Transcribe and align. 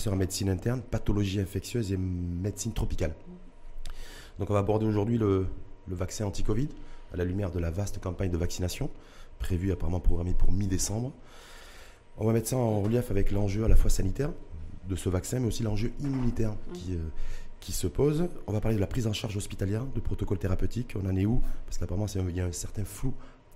professeur 0.00 0.14
en 0.14 0.16
médecine 0.16 0.48
interne, 0.48 0.80
pathologie 0.80 1.40
infectieuse 1.40 1.92
et 1.92 1.98
médecine 1.98 2.72
tropicale. 2.72 3.14
Donc 4.38 4.48
on 4.48 4.54
va 4.54 4.60
aborder 4.60 4.86
aujourd'hui 4.86 5.18
le, 5.18 5.46
vaccin 5.88 6.24
anti-Covid 6.24 6.68
à 7.12 7.18
la 7.18 7.24
lumière 7.24 7.50
de 7.50 7.58
la 7.58 7.70
vaste 7.70 8.00
campagne 8.00 8.30
de 8.30 8.38
vaccination 8.38 8.88
prévue 9.38 9.72
apparemment 9.72 10.00
programmée 10.00 10.32
pour 10.32 10.52
mi-décembre. 10.52 11.12
On 12.16 12.24
va 12.24 12.32
mettre 12.32 12.48
ça 12.48 12.56
en 12.56 12.80
relief 12.80 13.10
avec 13.10 13.30
l'enjeu 13.30 13.64
à 13.64 13.68
la 13.68 13.76
fois 13.76 13.90
sanitaire 13.90 14.30
de 14.88 14.96
ce 14.96 15.10
vaccin, 15.10 15.38
mais 15.38 15.48
aussi 15.48 15.64
l'enjeu 15.64 15.92
immunitaire 16.00 16.54
qui, 16.72 16.94
euh, 16.94 17.10
qui 17.58 17.72
se 17.72 17.86
pose. 17.86 18.26
On 18.46 18.54
va 18.54 18.62
parler 18.62 18.76
de 18.76 18.80
la 18.80 18.86
prise 18.86 19.06
en 19.06 19.12
charge 19.12 19.36
hospitalière, 19.36 19.84
de 19.84 20.00
protocole 20.00 20.38
thérapeutique. 20.38 20.94
On 20.96 21.06
en 21.06 21.14
est 21.14 21.26
où? 21.26 21.42
Parce 21.66 21.76
qu'apparemment, 21.76 22.06
il 22.06 22.36
y 22.36 22.40
a 22.40 22.46
un 22.46 22.52
certain 22.52 22.86
flou 22.86 23.12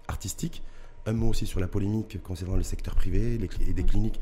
artistique. 0.09 0.63
Un 1.07 1.15
mot 1.15 1.29
aussi 1.29 1.47
sur 1.47 1.61
la 1.61 1.69
polémique 1.69 2.23
concernant 2.23 2.57
le 2.57 2.63
secteur 2.63 2.95
privé 2.95 3.39
et 3.67 3.73
des 3.73 3.85
cliniques 3.85 4.21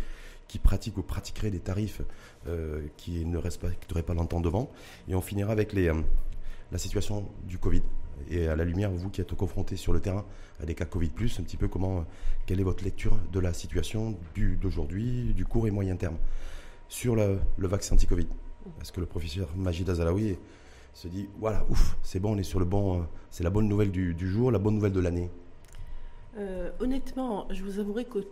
qui 0.52 0.58
pratiquent 0.58 0.98
ou 0.98 1.02
pratiqueraient 1.02 1.50
des 1.50 1.60
tarifs 1.60 2.02
euh, 2.46 2.82
qui 2.98 3.24
ne 3.24 3.38
respecteraient 3.38 4.02
pas 4.02 4.12
l'entendement. 4.12 4.70
Et 5.08 5.14
on 5.14 5.22
finira 5.22 5.50
avec 5.50 5.72
les, 5.72 5.88
euh, 5.88 5.94
la 6.70 6.76
situation 6.76 7.26
du 7.44 7.56
Covid. 7.56 7.80
Et 8.28 8.48
à 8.48 8.54
la 8.54 8.66
lumière, 8.66 8.90
vous 8.90 9.08
qui 9.08 9.22
êtes 9.22 9.34
confrontés 9.34 9.78
sur 9.78 9.94
le 9.94 10.00
terrain 10.00 10.26
à 10.60 10.66
des 10.66 10.74
cas 10.74 10.84
Covid, 10.84 11.10
un 11.38 11.42
petit 11.42 11.56
peu 11.56 11.68
comment, 11.68 12.00
euh, 12.00 12.02
quelle 12.44 12.60
est 12.60 12.64
votre 12.64 12.84
lecture 12.84 13.18
de 13.32 13.40
la 13.40 13.54
situation 13.54 14.14
d'aujourd'hui, 14.60 15.32
du 15.32 15.46
court 15.46 15.66
et 15.66 15.70
moyen 15.70 15.96
terme 15.96 16.18
sur 16.86 17.16
le, 17.16 17.38
vaccin 17.56 17.94
anti-Covid? 17.94 18.28
Est-ce 18.82 18.92
que 18.92 19.00
le 19.00 19.06
professeur 19.06 19.48
Majid 19.56 19.88
Azalaoui 19.88 20.36
se 20.92 21.08
dit 21.08 21.30
voilà, 21.40 21.64
ouf, 21.70 21.96
c'est 22.02 22.20
bon, 22.20 22.34
on 22.34 22.38
est 22.38 22.42
sur 22.42 22.58
le 22.58 22.66
bon, 22.66 23.06
c'est 23.30 23.42
la 23.42 23.48
bonne 23.48 23.68
nouvelle 23.68 23.90
du 23.90 24.28
jour, 24.28 24.50
la 24.52 24.58
bonne 24.58 24.74
nouvelle 24.74 24.92
de 24.92 25.00
l'année 25.00 25.30
euh, 26.38 26.70
honnêtement, 26.80 27.46
je 27.50 27.62
vous 27.62 27.78
avouerai 27.78 28.06
qu'au 28.06 28.22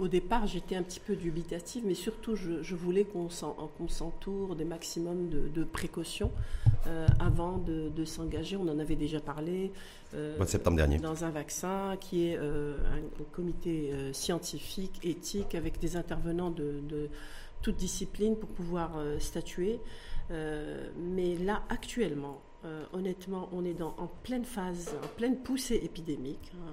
au 0.00 0.08
départ, 0.08 0.48
j'étais 0.48 0.74
un 0.74 0.82
petit 0.82 0.98
peu 0.98 1.14
dubitative, 1.14 1.84
mais 1.86 1.94
surtout, 1.94 2.34
je, 2.34 2.74
voulais 2.74 3.04
qu'on 3.04 3.28
s'entoure 3.30 4.56
des 4.56 4.64
maximums 4.64 5.28
de, 5.28 5.64
précautions 5.64 6.32
euh, 6.86 7.06
avant 7.20 7.58
de, 7.58 8.04
s'engager. 8.04 8.56
On 8.56 8.68
en 8.68 8.78
avait 8.78 8.96
déjà 8.96 9.20
parlé. 9.20 9.70
Euh, 10.14 10.44
septembre 10.46 10.76
dernier. 10.76 10.98
Dans 10.98 11.24
un 11.24 11.30
vaccin 11.30 11.96
qui 12.00 12.28
est 12.28 12.36
un, 12.36 13.00
comité 13.32 13.92
scientifique, 14.12 14.98
éthique, 15.04 15.54
avec 15.54 15.78
des 15.78 15.96
intervenants 15.96 16.50
de, 16.50 16.80
de 16.88 17.08
toute 17.62 17.76
discipline 17.76 18.36
pour 18.36 18.48
pouvoir 18.48 18.90
statuer. 19.20 19.78
mais 20.30 21.36
là, 21.36 21.62
actuellement, 21.68 22.40
euh, 22.64 22.84
honnêtement, 22.92 23.48
on 23.52 23.64
est 23.64 23.80
en 23.80 24.10
pleine 24.24 24.44
phase, 24.44 24.96
en 25.02 25.08
pleine 25.16 25.38
poussée 25.38 25.80
épidémique. 25.82 26.52
Hein. 26.54 26.72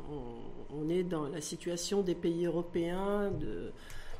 On, 0.73 0.89
est 0.89 1.03
dans 1.03 1.27
la 1.27 1.42
situation 1.42 2.02
des 2.02 2.16
pays 2.16 2.45
européens 2.45 3.31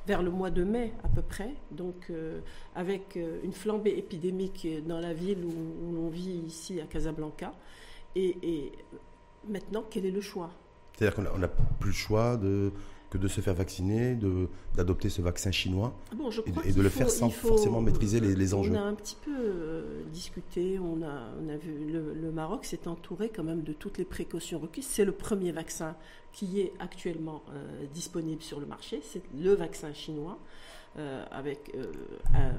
vers 0.05 0.22
le 0.22 0.30
mois 0.30 0.52
de 0.52 0.63
mai 0.63 0.94
à 1.03 1.07
peu 1.07 1.23
près. 1.23 1.55
Donc, 1.72 2.07
euh, 2.09 2.39
avec 2.75 3.17
euh, 3.17 3.39
une 3.44 3.53
flambée 3.53 3.97
épidémique 3.97 4.67
dans 4.88 4.99
la 4.99 5.13
ville 5.13 5.44
où, 5.44 5.49
où 5.49 6.05
on 6.05 6.09
vit 6.09 6.44
ici 6.45 6.80
à 6.80 6.85
Casablanca. 6.85 7.53
Et 8.16 8.72
maintenant, 9.50 9.83
quel 9.89 10.05
est 10.05 10.11
le 10.11 10.22
choix? 10.22 10.50
C'est-à-dire 10.95 11.16
qu'on 11.16 11.38
n'a 11.38 11.50
plus 11.50 11.89
le 11.89 11.95
choix 11.95 12.38
de 12.38 12.72
de 13.14 13.28
se 13.28 13.42
faire 13.42 13.53
vacciner, 13.53 14.17
d'adopter 14.75 15.09
ce 15.09 15.22
vaccin 15.22 15.52
chinois 15.52 15.94
ah 16.11 16.16
et, 16.66 16.73
de 16.73 16.81
le 16.81 16.89
faire 16.89 17.09
sans 17.09 17.30
forcément 17.30 17.81
maîtriser 17.81 18.20
les, 18.20 18.53
enjeux. 18.53 18.72
On 18.73 18.75
a 18.75 18.81
un 18.81 18.94
petit 18.94 19.17
peu 19.23 19.31
euh, 19.31 20.02
discuté, 20.12 20.80
on 20.80 21.02
a, 21.02 21.31
on 21.42 21.50
a 21.50 21.58
vu 21.58 21.92
le, 21.92 22.31
Maroc 22.31 22.66
s'est 22.66 22.88
entouré 22.88 23.30
quand 23.30 23.44
même 23.44 23.64
de 23.64 23.73
toutes 23.73 23.97
les 23.97 24.06
précautions 24.06 24.59
requises. 24.59 24.88
C'est 24.88 25.06
le 25.06 25.14
premier 25.14 25.52
vaccin 25.52 25.95
qui 26.34 26.59
est 26.59 26.73
actuellement 26.80 27.44
euh, 27.53 27.86
disponible 27.94 28.42
sur 28.42 28.59
le 28.59 28.66
marché, 28.66 29.02
c'est 29.03 29.22
le 29.38 29.53
vaccin 29.53 29.94
chinois. 29.94 30.38
Euh, 30.97 31.25
avec 31.30 31.73
un, 32.34 32.53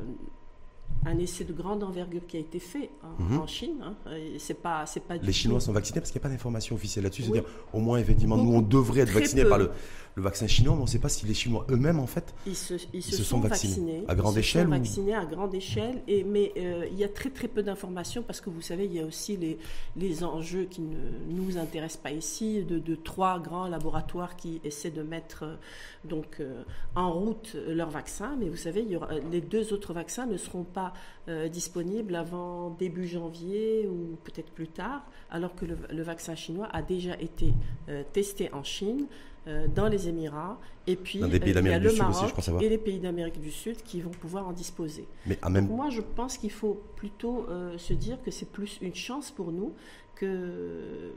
un 1.07 1.19
essai 1.19 1.45
de 1.45 1.53
grande 1.53 1.83
envergure 1.83 2.27
qui 2.27 2.37
a 2.37 2.41
été 2.41 2.59
fait 2.59 2.91
en, 3.03 3.23
mhm. 3.23 3.49
Chine. 3.49 3.77
Hein. 3.83 3.95
C'est 4.39 4.61
pas, 4.61 4.87
c'est 4.87 5.01
pas 5.01 5.17
Les 5.17 5.33
Chinois 5.33 5.61
sont 5.61 5.73
vaccinés 5.73 6.01
parce 6.01 6.11
qu'il 6.11 6.21
n'y 6.21 6.25
a 6.25 6.29
pas 6.29 6.35
d'information 6.35 6.75
officielle 6.75 7.05
là-dessus. 7.05 7.23
C'est-à-dire, 7.23 7.45
au 7.73 7.81
moins, 7.81 7.99
effectivement, 7.99 8.37
nous, 8.37 8.53
on 8.53 8.61
devrait 8.61 9.03
être 9.03 9.11
vaccinés 9.11 9.45
par 9.45 9.59
le, 9.59 9.71
le, 10.17 10.23
vaccin 10.23 10.47
chinois, 10.47 10.75
mais 10.75 10.81
on 10.81 10.85
ne 10.85 10.89
sait 10.89 10.99
pas 10.99 11.09
si 11.09 11.27
les 11.27 11.35
Chinois 11.35 11.65
eux-mêmes, 11.71 12.01
en 12.01 12.07
fait, 12.07 12.35
ils 12.47 12.57
se, 12.57 12.75
ils 12.93 13.03
se, 13.03 13.23
sont, 13.23 13.39
vaccinés, 13.39 14.05
à 14.09 14.15
grande 14.15 14.37
échelle. 14.37 14.65
Sont 14.65 14.71
vaccinés 14.71 15.15
à 15.15 15.25
grande 15.25 15.55
échelle, 15.55 16.03
et, 16.09 16.25
mais 16.25 16.53
euh, 16.57 16.87
il 16.91 16.99
y 16.99 17.05
a 17.05 17.09
très 17.09 17.31
très 17.31 17.49
peu 17.49 17.63
d'informations 17.63 18.23
parce 18.23 18.41
que 18.41 18.51
vous 18.51 18.63
savez, 18.63 18.87
il 18.87 18.93
y 18.93 19.01
a 19.01 19.05
aussi 19.05 19.37
les, 19.37 19.59
les 19.97 20.25
enjeux 20.25 20.65
qui 20.65 20.81
ne 20.81 20.97
nous 21.29 21.57
intéressent 21.59 22.03
pas 22.03 22.11
ici, 22.13 22.65
de, 22.65 22.79
de 22.79 22.95
trois 22.95 23.39
grands 23.39 23.69
laboratoires 23.69 24.37
qui 24.37 24.61
essaient 24.65 24.91
de 24.91 25.03
mettre 25.03 25.45
euh, 25.45 25.57
donc 26.05 26.41
euh, 26.41 26.63
en 26.95 27.13
route 27.13 27.57
leur 27.69 27.91
vaccin, 27.91 28.37
mais 28.39 28.49
vous 28.49 28.57
savez, 28.57 28.83
il 28.83 28.91
y 28.91 28.97
aura, 28.97 29.09
les 29.31 29.41
deux 29.41 29.73
autres 29.73 29.93
vaccins 29.93 30.27
ne 30.27 30.37
seront 30.37 30.65
pas 30.77 30.93
euh, 31.29 31.49
disponible 31.49 32.15
avant 32.15 32.69
début 32.69 33.09
janvier 33.09 33.89
ou 33.89 34.17
peut-être 34.25 34.51
plus 34.53 34.69
tard, 34.69 35.03
alors 35.31 35.55
que 35.57 35.65
le, 35.65 36.03
vaccin 36.03 36.35
chinois 36.35 36.69
a 36.71 36.83
déjà 36.83 37.19
été 37.19 37.55
euh, 37.89 38.03
testé 38.13 38.53
en 38.53 38.63
Chine, 38.63 39.07
euh, 39.49 39.69
dans 39.75 39.89
les 39.89 40.09
Émirats, 40.11 40.59
et 40.87 40.97
puis 40.97 41.21
il 41.21 41.23
y 41.23 41.73
a 41.73 41.79
le 41.79 41.97
Maroc 41.97 42.35
et 42.61 42.69
les 42.69 42.79
pays 42.79 43.01
d'Amérique 43.01 43.41
du 43.41 43.51
Sud 43.51 43.79
qui 43.83 44.03
vont 44.03 44.11
pouvoir 44.11 44.47
en 44.47 44.53
disposer. 44.53 45.07
Mais 45.25 45.39
même... 45.51 45.67
moi, 45.69 45.89
je 45.89 46.03
pense 46.03 46.37
qu'il 46.37 46.51
faut 46.51 46.83
plutôt 46.97 47.47
se 47.79 47.95
dire 47.95 48.19
que 48.23 48.31
c'est 48.31 48.51
plus 48.51 48.79
une 48.83 48.95
chance 48.95 49.31
pour 49.31 49.53
nous 49.53 49.73
que, 50.17 51.13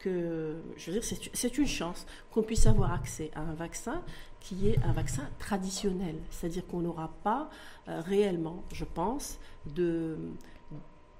que 0.00 0.56
je 0.76 0.90
veux 0.90 1.00
dire, 1.00 1.18
c'est 1.32 1.58
une 1.58 1.66
chance 1.66 2.06
qu'on 2.32 2.42
puisse 2.42 2.66
avoir 2.66 2.92
accès 2.92 3.30
à 3.34 3.40
un 3.40 3.54
vaccin 3.54 4.02
qui 4.40 4.68
est 4.68 4.78
un 4.84 4.92
vaccin 4.92 5.28
traditionnel, 5.38 6.16
c'est-à-dire 6.30 6.66
qu'on 6.66 6.80
n'aura 6.80 7.14
pas 7.22 7.48
euh, 7.88 8.00
réellement, 8.00 8.62
je 8.72 8.84
pense, 8.84 9.38
de, 9.74 10.18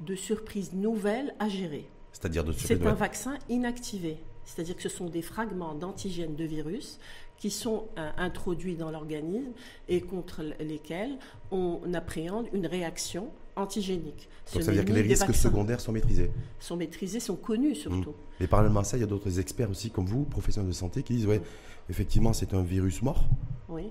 de 0.01 0.15
surprises 0.15 0.75
nouvelles 0.75 1.35
à 1.39 1.49
gérer. 1.49 1.89
C'est-à-dire 2.13 2.45
de 2.45 2.53
C'est 2.53 2.87
un 2.87 2.95
vaccin 2.95 3.39
inactivé, 3.49 4.19
c'est-à-dire 4.45 4.77
que 4.77 4.83
ce 4.83 4.91
sont 4.91 5.07
des 5.07 5.23
fragments 5.23 5.75
d'antigènes 5.75 6.37
de 6.37 6.45
virus 6.45 6.99
qui 7.39 7.51
sont 7.51 7.89
euh, 7.99 8.11
introduits 8.17 8.77
dans 8.77 8.91
l'organisme 8.91 9.53
et 9.89 10.01
contre 10.01 10.43
lesquels 10.61 11.19
on 11.51 11.95
appréhende 11.95 12.47
une 12.53 12.67
réaction 12.67 13.31
antigénique. 13.57 14.29
Donc 14.53 14.63
ça 14.63 14.71
veut 14.71 14.77
dire 14.77 14.85
que 14.85 14.93
les 14.93 15.03
risques 15.03 15.35
secondaires 15.35 15.81
sont 15.81 15.93
maîtrisés 15.93 16.31
Sont 16.59 16.77
maîtrisés, 16.77 17.21
sont 17.21 17.37
connus 17.37 17.75
surtout. 17.75 18.11
Mmh. 18.11 18.41
Mais 18.41 18.47
parallèlement 18.47 18.81
à 18.81 18.85
ça, 18.85 18.97
il 18.97 19.01
y 19.01 19.05
a 19.05 19.07
d'autres 19.07 19.39
experts 19.39 19.71
aussi 19.71 19.91
comme 19.91 20.07
vous, 20.07 20.25
professionnels 20.25 20.69
de 20.69 20.75
santé, 20.75 21.03
qui 21.03 21.15
disent, 21.15 21.27
ouais, 21.27 21.41
effectivement, 21.89 22.33
c'est 22.33 22.55
un 22.55 22.63
virus 22.63 23.03
mort, 23.03 23.25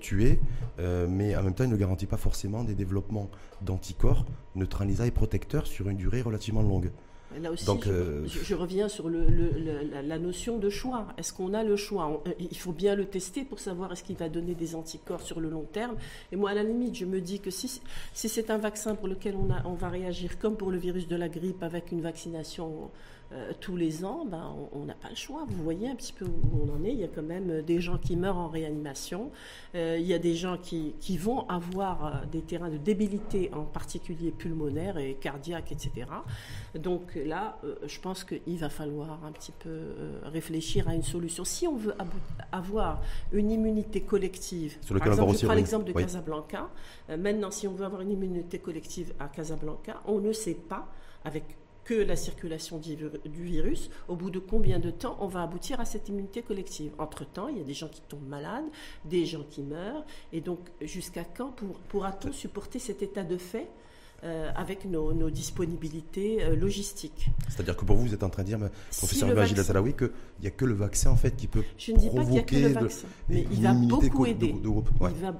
tué, 0.00 0.40
euh, 0.78 1.06
mais 1.08 1.36
en 1.36 1.42
même 1.42 1.54
temps, 1.54 1.64
il 1.64 1.70
ne 1.70 1.76
garantit 1.76 2.06
pas 2.06 2.16
forcément 2.16 2.64
des 2.64 2.74
développements 2.74 3.30
d'anticorps 3.62 4.24
neutralisants 4.54 5.04
et 5.04 5.10
protecteurs 5.10 5.66
sur 5.66 5.88
une 5.88 5.96
durée 5.96 6.22
relativement 6.22 6.62
longue. 6.62 6.90
Là 7.40 7.50
aussi, 7.50 7.66
Donc, 7.66 7.86
euh, 7.86 8.24
je, 8.26 8.54
reviens 8.54 8.88
sur 8.88 9.08
le, 9.08 9.26
la, 10.02 10.18
notion 10.18 10.58
de 10.58 10.70
choix. 10.70 11.08
Est-ce 11.18 11.32
qu'on 11.32 11.52
a 11.54 11.64
le 11.64 11.76
choix? 11.76 12.22
Euh, 12.26 12.32
Il 12.38 12.56
faut 12.56 12.72
bien 12.72 12.94
le 12.94 13.06
tester 13.06 13.44
pour 13.44 13.58
savoir 13.58 13.92
est-ce 13.92 14.04
qu'il 14.04 14.16
va 14.16 14.28
donner 14.28 14.54
des 14.54 14.74
anticorps 14.74 15.22
sur 15.22 15.40
le 15.40 15.48
long 15.48 15.66
terme. 15.72 15.96
Et 16.32 16.36
moi, 16.36 16.50
à 16.50 16.54
la 16.54 16.62
limite, 16.62 16.94
je 16.94 17.04
me 17.04 17.20
dis 17.20 17.40
que 17.40 17.50
si, 17.50 17.80
si 18.12 18.28
c'est 18.28 18.50
un 18.50 18.58
vaccin 18.58 18.94
pour 18.94 19.08
lequel 19.08 19.34
on, 19.36 19.50
a, 19.50 19.62
on 19.66 19.74
va 19.74 19.88
réagir 19.88 20.38
comme 20.38 20.56
pour 20.56 20.70
le 20.70 20.78
virus 20.78 21.08
de 21.08 21.16
la 21.16 21.28
grippe 21.28 21.62
avec 21.62 21.90
une 21.92 22.00
vaccination 22.00 22.90
euh, 23.32 23.52
tous 23.60 23.76
les 23.76 24.04
ans, 24.04 24.24
ben, 24.26 24.54
on 24.72 24.84
n'a 24.84 24.94
pas 24.94 25.08
le 25.08 25.16
choix. 25.16 25.44
Vous 25.48 25.62
voyez 25.62 25.88
un 25.88 25.94
petit 25.94 26.12
peu 26.12 26.24
où 26.24 26.62
on 26.62 26.72
en 26.72 26.84
est. 26.84 26.92
Il 26.92 27.00
y 27.00 27.04
a 27.04 27.08
quand 27.08 27.22
même 27.22 27.50
euh, 27.50 27.62
des 27.62 27.80
gens 27.80 27.98
qui 27.98 28.16
meurent 28.16 28.36
en 28.36 28.48
réanimation. 28.48 29.30
Euh, 29.74 29.96
il 29.98 30.06
y 30.06 30.14
a 30.14 30.18
des 30.18 30.34
gens 30.34 30.56
qui, 30.56 30.94
qui 31.00 31.16
vont 31.16 31.48
avoir 31.48 32.26
des 32.26 32.42
terrains 32.42 32.68
de 32.68 32.76
débilité, 32.76 33.50
en 33.52 33.64
particulier 33.64 34.30
pulmonaire 34.30 34.98
et 34.98 35.14
cardiaque, 35.14 35.72
etc. 35.72 36.06
Donc 36.74 37.14
là, 37.14 37.58
je 37.86 38.00
pense 38.00 38.24
qu'il 38.24 38.58
va 38.58 38.68
falloir 38.68 39.24
un 39.24 39.32
petit 39.32 39.52
peu 39.52 39.94
réfléchir 40.24 40.88
à 40.88 40.94
une 40.94 41.02
solution. 41.02 41.44
Si 41.44 41.66
on 41.66 41.76
veut 41.76 41.94
avoir 42.52 43.00
une 43.32 43.50
immunité 43.50 44.02
collective, 44.02 44.76
Sur 44.80 44.98
par 44.98 45.08
exemple, 45.08 45.36
je 45.36 45.46
prends 45.46 45.54
l'exemple 45.54 45.86
de 45.86 45.92
Casablanca. 45.92 46.68
maintenant, 47.08 47.50
si 47.50 47.66
on 47.66 47.72
veut 47.72 47.84
avoir 47.84 48.02
une 48.02 48.12
immunité 48.12 48.58
collective 48.58 49.12
à 49.18 49.28
Casablanca, 49.28 50.02
on 50.06 50.20
ne 50.20 50.32
sait 50.32 50.54
pas 50.54 50.88
avec 51.24 51.44
que 51.84 51.94
la 51.94 52.16
circulation 52.16 52.78
du 52.78 53.44
virus, 53.44 53.90
au 54.08 54.16
bout 54.16 54.30
de 54.30 54.38
combien 54.38 54.78
de 54.78 54.90
temps 54.90 55.16
on 55.20 55.26
va 55.26 55.42
aboutir 55.42 55.80
à 55.80 55.84
cette 55.84 56.08
immunité 56.08 56.42
collective. 56.42 56.92
Entre-temps, 56.98 57.48
il 57.48 57.58
y 57.58 57.60
a 57.60 57.64
des 57.64 57.74
gens 57.74 57.88
qui 57.88 58.00
tombent 58.02 58.26
malades, 58.26 58.64
des 59.04 59.26
gens 59.26 59.44
qui 59.48 59.62
meurent, 59.62 60.04
et 60.32 60.40
donc 60.40 60.60
jusqu'à 60.80 61.24
quand 61.24 61.54
pourra-t-on 61.88 62.32
supporter 62.32 62.78
cet 62.78 63.02
état 63.02 63.22
de 63.22 63.36
fait 63.36 63.68
euh, 64.24 64.50
avec 64.56 64.86
nos, 64.86 65.12
disponibilités 65.30 66.42
euh, 66.42 66.56
logistiques. 66.56 67.28
C'est-à-dire 67.48 67.76
que 67.76 67.84
pour 67.84 67.96
vous, 67.96 68.06
vous 68.06 68.14
êtes 68.14 68.22
en 68.22 68.30
train 68.30 68.42
de 68.42 68.48
dire, 68.48 68.58
professeur 68.96 69.28
si 69.28 69.34
Magid 69.34 69.56
qu'il 69.96 70.10
n'y 70.40 70.46
a 70.46 70.50
que 70.50 70.64
le 70.64 70.74
vaccin 70.74 71.10
en 71.10 71.16
fait 71.16 71.36
qui 71.36 71.46
peut 71.46 71.62
Je 71.76 71.92
ne 71.92 71.98
dis 71.98 72.08
pas 72.08 72.22
qu'il 72.22 72.30
n'y 72.30 72.38
a 72.38 72.42
que 72.42 72.56
le 72.56 72.68
vaccin, 72.68 73.06
mais 73.28 73.46
il 73.52 73.62
va 73.62 73.74
beaucoup 73.74 74.24
aider. 74.24 74.54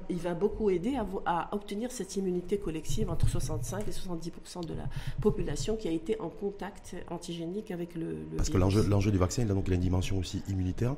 il, 0.09 0.17
va, 0.19 0.33
beaucoup 0.35 0.69
aider 0.69 0.97
à, 1.25 1.49
obtenir 1.51 1.91
cette 1.91 2.15
immunité 2.15 2.57
collective 2.57 3.09
entre 3.09 3.27
65 3.27 3.87
et 3.87 3.91
70 3.91 4.31
de 4.67 4.73
la 4.73 4.87
population 5.19 5.75
qui 5.75 5.87
a 5.87 5.91
été 5.91 6.19
en 6.21 6.29
contact 6.29 6.95
antigénique 7.09 7.71
avec 7.71 7.95
le, 7.95 8.17
Parce 8.37 8.49
que 8.49 8.57
l'enjeu 8.57 9.11
du 9.11 9.17
vaccin, 9.17 9.41
il 9.41 9.51
a 9.51 9.53
donc 9.55 9.67
une 9.67 9.79
dimension 9.79 10.19
aussi 10.19 10.43
immunitaire 10.47 10.95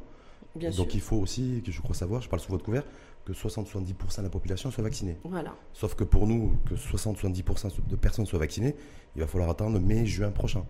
Bien 0.56 0.70
Donc 0.72 0.88
sûr. 0.88 0.96
il 0.96 1.02
faut 1.02 1.18
aussi, 1.18 1.62
que 1.66 1.72
je 1.72 1.82
crois 1.82 1.96
savoir, 1.96 2.22
je 2.22 2.30
parle 2.30 2.42
sous 2.42 2.52
votre 2.52 2.64
couvert, 2.66 2.84
que 3.26 3.34
60-70% 3.34 4.18
de 4.18 4.24
la 4.24 4.30
population 4.30 4.72
soit 4.72 4.84
vaccinée. 4.84 5.18
Voilà. 5.24 5.54
Sauf 5.74 5.96
que 5.96 6.04
pour 6.04 6.26
nous, 6.28 6.54
que 6.66 6.76
60-70% 6.76 7.88
de 7.88 7.96
personnes 7.96 8.26
soient 8.26 8.40
vaccinées, 8.40 8.76
il 9.16 9.22
va 9.22 9.28
falloir 9.28 9.50
attendre 9.50 9.80
mai-juin 9.80 10.32
prochain, 10.32 10.66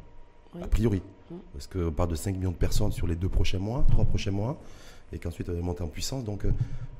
Oui. 0.56 0.62
a 0.64 0.68
priori. 0.68 1.02
Mm. 1.32 1.36
Parce 1.54 1.68
qu'on 1.68 1.92
parle 1.92 2.10
de 2.10 2.16
5 2.16 2.36
millions 2.36 2.52
de 2.52 2.56
personnes 2.58 2.92
sur 2.92 3.08
les 3.08 3.16
deux 3.16 3.30
prochains 3.30 3.60
mois, 3.60 3.86
trois 3.90 4.06
prochains 4.06 4.32
mois, 4.32 4.60
et 5.14 5.20
qu'ensuite 5.20 5.50
va 5.50 5.62
monter 5.62 5.84
en 5.84 5.88
puissance. 5.88 6.24
Donc, 6.24 6.46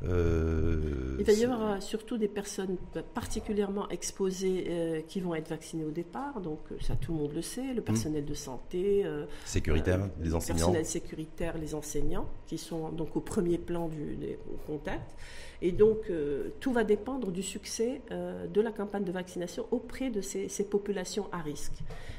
euh, 0.04 1.16
Il 1.20 1.26
va 1.26 1.34
y 1.34 1.44
avoir 1.44 1.72
euh, 1.72 1.80
surtout 1.80 2.18
des 2.18 2.28
personnes 2.28 2.78
particulièrement 3.14 3.90
exposées 3.90 4.66
euh, 4.70 5.02
qui 5.08 5.20
vont 5.20 5.36
être 5.36 5.50
vaccinées 5.50 5.84
au 5.84 5.92
départ. 5.92 6.40
Donc 6.42 6.60
euh, 6.72 6.76
ça, 6.82 6.96
tout 6.96 7.12
le 7.12 7.18
monde 7.20 7.34
le 7.34 7.42
sait. 7.42 7.74
Le 7.74 7.82
personnel 7.82 8.26
de 8.26 8.34
santé, 8.34 9.04
euh, 9.06 9.26
sécuritaire, 9.46 10.04
euh, 10.04 10.08
les 10.22 10.30
le 10.30 10.36
enseignants. 10.36 10.58
personnel 10.58 10.86
sécuritaire, 10.86 11.58
les 11.58 11.76
enseignants, 11.76 12.30
qui 12.46 12.58
sont 12.58 12.90
donc 12.90 13.16
au 13.16 13.22
premier 13.22 13.58
plan 13.58 13.88
du, 13.88 14.16
des 14.16 14.38
contacts. 14.66 15.16
Et 15.62 15.72
donc, 15.72 16.10
euh, 16.10 16.50
tout 16.60 16.72
va 16.72 16.84
dépendre 16.84 17.32
du 17.32 17.42
succès 17.42 18.02
euh, 18.12 18.46
de 18.48 18.62
la 18.62 18.72
campagne 18.72 19.04
de 19.04 19.12
vaccination 19.12 19.66
auprès 19.72 20.10
de 20.10 20.22
ces, 20.22 20.50
ces 20.50 20.64
populations 20.64 21.28
à 21.32 21.40
risque. 21.40 21.74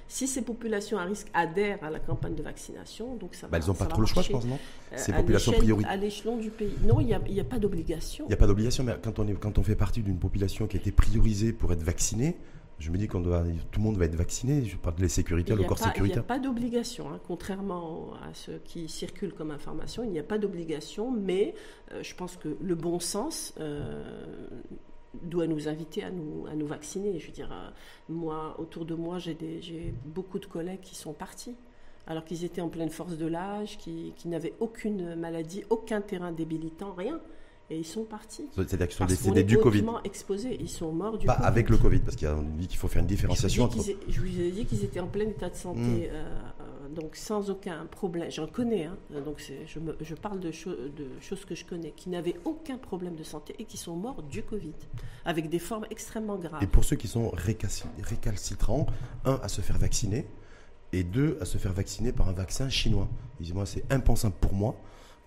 Si 0.08 0.26
ces 0.26 0.42
populations 0.42 0.98
à 0.98 1.04
risque 1.04 1.28
adhèrent 1.34 1.84
à 1.84 1.90
la 1.90 2.00
campagne 2.00 2.34
de 2.34 2.42
vaccination, 2.42 3.14
donc 3.16 3.34
ça 3.34 3.46
Bah, 3.46 3.58
va 3.58 3.64
elles 3.64 3.68
n'ont 3.68 3.74
pas 3.76 3.86
trop 3.86 4.00
le 4.00 4.06
choix, 4.06 4.22
je 4.22 4.32
pense, 4.32 4.46
non 4.46 4.58
euh, 4.92 4.96
Ces 4.96 5.12
populations 5.12 5.52
prioritaires. 5.52 5.92
À 5.92 5.96
l'échelon 5.96 6.36
du 6.36 6.50
pays. 6.50 6.72
Non, 6.82 7.00
il 7.00 7.06
n'y 7.06 7.40
a, 7.40 7.44
pas 7.44 7.58
d'obligation. 7.58 8.24
Il 8.24 8.28
n'y 8.28 8.34
a 8.34 8.38
pas 8.38 8.46
d'obligation, 8.46 8.82
mais 8.84 8.96
quand 9.02 9.18
on, 9.18 9.28
est, 9.28 9.34
quand 9.34 9.58
on 9.58 9.62
fait 9.62 9.76
partie 9.76 10.02
d'une 10.02 10.18
population 10.18 10.66
qui 10.66 10.76
a 10.78 10.80
été 10.80 10.90
priorisée 10.92 11.52
pour 11.52 11.72
être 11.72 11.82
vaccinée, 11.82 12.36
je 12.78 12.90
me 12.90 12.96
dis 12.98 13.08
qu'on 13.08 13.20
doit, 13.20 13.42
tout 13.70 13.80
le 13.80 13.84
monde 13.84 13.96
va 13.96 14.04
être 14.04 14.14
vacciné. 14.14 14.64
Je 14.64 14.76
parle 14.76 14.96
des 14.96 15.08
sécuritaires, 15.08 15.54
Il 15.56 15.58
le 15.58 15.62
n'y 15.64 15.68
corps 15.68 15.78
pas- 15.78 15.84
il 15.84 15.88
y 15.88 15.90
a 15.90 15.94
sécuritaire. 15.94 16.24
pas 16.24 16.38
d'obligation, 16.38 17.10
hein. 17.10 17.20
contrairement 17.26 18.14
à 18.22 18.32
ce 18.34 18.52
qui 18.64 18.88
circule 18.88 19.32
comme 19.32 19.50
information, 19.50 20.04
il 20.04 20.10
n'y 20.10 20.18
a 20.18 20.22
pas 20.22 20.38
d'obligation, 20.38 21.10
mais 21.10 21.54
euh, 21.92 22.02
je 22.02 22.14
pense 22.14 22.36
que 22.36 22.56
le 22.60 22.74
bon 22.74 23.00
sens 23.00 23.54
euh, 23.58 24.48
doit 25.22 25.46
nous 25.46 25.68
inviter 25.68 26.04
à 26.04 26.10
nous, 26.10 26.46
à 26.46 26.54
nous 26.54 26.66
vacciner. 26.66 27.18
Je 27.18 27.26
veux 27.26 27.32
dire, 27.32 27.50
euh, 27.52 27.70
moi, 28.08 28.54
autour 28.58 28.84
de 28.84 28.94
moi, 28.94 29.18
j'ai 29.18 29.34
des- 29.34 29.60
j'ai 29.62 29.92
beaucoup 30.04 30.38
de 30.38 30.46
collègues 30.46 30.80
qui 30.82 30.94
sont 30.94 31.12
partis. 31.12 31.56
Alors 32.06 32.24
qu'ils 32.24 32.42
étaient 32.44 32.62
en 32.62 32.70
pleine 32.70 32.88
force 32.88 33.18
de 33.18 33.26
l'âge, 33.26 33.76
qui, 33.76 34.14
qui 34.16 34.28
n'avaient 34.28 34.54
aucune 34.60 35.14
maladie, 35.14 35.64
aucun 35.68 36.00
terrain 36.00 36.32
débilitant, 36.32 36.94
rien. 36.94 37.20
Et 37.70 37.76
ils 37.78 37.84
sont 37.84 38.04
partis. 38.04 38.46
C'est-à-dire 38.54 38.88
qu'ils 38.88 38.96
sont 38.96 39.04
Parce 39.06 39.12
décédés 39.12 39.44
du 39.44 39.58
Covid. 39.58 39.84
exposés. 40.04 40.56
Ils 40.58 40.70
sont 40.70 40.90
morts 40.90 41.18
du 41.18 41.26
Pas 41.26 41.34
Covid. 41.36 41.46
avec 41.48 41.68
le 41.68 41.76
Covid, 41.76 41.98
parce 41.98 42.16
qu'on 42.16 42.42
dit 42.56 42.66
qu'il 42.66 42.78
faut 42.78 42.88
faire 42.88 43.02
une 43.02 43.08
Je 43.08 43.12
vous, 43.12 43.16
différenciation 43.16 43.66
dis 43.66 43.78
entre. 43.90 44.00
je 44.08 44.20
vous 44.22 44.40
ai 44.40 44.50
dit 44.50 44.64
qu'ils 44.64 44.84
étaient 44.84 45.00
en 45.00 45.06
plein 45.06 45.26
état 45.28 45.50
de 45.50 45.54
santé, 45.54 45.80
Mm. 45.80 46.02
euh, 46.04 46.24
euh, 46.62 46.88
donc 46.94 47.14
sans 47.14 47.50
aucun 47.50 47.84
problème. 47.90 48.30
J'en 48.30 48.46
connais, 48.46 48.84
hein, 48.86 48.96
donc 49.22 49.40
c'est- 49.40 49.66
je, 49.66 49.80
me- 49.80 49.96
je 50.00 50.14
parle 50.14 50.40
de, 50.40 50.50
cho- 50.50 50.70
de 50.70 51.08
choses 51.20 51.44
que 51.44 51.54
je 51.54 51.66
connais, 51.66 51.90
qui 51.94 52.08
n'avaient 52.08 52.36
aucun 52.46 52.78
problème 52.78 53.16
de 53.16 53.22
santé 53.22 53.54
et 53.58 53.64
qui 53.66 53.76
sont 53.76 53.96
morts 53.96 54.22
du 54.22 54.42
Covid, 54.42 54.72
avec 55.26 55.50
des 55.50 55.58
formes 55.58 55.84
extrêmement 55.90 56.36
graves. 56.38 56.62
Et 56.62 56.66
pour 56.66 56.84
ceux 56.84 56.96
qui 56.96 57.06
sont 57.06 57.28
récalci- 57.32 57.84
récalcitrants, 58.02 58.86
un, 59.26 59.38
à 59.42 59.48
se 59.48 59.60
faire 59.60 59.76
vacciner, 59.76 60.26
et 60.94 61.02
deux, 61.04 61.36
à 61.42 61.44
se 61.44 61.58
faire 61.58 61.74
vacciner 61.74 62.12
par 62.12 62.30
un 62.30 62.32
vaccin 62.32 62.70
chinois. 62.70 63.08
Ils 63.40 63.44
disent, 63.44 63.54
moi, 63.54 63.66
c'est 63.66 63.84
impensable 63.92 64.36
pour 64.40 64.54
moi 64.54 64.74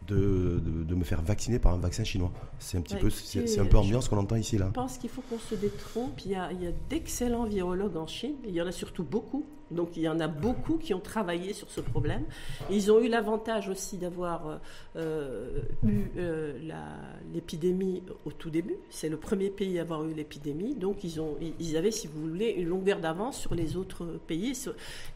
de, 0.08 0.60
de, 0.60 0.84
de 0.84 0.96
me 0.96 1.04
faire 1.04 1.22
vacciner 1.22 1.60
par 1.60 1.74
un 1.74 1.78
vaccin 1.78 2.04
chinois. 2.04 2.32
C'est 2.60 2.78
un 2.78 2.82
petit 2.82 2.96
Ouais, 2.96 3.02
peu, 3.02 3.10
c'est 3.10 3.60
un 3.60 3.66
peu 3.66 3.78
ambiance 3.78 4.10
qu'on 4.10 4.18
entend 4.18 4.36
ici, 4.36 4.58
là. 4.58 4.66
Je 4.68 4.72
pense 4.74 4.98
qu'il 4.98 5.10
faut 5.10 5.22
qu'on 5.30 5.40
se 5.40 5.56
détrompe. 5.56 6.20
Il 6.26 6.32
y 6.32 6.36
a, 6.36 6.52
il 6.52 6.64
y 6.64 6.68
a 6.68 6.72
d'excellents 6.90 7.46
virologues 7.46 7.98
en 7.98 8.08
Chine. 8.08 8.36
Il 8.46 8.52
y 8.54 8.62
en 8.62 8.68
a 8.68 8.72
surtout 8.72 9.04
beaucoup. 9.04 9.46
Donc 9.70 9.96
il 9.96 10.04
y 10.04 10.10
en 10.10 10.20
a 10.20 10.28
beaucoup 10.28 10.76
qui 10.76 10.94
ont 10.94 11.00
travaillé 11.00 11.54
sur 11.54 11.70
ce 11.72 11.80
problème. 11.80 12.26
Ils 12.70 12.92
ont 12.92 13.00
eu 13.00 13.08
l'avantage 13.08 13.70
aussi 13.70 13.98
d'avoir 13.98 14.46
euh, 14.46 14.58
euh, 14.98 15.62
eu 15.88 16.02
euh, 16.18 16.60
la- 16.68 16.98
l'épidémie 17.34 18.04
au 18.26 18.32
tout 18.34 18.50
début. 18.50 18.76
C'est 18.90 19.08
le 19.08 19.16
premier 19.16 19.50
pays 19.50 19.80
à 19.80 19.84
avoir 19.84 20.04
eu 20.04 20.14
l'épidémie. 20.14 20.76
Donc 20.76 21.06
ils, 21.06 21.22
ont, 21.22 21.38
ils 21.58 21.78
avaient, 21.78 21.92
si 21.92 22.08
vous 22.08 22.28
voulez, 22.32 22.50
une 22.50 22.68
longueur 22.68 23.00
d'avance 23.00 23.40
sur 23.40 23.56
les 23.56 23.78
autres 23.78 24.20
pays. 24.28 24.58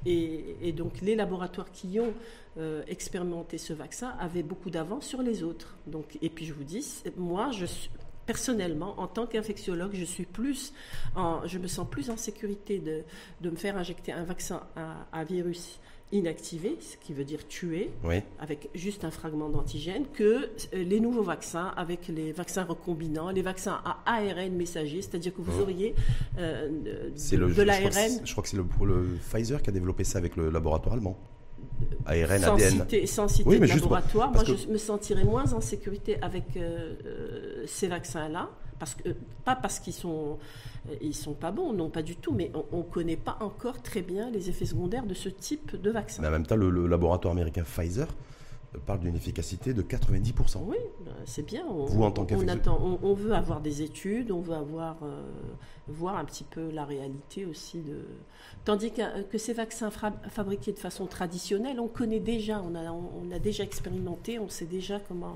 Et, 0.06 0.56
et 0.62 0.72
donc 0.72 1.02
les 1.02 1.16
laboratoires 1.18 1.70
qui 1.74 2.00
ont 2.00 2.14
euh, 2.58 2.84
expérimenté 2.88 3.58
ce 3.58 3.74
vaccin 3.74 4.14
avaient 4.20 4.44
beaucoup 4.44 4.70
d'avance 4.70 5.06
sur 5.06 5.22
les 5.22 5.44
autres. 5.44 5.76
Donc, 5.88 6.18
et 6.22 6.30
puis 6.30 6.46
je 6.46 6.54
vous 6.54 6.64
dis, 6.64 6.86
moi, 7.18 7.52
je 7.52 7.66
suis, 7.66 7.90
personnellement, 8.26 9.00
en 9.00 9.08
tant 9.08 9.28
qu'infectiologue, 9.28 9.92
je 9.94 10.06
suis 10.06 10.26
plus, 10.26 10.74
en, 11.16 11.46
je 11.48 11.60
me 11.60 11.68
sens 11.68 11.88
plus 11.90 12.10
en 12.10 12.18
sécurité 12.18 12.80
de, 12.80 13.02
de 13.42 13.50
me 13.50 13.56
faire 13.56 13.78
injecter 13.78 14.12
un 14.12 14.24
vaccin 14.24 14.62
à, 14.76 15.06
à 15.12 15.24
virus 15.24 15.80
inactivé, 16.12 16.78
ce 16.80 16.98
qui 16.98 17.14
veut 17.14 17.24
dire 17.26 17.48
tué, 17.48 17.90
Oui. 18.04 18.22
avec 18.40 18.70
juste 18.76 19.04
un 19.04 19.12
fragment 19.12 19.50
d'antigène, 19.50 20.06
que 20.14 20.24
euh, 20.74 20.84
les 20.84 21.00
nouveaux 21.00 21.24
vaccins, 21.24 21.74
avec 21.76 22.08
les 22.08 22.32
vaccins 22.32 22.64
recombinants, 22.64 23.32
les 23.32 23.42
vaccins 23.42 23.82
à 23.84 23.98
ARN 24.06 24.54
messager, 24.56 25.02
c'est-à-dire 25.02 25.34
que 25.34 25.42
vous 25.42 25.52
Mhm. 25.52 25.62
auriez 25.62 25.96
euh, 26.38 26.70
de, 26.70 27.62
l'ARN 27.64 28.22
je 28.24 28.32
crois 28.32 28.44
que 28.44 28.50
c'est 28.50 28.56
le, 28.58 28.64
le 28.86 29.18
Pfizer 29.30 29.62
qui 29.62 29.70
a 29.72 29.74
développé 29.74 30.04
ça 30.04 30.20
avec 30.20 30.36
le 30.36 30.50
laboratoire 30.52 30.94
allemand. 30.96 31.18
ARN, 32.06 32.40
sans 32.40 32.54
ADN. 32.56 32.72
citer, 32.72 33.08
sans 33.08 33.28
citer 33.28 33.50
Oui, 33.50 33.56
de 33.56 33.62
mais 33.62 33.68
juste 33.68 33.82
laboratoire, 33.82 34.32
moi 34.32 34.44
je 34.46 34.68
me 34.68 34.78
sentirais 34.78 35.24
moins 35.24 35.54
en 35.54 35.62
sécurité 35.62 36.18
avec 36.22 36.44
euh, 36.58 36.94
euh, 37.06 37.64
ces 37.68 37.88
vaccins-là, 37.88 38.50
parce 38.80 38.96
que 38.96 39.10
pas 39.44 39.56
parce 39.56 39.80
qu'ils 39.80 39.94
sont 39.94 40.38
euh, 40.90 40.96
ils 41.02 41.16
sont 41.16 41.34
pas 41.34 41.52
bons, 41.52 41.74
non 41.74 41.90
pas 41.90 42.04
du 42.04 42.16
tout, 42.16 42.34
mais 42.34 42.52
on 42.72 42.78
ne 42.80 42.84
connaît 42.84 43.18
pas 43.18 43.38
encore 43.42 43.82
très 43.82 44.02
bien 44.02 44.30
les 44.30 44.50
effets 44.50 44.66
secondaires 44.66 45.06
de 45.06 45.14
ce 45.14 45.30
type 45.30 45.80
de 45.82 45.90
vaccin. 45.92 46.22
Mais 46.22 46.28
en 46.28 46.32
même 46.32 46.46
temps, 46.46 46.56
le, 46.56 46.70
le 46.70 46.88
laboratoire 46.88 47.32
américain 47.34 47.64
Pfizer 47.64 48.08
euh, 48.08 48.12
parle 48.86 49.00
d'une 49.00 49.16
efficacité 49.16 49.74
de 49.74 49.82
90%. 49.82 50.58
Oui, 50.66 50.78
ben, 51.06 51.12
c'est 51.26 51.46
bien. 51.46 51.64
On, 51.70 51.86
Vous, 51.86 52.04
en 52.04 52.12
tant 52.12 52.26
on, 52.32 52.48
attend, 52.48 52.80
on, 52.82 53.00
on 53.08 53.14
veut 53.14 53.34
avoir 53.34 53.62
des 53.62 53.82
études, 53.82 54.32
on 54.32 54.42
veut 54.42 54.54
avoir 54.56 54.98
euh, 55.04 55.22
voir 55.88 56.18
un 56.18 56.26
petit 56.26 56.44
peu 56.44 56.70
la 56.72 56.86
réalité 56.86 57.46
aussi 57.46 57.80
de. 57.80 58.00
Tandis 58.64 58.92
que, 58.92 59.22
que 59.24 59.38
ces 59.38 59.54
vaccins 59.54 59.90
fabriqués 60.30 60.72
de 60.74 60.80
façon 60.80 61.06
traditionnelle, 61.06 61.80
on 61.80 61.88
connaît 61.88 62.20
déjà, 62.20 62.62
on 62.62 62.76
a, 62.76 62.92
on 62.92 63.32
a 63.32 63.40
déjà 63.40 63.64
expérimenté, 63.64 64.40
on 64.40 64.50
sait 64.50 64.66
déjà 64.66 65.00
comment 65.00 65.36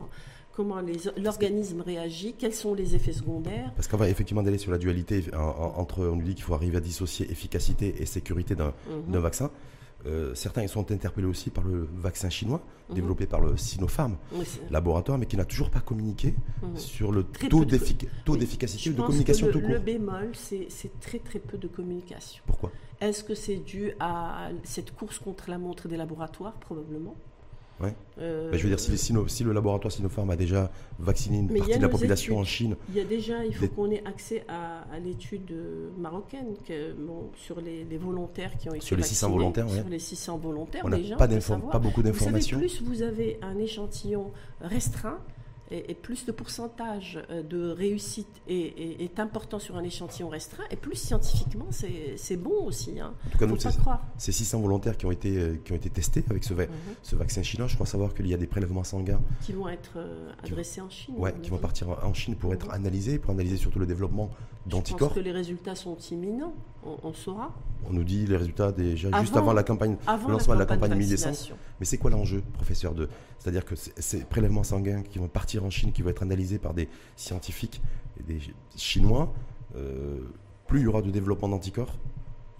comment 0.51 0.81
l'organisme 1.15 1.80
réagit, 1.80 2.33
quels 2.38 2.53
sont 2.53 2.74
les 2.74 2.94
effets 2.94 3.13
secondaires. 3.13 3.71
Parce 3.77 3.88
qu'on 3.88 3.95
va 3.95 4.09
effectivement 4.09 4.44
d'aller 4.44 4.57
sur 4.57 4.71
la 4.71 4.77
dualité 4.77 5.24
en- 5.33 5.38
en- 5.38 5.80
entre, 5.80 6.06
on 6.06 6.18
nous 6.18 6.24
dit 6.25 6.35
qu'il 6.35 6.44
faut 6.44 6.53
arriver 6.53 6.75
à 6.77 6.81
dissocier 6.81 7.31
efficacité 7.31 7.95
et 8.01 8.06
sécurité 8.06 8.56
d'un 8.56 8.74
d'un 9.07 9.19
vaccin. 9.21 9.51
Euh, 10.06 10.34
certains 10.34 10.62
ils 10.63 10.69
sont 10.69 10.92
interpellés 10.92 11.28
aussi 11.28 11.50
par 11.50 11.66
le 11.66 11.88
vaccin 11.98 12.30
chinois, 12.30 12.62
Mhm. 12.90 12.96
développé 12.96 13.25
par 13.28 13.42
le 13.42 13.57
Sinopharm 13.57 14.16
Oui, 14.34 14.46
laboratoire, 14.72 15.18
mais 15.18 15.25
qui 15.25 15.36
n'a 15.36 15.44
toujours 15.46 15.69
pas 15.69 15.81
communiqué 15.81 16.36
Mhm. 16.63 16.78
sur 16.78 17.12
le 17.12 17.24
Très 17.25 17.50
taux 17.50 17.60
de- 17.66 17.66
d'efficacité 17.66 18.90
ou 18.90 18.94
de 18.94 19.01
communication 19.01 19.48
que 19.48 19.51
tout 19.51 19.60
le, 19.60 19.66
court. 19.66 19.74
le 19.75 19.80
bémol, 19.81 20.30
c'est 20.34 20.68
c'est 20.69 21.00
très 21.01 21.19
très 21.19 21.40
peu 21.40 21.57
de 21.57 21.68
communication. 21.68 22.42
Pourquoi? 22.47 22.71
Est-ce 23.02 23.23
que 23.23 23.35
c'est 23.35 23.57
dû 23.57 23.92
à 24.00 24.50
cette 24.64 24.95
course 24.95 25.19
contre 25.19 25.50
la 25.50 25.57
montre 25.57 25.88
des 25.90 25.97
laboratoires? 25.97 26.54
Probablement. 26.59 27.16
Ouais. 27.81 27.94
Euh, 28.19 28.52
Ben, 28.52 28.57
Je 28.57 28.64
veux 28.64 28.69
dire, 28.69 28.80
si, 28.80 28.92
les 28.92 28.98
Sino- 28.98 29.28
si 29.28 29.44
le 29.44 29.54
laboratoire 29.54 29.92
Sinopharm 29.92 30.30
a 30.30 30.36
déjà 30.36 30.69
vacciné 31.00 31.38
une 31.38 31.48
partie 31.48 31.78
de 31.78 31.81
la 31.81 31.88
population 31.90 32.33
études. 32.33 32.42
en 32.42 32.45
Chine, 32.45 32.76
Il 32.90 32.95
y 32.98 33.00
a 33.00 33.06
déjà, 33.06 33.45
il 33.45 33.54
faut 33.56 33.62
Des- 33.62 33.69
qu'on 33.69 33.90
ait 33.92 34.04
accès 34.06 34.44
à, 34.50 34.81
à 34.94 35.00
l'étude 35.00 35.50
euh, 35.52 35.90
marocaine 35.98 36.56
que, 36.68 36.92
bon, 36.94 37.30
sur 37.38 37.62
les, 37.62 37.86
les 37.86 37.98
volontaires 37.98 38.57
qui 38.57 38.69
ont 38.69 38.74
été 38.74 38.86
Sur 38.86 38.98
les 38.98 39.04
600 39.04 39.28
vaccinés, 39.28 39.38
volontaires, 39.40 39.68
ouais. 39.68 39.80
Sur 39.80 39.90
les 39.90 40.00
600 40.00 40.38
volontaires, 40.38 40.81
on 40.86 40.90
n'a 40.90 40.98
pas, 41.18 41.28
pas 41.71 41.80
beaucoup 41.80 42.04
d'informations. 42.04 42.57
plus 42.59 42.81
vous 42.83 43.02
avez 43.02 43.40
un 43.42 43.57
échantillon 43.57 44.31
restreint 44.62 45.19
et, 45.71 45.92
et 45.92 45.94
plus 45.94 46.26
le 46.28 46.33
pourcentage 46.33 47.19
euh, 47.30 47.44
de 47.44 47.69
réussite 47.69 48.28
est, 48.47 48.54
est- 48.56 49.04
est 49.04 49.19
important 49.19 49.59
sur 49.59 49.78
un 49.78 49.83
échantillon 49.83 50.30
restreint, 50.30 50.64
et 50.71 50.76
plus 50.76 50.95
scientifiquement 50.95 51.68
c'est 51.71 52.16
c'est 52.18 52.38
bon 52.38 52.64
aussi. 52.66 52.99
Hein. 52.99 53.14
En 53.28 53.30
tout 53.30 53.38
cas, 53.38 53.47
Faut 53.47 53.56
nous, 53.56 53.61
pas 53.61 53.71
croire. 53.71 54.02
ces 54.18 54.31
600 54.31 54.59
volontaires 54.61 54.97
qui 54.97 55.06
ont 55.06 55.11
été, 55.11 55.38
euh, 55.38 55.56
qui 55.64 55.71
ont 55.71 55.76
été 55.76 55.90
testés 55.90 56.23
avec 56.30 56.44
ce, 56.44 56.54
va- 56.54 56.66
Mhm. 56.66 56.71
ce 57.04 57.16
vaccin 57.16 57.44
chinois. 57.44 57.68
Je 57.68 57.76
crois 57.76 57.85
savoir 57.88 58.14
qu'il 58.14 58.28
y 58.28 58.33
a 58.33 58.38
des 58.38 58.47
prélèvements 58.47 58.83
sanguins 58.83 59.21
Qui 59.42 59.54
vont 59.54 59.68
être 59.69 59.94
euh, 59.97 60.31
adressés 60.44 60.81
en 60.81 60.90
Chine. 60.90 61.16
on 61.18 61.30
qui 61.42 61.49
vont 61.49 61.57
partir 61.57 61.90
en- 61.90 62.14
Chine 62.14 62.35
pour 62.35 62.54
être 62.54 62.68
Mhm. 62.68 62.73
analysés, 62.73 63.19
pour 63.19 63.31
analyser 63.31 63.57
surtout 63.57 63.80
le 63.80 63.85
développement 63.85 64.30
Je 64.66 64.71
d'anticorps. 64.71 65.09
pense 65.09 65.18
que 65.18 65.23
les 65.23 65.31
résultats 65.31 65.76
sont 65.76 65.97
imminents, 66.11 66.54
on, 66.85 66.97
on 67.04 67.14
saura. 67.14 67.54
On 67.88 67.94
nous 67.94 68.04
dit 68.04 68.26
les 68.26 68.35
résultats 68.35 68.71
déjà 68.73 69.09
juste 69.21 69.35
Avant- 69.38 69.54
la 69.54 69.64
campagne, 69.64 69.95
Avant 70.06 70.28
le 70.28 70.33
lancement 70.33 70.54
de 70.56 70.59
la 70.59 70.66
campagne 70.66 70.81
campagne 70.90 70.99
mi-décembre. 70.99 71.38
Mais 71.80 71.85
c'est 71.85 71.97
quoi 71.97 72.11
l'enjeu, 72.11 72.42
professeur 72.54 72.94
de 72.94 73.07
C'est-à-dire 73.40 73.64
que 73.66 73.76
ces 73.76 74.26
prélèvements 74.26 74.64
sanguins 74.64 75.02
qui 75.02 75.18
vont 75.18 75.28
partir 75.30 75.64
en 75.64 75.69
Chine, 75.69 75.92
qui 75.94 76.02
vont 76.02 76.10
être 76.10 76.24
analysés 76.24 76.60
par 76.60 76.74
des 76.74 76.90
scientifiques 77.16 77.81
et 78.19 78.24
des 78.24 78.40
Chinois, 78.76 79.34
euh, 79.76 80.19
plus 80.68 80.80
il 80.81 80.84
y 80.84 80.88
aura 80.88 81.02
de 81.02 81.10
développement 81.10 81.48
d'anticorps, 81.50 81.96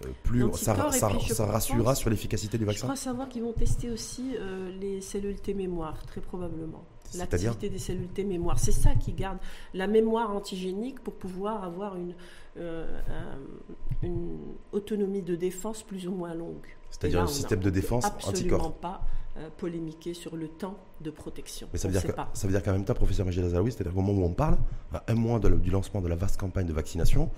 euh, 0.04 0.08
plus 0.22 0.42
ça, 0.54 0.74
je 0.90 1.42
rassurera 1.42 1.94
sur 1.94 2.08
l'efficacité 2.08 2.56
du 2.56 2.64
Je 2.64 2.68
vaccin. 2.70 2.84
crois 2.86 2.96
savoir 2.96 3.28
qu'ils 3.28 3.42
vont 3.42 3.52
tester 3.52 3.90
aussi 3.90 4.34
euh, 4.38 4.70
les 4.80 5.02
cellules 5.02 5.38
T 5.40 5.52
mémoire, 5.52 6.02
très 6.06 6.22
probablement. 6.22 6.82
L'activité 7.18 7.68
des 7.68 7.78
cellules 7.80 8.06
T 8.08 8.24
mémoire. 8.24 8.58
C'est 8.58 8.70
ça 8.72 8.94
qui 8.94 9.12
garde 9.12 9.38
la 9.74 9.86
mémoire 9.88 10.30
antigénique 10.30 11.00
pour 11.00 11.14
pouvoir 11.14 11.64
avoir 11.64 11.96
une, 11.96 12.14
euh, 12.56 13.00
un- 13.08 14.06
une 14.06 14.38
autonomie 14.72 15.20
de 15.22 15.34
défense 15.36 15.82
plus 15.82 16.06
ou 16.06 16.12
moins 16.12 16.34
longue. 16.34 16.66
C'est-à-dire 16.88 17.20
un 17.20 17.26
système 17.26 17.60
de 17.60 17.70
défense 17.70 18.04
absolument 18.06 18.56
anticorps. 18.56 18.72
pas 18.74 19.00
euh, 19.04 19.19
polémiquer 19.56 20.12
sur 20.14 20.36
le 20.36 20.48
temps 20.48 20.76
de 21.00 21.10
protection. 21.10 21.68
Mais 21.72 21.78
ça 21.78 21.88
On 21.88 21.90
veut, 21.90 21.92
dire 21.92 22.02
sait 22.02 22.08
que- 22.08 22.12
pas. 22.16 22.30
ça 22.32 22.46
veut 22.46 22.52
dire 22.52 22.62
qu'en 22.62 22.72
même 22.72 22.84
temps, 22.84 22.94
professeur 22.94 23.24
Majid 23.26 23.40
Azaoui, 23.42 23.72
c'est-à-dire 23.72 23.92
qu'au 23.94 24.00
moment 24.02 24.22
où 24.22 24.24
on 24.26 24.32
parle, 24.34 24.58
à 24.92 25.04
un 25.08 25.14
mois 25.14 25.38
de 25.38 25.48
la- 25.48 25.56
du 25.56 25.70
lancement 25.70 26.00
de 26.00 26.08
la 26.08 26.16
vaste 26.16 26.38
campagne 26.38 26.66
de 26.66 26.72
vaccination, 26.72 27.30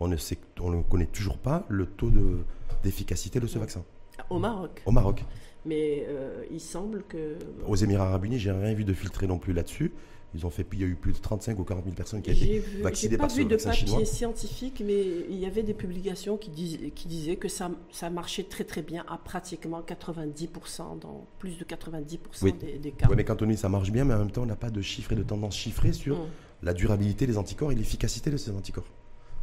on 0.00 0.08
ne, 0.08 0.16
sait, 0.16 0.38
on 0.60 0.70
ne 0.70 0.82
connaît 0.82 1.06
toujours 1.06 1.38
pas 1.38 1.64
le 1.68 1.86
taux 1.86 2.10
de- 2.10 2.38
d'efficacité 2.82 3.40
de 3.40 3.46
ce 3.46 3.54
Non. 3.56 3.60
vaccin. 3.60 3.84
Au 4.30 4.38
Maroc. 4.38 4.82
Au 4.86 4.92
Maroc. 4.92 5.24
Mais 5.64 6.04
euh, 6.08 6.44
il 6.50 6.60
semble 6.60 7.02
que. 7.08 7.36
Aux 7.66 7.76
Émirats 7.76 8.06
Arabes 8.08 8.24
Unis, 8.24 8.38
j'ai 8.38 8.50
rien 8.50 8.74
vu 8.74 8.84
de 8.84 8.92
filtré 8.92 9.26
non 9.26 9.38
plus 9.38 9.52
là-dessus. 9.52 9.92
Ils 10.34 10.46
ont 10.46 10.50
fait, 10.50 10.66
il 10.72 10.80
y 10.80 10.84
a 10.84 10.86
eu 10.86 10.94
plus 10.94 11.12
de 11.12 11.18
35 11.18 11.58
ou 11.58 11.64
40 11.64 11.84
000 11.84 11.94
personnes 11.94 12.22
qui 12.22 12.30
ont 12.30 12.32
été 12.32 12.58
vu- 12.60 12.80
vaccinées 12.82 13.16
pas 13.18 13.24
par 13.24 13.30
ce 13.30 13.36
vu 13.36 13.44
de 13.44 13.50
vaccin 13.50 13.70
papier 13.70 13.86
chinois. 13.86 14.04
scientifique, 14.06 14.82
mais 14.84 15.02
il 15.28 15.36
y 15.38 15.44
avait 15.44 15.62
des 15.62 15.74
publications 15.74 16.38
qui, 16.38 16.48
disaient- 16.50 16.90
qui 16.90 17.06
disaient 17.06 17.36
que 17.36 17.48
ça, 17.48 17.70
ça 17.90 18.08
marchait 18.08 18.44
très 18.44 18.64
très 18.64 18.80
bien 18.80 19.04
à 19.08 19.18
pratiquement 19.18 19.82
90%, 19.82 20.96
dans 21.00 21.26
plus 21.38 21.58
de 21.58 21.64
90% 21.64 22.18
Oui. 22.42 22.52
des, 22.54 22.78
des 22.78 22.92
cas. 22.92 23.08
Oui, 23.10 23.14
mais 23.16 23.24
quand 23.24 23.42
on 23.42 23.46
dit 23.46 23.56
ça 23.58 23.68
marche 23.68 23.90
bien, 23.90 24.04
mais 24.06 24.14
en 24.14 24.18
même 24.20 24.30
temps, 24.30 24.42
on 24.42 24.46
n'a 24.46 24.56
pas 24.56 24.70
de 24.70 24.80
chiffres 24.80 25.12
et 25.12 25.16
de 25.16 25.22
tendances 25.22 25.56
chiffrées 25.56 25.92
sur 25.92 26.16
Mm. 26.18 26.26
la 26.62 26.72
durabilité 26.74 27.26
des 27.26 27.36
anticorps 27.36 27.72
et 27.72 27.74
l'efficacité 27.74 28.30
de 28.30 28.36
ces 28.38 28.52
anticorps. 28.52 28.88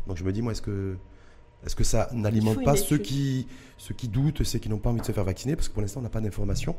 Donc 0.08 0.18
je 0.18 0.24
me 0.24 0.32
dis, 0.32 0.42
moi, 0.42 0.54
est-ce 0.54 0.62
que, 0.64 0.96
est-ce 1.66 1.76
que 1.76 1.84
ça 1.84 2.10
n'alimente 2.14 2.64
pas 2.64 2.76
ceux 2.76 2.98
qui, 2.98 3.46
ceux 3.78 3.94
qui 3.94 4.08
doutent, 4.08 4.44
ceux 4.44 4.58
qui 4.58 4.70
n'ont 4.70 4.80
pas 4.80 4.90
envie 4.90 5.02
de 5.02 5.06
se 5.06 5.12
faire 5.12 5.24
vacciner? 5.26 5.56
Parce 5.56 5.68
que 5.70 5.74
pour 5.74 5.82
l'instant, 5.84 6.00
on 6.00 6.04
n'a 6.04 6.10
pas 6.10 6.22
d'informations. 6.22 6.76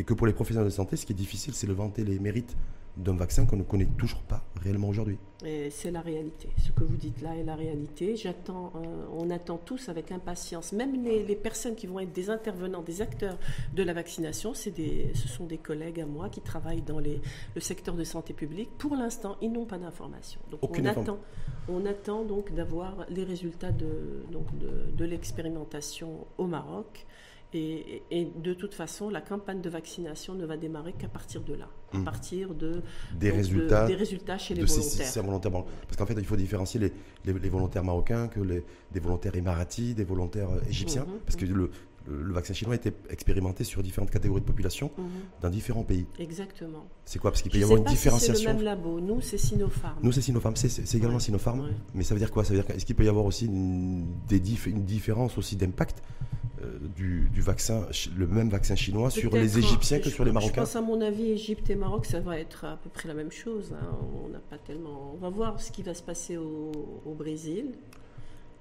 Et 0.00 0.02
que 0.02 0.14
pour 0.14 0.26
les 0.26 0.32
professionnels 0.32 0.66
de 0.66 0.72
santé, 0.72 0.96
ce 0.96 1.04
qui 1.04 1.12
est 1.12 1.14
difficile, 1.14 1.52
c'est 1.52 1.66
de 1.66 1.74
vanter 1.74 2.04
les 2.04 2.18
mérites 2.18 2.56
d'un 2.96 3.14
vaccin 3.14 3.44
qu'on 3.44 3.56
ne 3.56 3.62
connaît 3.62 3.88
toujours 3.98 4.22
pas 4.22 4.42
réellement 4.62 4.88
aujourd'hui. 4.88 5.18
Et 5.44 5.68
c'est 5.68 5.90
la 5.90 6.00
réalité. 6.00 6.48
Ce 6.56 6.72
que 6.72 6.84
vous 6.84 6.96
dites 6.96 7.20
là 7.20 7.36
est 7.36 7.44
la 7.44 7.54
réalité. 7.54 8.16
J'attends, 8.16 8.72
euh, 8.76 9.04
on 9.14 9.28
attend 9.28 9.58
tous 9.58 9.90
avec 9.90 10.10
impatience. 10.10 10.72
Même 10.72 11.04
les, 11.04 11.22
les 11.22 11.36
personnes 11.36 11.74
qui 11.74 11.86
vont 11.86 12.00
être 12.00 12.12
des 12.14 12.30
intervenants, 12.30 12.80
des 12.80 13.02
acteurs 13.02 13.38
de 13.74 13.82
la 13.82 13.92
vaccination, 13.92 14.54
c'est 14.54 14.70
des, 14.70 15.12
ce 15.14 15.28
sont 15.28 15.44
des 15.44 15.58
collègues 15.58 16.00
à 16.00 16.06
moi 16.06 16.30
qui 16.30 16.40
travaillent 16.40 16.82
dans 16.82 16.98
les, 16.98 17.20
le 17.54 17.60
secteur 17.60 17.94
de 17.94 18.04
santé 18.04 18.32
publique. 18.32 18.70
Pour 18.78 18.96
l'instant, 18.96 19.36
ils 19.42 19.52
n'ont 19.52 19.66
pas 19.66 19.78
d'informations. 19.78 20.40
Donc 20.50 20.60
Aucune 20.62 20.86
on 20.86 20.90
attend, 20.90 21.18
on 21.68 21.84
attend 21.84 22.24
donc 22.24 22.54
d'avoir 22.54 23.04
les 23.10 23.24
résultats 23.24 23.72
de, 23.72 24.24
donc 24.32 24.46
de, 24.56 24.90
de 24.96 25.04
l'expérimentation 25.04 26.26
au 26.38 26.46
Maroc. 26.46 27.06
Et, 27.52 28.02
et 28.12 28.26
de 28.26 28.54
toute 28.54 28.74
façon, 28.74 29.10
la 29.10 29.20
campagne 29.20 29.60
de 29.60 29.68
vaccination 29.68 30.34
ne 30.34 30.46
va 30.46 30.56
démarrer 30.56 30.92
qu'à 30.92 31.08
partir 31.08 31.40
de 31.42 31.54
là, 31.54 31.68
à 31.92 31.96
Mhm. 31.98 32.04
partir 32.04 32.54
de, 32.54 32.80
Des 33.18 33.28
donc 33.28 33.32
de- 33.32 33.36
résultats 33.42 33.86
des 33.88 33.94
résultats 33.96 34.38
chez 34.38 34.54
les 34.54 34.62
de 34.62 34.66
volontaires. 34.66 35.06
ces 35.06 35.20
volontaires. 35.20 35.50
Bon, 35.50 35.64
Parce 35.86 35.96
qu'en 35.96 36.06
fait, 36.06 36.14
il 36.16 36.24
faut 36.26 36.36
différencier 36.36 36.78
les, 36.78 36.92
les- 37.24 37.38
les 37.38 37.48
volontaires 37.48 37.82
marocains 37.82 38.28
que 38.28 38.38
les, 38.40 38.64
des 38.92 39.00
volontaires 39.00 39.34
émiratis, 39.34 39.94
des 39.96 40.04
volontaires 40.04 40.50
euh, 40.50 40.60
égyptiens. 40.68 41.02
Mhm, 41.04 41.18
Parce 41.26 41.34
que 41.34 41.44
le, 41.44 41.54
le- 42.06 42.22
le 42.22 42.32
vaccin 42.32 42.54
chinois 42.54 42.74
a 42.74 42.76
été 42.76 42.92
expérimenté 43.10 43.62
sur 43.64 43.82
différentes 43.82 44.10
catégories 44.10 44.40
de 44.42 44.46
population 44.46 44.92
Mhm. 44.96 45.04
dans 45.42 45.50
différents 45.50 45.82
pays. 45.82 46.06
Exactement. 46.20 46.86
C'est 47.04 47.18
quoi? 47.18 47.32
Parce 47.32 47.42
qu'il 47.42 47.50
peut 47.50 47.58
y 47.58 47.64
avoir 47.64 47.78
une 47.80 47.84
si 47.88 47.90
c'est 47.90 47.96
différenciation. 47.98 48.50
le 48.50 48.56
même 48.58 48.64
labo. 48.64 49.00
Nous, 49.00 49.20
c'est 49.22 49.38
Sinopharm. 49.38 49.98
Nous, 50.04 50.12
c'est 50.12 50.22
Sinopharm, 50.22 50.54
c'est 50.54 50.94
également 50.96 51.16
Ouais, 51.16 51.20
Sinopharm. 51.20 51.60
ouais. 51.60 51.70
Mais 51.94 52.04
ça 52.04 52.14
veut 52.14 52.20
dire 52.20 52.30
quoi? 52.30 52.44
Ça 52.44 52.50
veut 52.54 52.60
dire 52.60 52.66
qu'est-ce 52.66 52.86
qu'il 52.86 52.94
peut 52.94 53.04
y 53.04 53.08
avoir 53.08 53.24
aussi 53.24 53.46
une, 53.46 54.06
des 54.28 54.38
dif- 54.40 54.68
une 54.68 54.84
différence 54.84 55.36
aussi 55.36 55.56
d'impact 55.56 56.00
du, 56.96 57.28
du 57.32 57.40
vaccin, 57.40 57.86
le 58.16 58.26
même 58.26 58.48
vaccin 58.48 58.74
chinois 58.76 59.10
sur 59.10 59.34
les 59.34 59.58
Égyptiens 59.58 59.98
que 59.98 60.04
je- 60.10 60.14
sur 60.14 60.24
les 60.24 60.30
Je 60.30 60.34
Marocains 60.34 60.62
pense 60.62 60.76
à 60.76 60.80
mon 60.82 61.00
avis, 61.00 61.30
Égypte 61.30 61.68
et 61.70 61.74
Maroc, 61.76 62.06
ça 62.06 62.20
va 62.20 62.38
être 62.38 62.64
à 62.64 62.76
peu 62.76 62.90
près 62.90 63.08
la 63.08 63.14
même 63.14 63.30
chose. 63.32 63.72
hein. 63.74 63.96
On 64.24 64.28
n'a 64.28 64.38
pas 64.40 64.58
tellement. 64.58 65.12
On 65.14 65.18
va 65.18 65.28
voir 65.30 65.60
ce 65.60 65.70
qui 65.72 65.82
va 65.82 65.94
se 65.94 66.02
passer 66.02 66.36
au, 66.36 66.72
au 67.06 67.14
Brésil. 67.14 67.66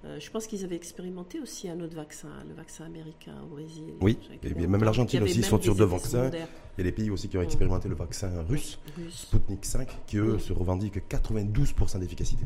Euh, 0.05 0.17
je 0.17 0.31
pense 0.31 0.47
qu'ils 0.47 0.63
avaient 0.63 0.77
expérimenté 0.77 1.41
aussi 1.41 1.67
un 1.67 1.77
autre 1.81 1.95
vaccin, 1.95 2.29
le 2.47 2.53
vaccin 2.55 2.85
américain 2.85 3.33
au 3.43 3.47
Brésil. 3.47 3.83
Oui, 3.99 4.17
et 4.41 4.53
bien 4.53 4.67
même 4.67 4.81
l'Argentine 4.83 5.21
aussi, 5.23 5.39
ils 5.39 5.43
sont 5.45 5.61
sur 5.61 5.75
deux 5.75 5.83
vaccins. 5.83 6.29
Il 6.31 6.37
y 6.77 6.81
a 6.81 6.83
des 6.83 6.91
pays 6.93 7.09
aussi 7.11 7.27
qui 7.27 7.37
ont 7.37 7.41
expérimenté 7.41 7.89
le 7.89 7.95
vaccin 7.95 8.29
russe. 8.47 8.79
Sputnik 9.09 9.65
5, 9.65 9.89
qui 10.07 10.15
eux 10.17 10.39
se 10.39 10.53
revendiquent 10.53 11.01
92% 11.09 11.99
d'efficacité. 11.99 12.45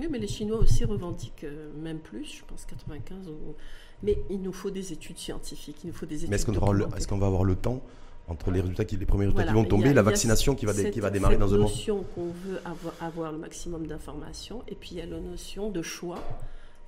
Oui, 0.00 0.06
mais 0.10 0.18
les 0.18 0.26
Chinois 0.26 0.56
aussi 0.60 0.86
revendiquent 0.86 1.44
euh, 1.44 1.70
même 1.78 1.98
plus, 1.98 2.24
je 2.38 2.44
pense 2.46 2.64
95. 2.64 3.28
ou- 3.28 3.54
Mais 4.02 4.18
il 4.30 4.42
nous 4.42 4.52
faut 4.52 4.70
des 4.70 4.92
études 4.92 5.18
scientifiques, 5.18 5.78
il 5.84 5.88
nous 5.88 5.92
faut 5.94 6.06
des 6.06 6.16
études. 6.16 6.30
Mais 6.30 6.36
est-ce 6.36 6.46
qu'on 6.46 6.72
le- 6.72 6.86
va 7.20 7.26
avoir 7.26 7.44
le 7.44 7.54
temps 7.56 7.80
entre 8.28 8.50
les 8.50 8.60
résultats 8.60 8.84
qui, 8.84 8.96
les 8.96 9.06
premiers 9.06 9.24
résultats 9.26 9.42
Voilà, 9.42 9.52
qui 9.52 9.54
vont 9.56 9.62
il 9.62 9.66
y 9.66 9.68
tomber, 9.68 9.84
a- 9.84 9.88
il 9.88 9.92
y 9.92 9.94
la 9.94 10.00
a 10.00 10.04
vaccination 10.04 10.54
qui 10.54 10.66
va, 10.66 10.72
dé- 10.72 10.82
cette- 10.82 10.94
qui 10.94 11.00
va 11.00 11.10
démarrer 11.10 11.34
cette 11.34 11.40
dans 11.40 11.54
un 11.54 11.58
mois 11.58 11.66
notion 11.68 12.04
qu'on 12.14 12.26
veut 12.26 12.60
avoir, 12.64 12.94
avoir 13.00 13.32
le 13.32 13.38
maximum 13.38 13.86
d'informations, 13.86 14.62
et 14.68 14.74
puis 14.74 14.90
il 14.92 14.98
y 14.98 15.00
a 15.00 15.06
la 15.06 15.20
notion 15.20 15.70
de 15.70 15.82
choix 15.82 16.18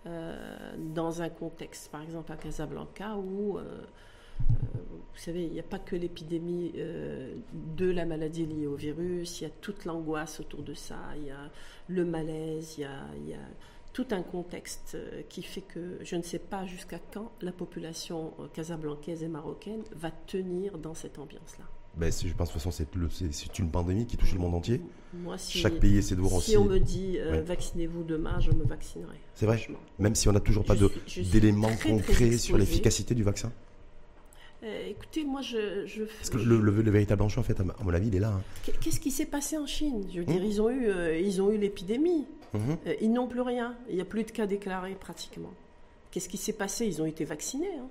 euh, 0.06 0.36
dans 0.94 1.22
un 1.22 1.28
contexte, 1.30 1.90
par 1.90 2.02
exemple 2.02 2.30
à 2.30 2.36
Casablanca, 2.36 3.16
où, 3.16 3.56
euh, 3.58 3.62
euh, 3.62 4.44
vous 4.74 5.18
savez, 5.18 5.44
il 5.46 5.52
n'y 5.52 5.60
a 5.60 5.64
pas 5.64 5.78
que 5.78 5.96
l'épidémie 5.96 6.72
euh, 6.76 7.34
de 7.76 7.90
la 7.90 8.04
maladie 8.04 8.44
liée 8.46 8.66
au 8.66 8.74
virus, 8.74 9.40
il 9.40 9.44
y 9.44 9.46
a 9.46 9.50
toute 9.60 9.84
l'angoisse 9.86 10.40
autour 10.40 10.62
de 10.62 10.74
ça, 10.74 10.96
il 11.16 11.26
y 11.28 11.30
a 11.30 11.50
le 11.88 12.04
malaise, 12.04 12.74
il 12.76 12.82
y 12.82 12.84
a, 12.84 13.00
il 13.18 13.30
y 13.30 13.34
a 13.34 13.38
tout 13.94 14.06
un 14.10 14.22
contexte 14.22 14.96
euh, 14.96 15.22
qui 15.30 15.42
fait 15.42 15.62
que 15.62 15.98
je 16.02 16.16
ne 16.16 16.22
sais 16.22 16.38
pas 16.40 16.66
jusqu'à 16.66 16.98
quand 17.12 17.30
la 17.40 17.52
population 17.52 18.34
euh, 18.40 18.48
casablancaise 18.52 19.22
et 19.22 19.28
marocaine 19.28 19.82
va 19.96 20.10
tenir 20.26 20.76
dans 20.78 20.94
cette 20.94 21.18
ambiance-là. 21.18 21.64
ben, 21.96 22.12
Je 22.12 22.34
pense 22.34 22.48
de 22.48 22.52
toute 22.52 22.60
façon 22.62 22.70
c'est 22.72 23.58
une 23.60 23.70
pandémie 23.70 24.04
qui 24.06 24.16
touche 24.16 24.32
le 24.34 24.40
monde 24.40 24.56
entier. 24.56 24.82
Moi, 25.14 25.38
si, 25.38 25.58
Chaque 25.58 25.78
pays 25.78 25.96
essaie 25.98 26.16
de 26.16 26.20
voir 26.20 26.32
si 26.42 26.56
aussi. 26.56 26.56
on 26.58 26.64
me 26.64 26.78
dit 26.78 27.18
euh, 27.18 27.30
Ouais. 27.30 27.40
vaccinez-vous 27.42 28.02
demain, 28.02 28.40
je 28.40 28.50
me 28.50 28.64
vaccinerai. 28.64 29.16
C'est 29.34 29.46
vrai. 29.46 29.64
Même 30.00 30.16
si 30.16 30.28
on 30.28 30.32
n'a 30.32 30.40
toujours 30.40 30.64
pas 30.64 30.74
d'éléments 31.32 31.74
très 31.76 31.90
concrets 31.90 32.36
sur 32.36 32.58
l'efficacité 32.58 33.14
du 33.14 33.22
vaccin. 33.22 33.52
Euh, 34.64 34.88
écoutez, 34.88 35.24
moi, 35.24 35.40
je. 35.42 35.86
je- 35.86 36.04
Parce 36.04 36.30
que 36.30 36.38
le, 36.38 36.58
le- 36.58 36.82
le 36.82 36.90
véritable 36.90 37.22
enjeu, 37.22 37.38
en 37.38 37.42
fait, 37.44 37.60
à 37.60 37.64
mon 37.84 37.92
avis, 37.94 38.08
il 38.08 38.16
est 38.16 38.20
là. 38.20 38.28
hein. 38.32 38.42
Qu'est-ce 38.80 38.98
qui 38.98 39.10
s'est 39.10 39.26
passé 39.26 39.58
en 39.58 39.66
Chine? 39.66 40.04
Je 40.12 40.20
veux 40.20 40.24
dire, 40.24 40.40
Hmm. 40.40 40.44
ils 40.46 40.62
ont 40.62 40.70
eu, 40.70 40.88
euh, 40.88 41.18
ils 41.18 41.40
ont 41.42 41.50
eu 41.52 41.58
l'épidémie. 41.58 42.24
Mhm. 42.54 42.78
Euh, 42.86 42.94
ils 43.00 43.12
n'ont 43.12 43.26
plus 43.28 43.40
rien. 43.40 43.76
Il 43.88 43.96
n'y 43.96 44.00
a 44.00 44.04
plus 44.04 44.24
de 44.24 44.30
cas 44.30 44.46
déclarés 44.46 44.94
pratiquement. 44.94 45.52
Qu'est-ce 46.10 46.28
qui 46.28 46.36
s'est 46.36 46.52
passé? 46.52 46.86
Ils 46.86 47.02
ont 47.02 47.06
été 47.06 47.24
vaccinés. 47.24 47.68
hein. 47.78 47.88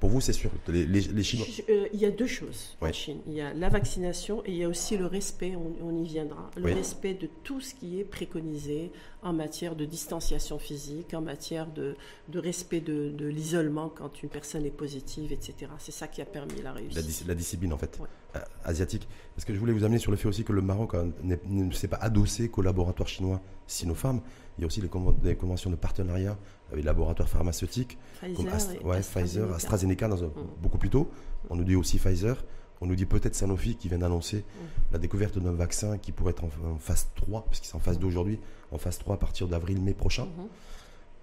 Pour 0.00 0.08
vous, 0.10 0.20
c'est 0.22 0.32
sûr. 0.32 0.50
Les, 0.66 0.86
les- 0.86 1.00
les 1.02 1.22
Chinois. 1.22 1.46
Je- 1.46 1.72
euh, 1.72 1.86
il 1.92 2.00
y 2.00 2.06
a 2.06 2.10
deux 2.10 2.26
choses 2.26 2.76
en. 2.80 2.90
Chine. 2.90 3.18
Il 3.26 3.34
y 3.34 3.40
a 3.42 3.52
la 3.52 3.68
vaccination 3.68 4.42
et 4.46 4.50
il 4.52 4.56
y 4.56 4.64
a 4.64 4.68
aussi 4.68 4.96
le 4.96 5.04
respect, 5.06 5.54
on, 5.56 5.72
on 5.86 6.02
y 6.02 6.06
viendra, 6.08 6.50
le 6.56 6.64
Oui. 6.64 6.72
respect 6.72 7.12
de 7.14 7.28
tout 7.44 7.60
ce 7.60 7.74
qui 7.74 8.00
est 8.00 8.04
préconisé 8.04 8.90
en 9.22 9.34
matière 9.34 9.76
de 9.76 9.84
distanciation 9.84 10.58
physique, 10.58 11.12
en 11.12 11.20
matière 11.20 11.66
de, 11.66 11.96
de 12.28 12.38
respect 12.38 12.80
de, 12.80 13.10
de 13.10 13.26
l'isolement 13.26 13.90
quand 13.90 14.22
une 14.22 14.30
personne 14.30 14.64
est 14.64 14.70
positive, 14.70 15.32
etc. 15.32 15.70
C'est 15.78 15.92
ça 15.92 16.08
qui 16.08 16.22
a 16.22 16.24
permis 16.24 16.56
la 16.56 16.62
La, 16.62 16.72
réussite. 16.72 17.06
dis- 17.06 17.24
la 17.28 17.34
discipline 17.34 17.72
en 17.74 17.78
fait 17.78 17.98
Ouais. 18.00 18.08
euh, 18.36 18.40
asiatique. 18.64 19.06
Parce 19.34 19.44
que 19.44 19.52
je 19.52 19.58
voulais 19.58 19.74
vous 19.74 19.84
amener 19.84 19.98
sur 19.98 20.10
le 20.10 20.16
fait 20.16 20.28
aussi 20.28 20.44
que 20.44 20.52
le 20.54 20.62
Maroc 20.62 20.94
n'est- 21.22 21.40
ne 21.46 21.70
s'est 21.72 21.88
pas 21.88 21.98
adossé 21.98 22.48
qu'au 22.48 22.62
laboratoire 22.62 23.08
chinois 23.08 23.42
Sinopharm. 23.66 24.22
Il 24.56 24.62
y 24.62 24.64
a 24.64 24.66
aussi 24.66 24.80
les, 24.80 24.88
conven- 24.88 25.18
des 25.20 25.36
conventions 25.36 25.70
de 25.70 25.76
partenariat 25.76 26.38
les 26.74 26.82
laboratoires 26.82 27.28
pharmaceutiques 27.28 27.98
comme 28.20 28.34
Pfizer, 28.34 28.72
et 28.80 28.84
ouais, 28.84 29.00
Pfizer, 29.00 29.44
AstraZeneca. 29.52 29.54
AstraZeneca 29.56 30.08
dans 30.08 30.24
un- 30.24 30.28
Mm. 30.28 30.46
beaucoup 30.62 30.78
plus 30.78 30.90
tôt. 30.90 31.10
On 31.50 31.56
nous 31.56 31.64
dit 31.64 31.74
aussi 31.76 31.98
Pfizer. 31.98 32.44
On 32.82 32.86
nous 32.86 32.94
dit 32.96 33.04
peut-être 33.06 33.34
Sanofi 33.34 33.76
qui 33.76 33.88
vient 33.88 33.98
d'annoncer 33.98 34.38
Mm. 34.38 34.92
la 34.92 34.98
découverte 34.98 35.38
d'un 35.38 35.52
vaccin 35.52 35.98
qui 35.98 36.12
pourrait 36.12 36.30
être 36.32 36.44
en, 36.44 36.50
en 36.72 36.76
phase 36.78 37.08
3, 37.16 37.44
parce 37.44 37.60
qu'il 37.60 37.70
est 37.70 37.74
en 37.76 37.80
phase 37.80 37.98
2 37.98 38.06
aujourd'hui, 38.06 38.38
en 38.72 38.78
phase 38.78 38.98
3 38.98 39.16
à 39.16 39.18
partir 39.18 39.48
d'avril-mai 39.48 39.92
prochain. 39.94 40.24
Mhm. 40.24 40.46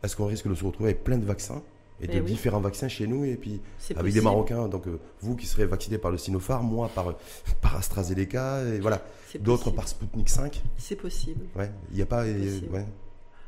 Est-ce 0.04 0.16
qu'on 0.16 0.28
risque 0.28 0.48
de 0.48 0.54
se 0.56 0.64
retrouver 0.64 0.92
avec 0.92 1.04
plein 1.04 1.18
de 1.18 1.26
vaccins 1.26 1.64
et 2.00 2.06
de 2.06 2.14
Eh 2.14 2.20
oui. 2.22 2.26
différents 2.28 2.60
vaccins 2.60 2.88
chez 2.88 3.08
nous 3.08 3.26
et 3.26 3.36
puis 3.36 3.60
avec 3.96 4.14
des. 4.14 4.22
Marocains, 4.22 4.68
donc 4.68 4.86
euh, 4.88 5.00
vous 5.22 5.36
qui 5.36 5.48
serez 5.48 5.66
vaccinés 5.66 5.98
par 5.98 6.12
le 6.12 6.20
Sinopharm, 6.20 6.68
moi 6.68 6.90
par, 6.94 7.16
par 7.62 7.76
AstraZeneca, 7.78 8.64
et 8.66 8.80
voilà, 8.80 9.02
d'autres 9.40 9.72
par 9.72 9.88
Sputnik 9.88 10.30
5. 10.30 10.62
C'est 10.78 10.96
possible. 10.96 11.46
Ouais, 11.56 11.72
il 11.90 11.96
n'y 11.96 12.04
a 12.04 12.06
pas. 12.06 12.24
C'est 12.26 12.32
euh, 12.36 12.60
ouais. 12.72 12.86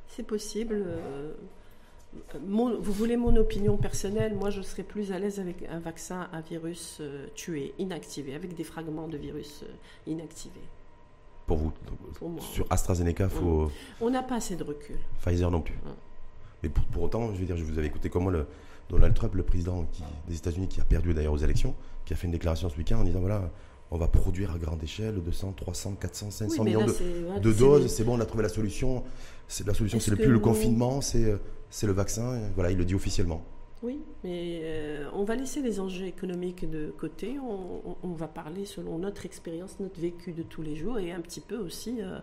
C'est 0.07 0.23
possible. 0.23 0.73
euh, 0.87 1.33
mon- 2.47 2.79
vous 2.79 2.91
voulez 2.91 3.17
mon 3.17 3.35
opinion 3.35 3.77
personnelle 3.77 4.33
Moi, 4.35 4.49
je 4.49 4.61
serais 4.61 4.83
plus 4.83 5.11
à 5.11 5.19
l'aise 5.19 5.39
avec 5.39 5.63
un 5.69 5.79
vaccin 5.79 6.27
à 6.33 6.41
virus 6.41 6.97
euh, 7.01 7.27
tué, 7.35 7.73
inactivé, 7.79 8.35
avec 8.35 8.55
des 8.55 8.63
fragments 8.63 9.07
de 9.07 9.17
virus 9.17 9.63
euh, 9.63 10.11
inactivés. 10.11 10.59
Pour 11.47 11.57
vous. 11.57 11.71
Pour 12.15 12.29
moi. 12.29 12.41
Sur 12.41 12.65
AstraZeneca, 12.69 13.25
il 13.25 13.29
faut 13.29 13.71
On 14.01 14.09
n'a 14.09 14.21
pas 14.23 14.35
assez 14.35 14.55
de 14.55 14.63
recul. 14.63 14.97
Pfizer 15.23 15.49
non 15.49 15.61
plus. 15.61 15.73
Mm. 15.75 15.89
Mais 16.63 16.69
pour, 16.69 16.83
pour 16.85 17.03
autant, 17.03 17.33
je 17.33 17.39
veux 17.39 17.45
dire, 17.45 17.57
je 17.57 17.63
vous 17.63 17.77
avais 17.77 17.87
écouté 17.87 18.09
comment 18.09 18.29
le 18.29 18.45
Donald 18.89 19.13
Trump, 19.13 19.33
le 19.35 19.43
président 19.43 19.83
qui- 19.91 20.03
des 20.27 20.35
États-Unis, 20.35 20.67
qui 20.67 20.81
a 20.81 20.83
perdu 20.83 21.13
d'ailleurs 21.13 21.33
aux 21.33 21.37
élections, 21.37 21.75
qui 22.05 22.13
a 22.13 22.15
fait 22.15 22.25
une 22.25 22.31
déclaration 22.33 22.69
ce 22.69 22.77
week-end 22.77 22.99
en 22.99 23.03
disant 23.03 23.19
voilà, 23.19 23.49
on 23.91 23.97
va 23.97 24.07
produire 24.07 24.51
à 24.51 24.57
grande 24.57 24.83
échelle 24.83 25.15
200, 25.15 25.53
300, 25.57 25.95
400, 25.99 26.31
500 26.31 26.45
Oui, 26.51 26.57
mais 26.59 26.65
millions 26.77 26.85
là, 27.33 27.39
de, 27.39 27.51
doses, 27.51 27.87
c'est 27.87 28.03
bon, 28.03 28.17
on 28.17 28.19
a 28.21 28.25
trouvé 28.25 28.43
la 28.43 28.49
solution. 28.49 29.03
C'est 29.47 29.65
la 29.65 29.73
solution, 29.73 29.99
c'est 29.99 30.11
le 30.11 30.17
plus 30.17 30.27
le 30.31 30.39
confinement, 30.39 31.01
c'est 31.01 31.23
euh, 31.23 31.37
c'est 31.71 31.87
le 31.87 31.93
vaccin. 31.93 32.35
et 32.37 32.41
Voilà, 32.55 32.71
il 32.71 32.77
le 32.77 32.85
dit 32.85 32.93
officiellement. 32.95 33.43
Oui, 33.81 34.01
mais 34.25 34.59
euh, 34.63 35.09
on 35.13 35.23
va 35.23 35.35
laisser 35.35 35.61
les 35.61 35.79
enjeux 35.79 36.05
économiques 36.05 36.69
de 36.69 36.93
côté. 36.99 37.37
On, 37.39 37.89
on- 37.91 37.95
on 38.03 38.11
va 38.13 38.27
parler 38.27 38.65
selon 38.65 38.99
notre 38.99 39.25
expérience, 39.25 39.77
notre 39.79 39.99
vécu 39.99 40.33
de 40.33 40.43
tous 40.43 40.61
les 40.61 40.75
jours 40.75 40.99
et 40.99 41.11
un 41.13 41.21
petit 41.21 41.39
peu 41.39 41.57
aussi 41.57 42.01
euh, 42.01 42.19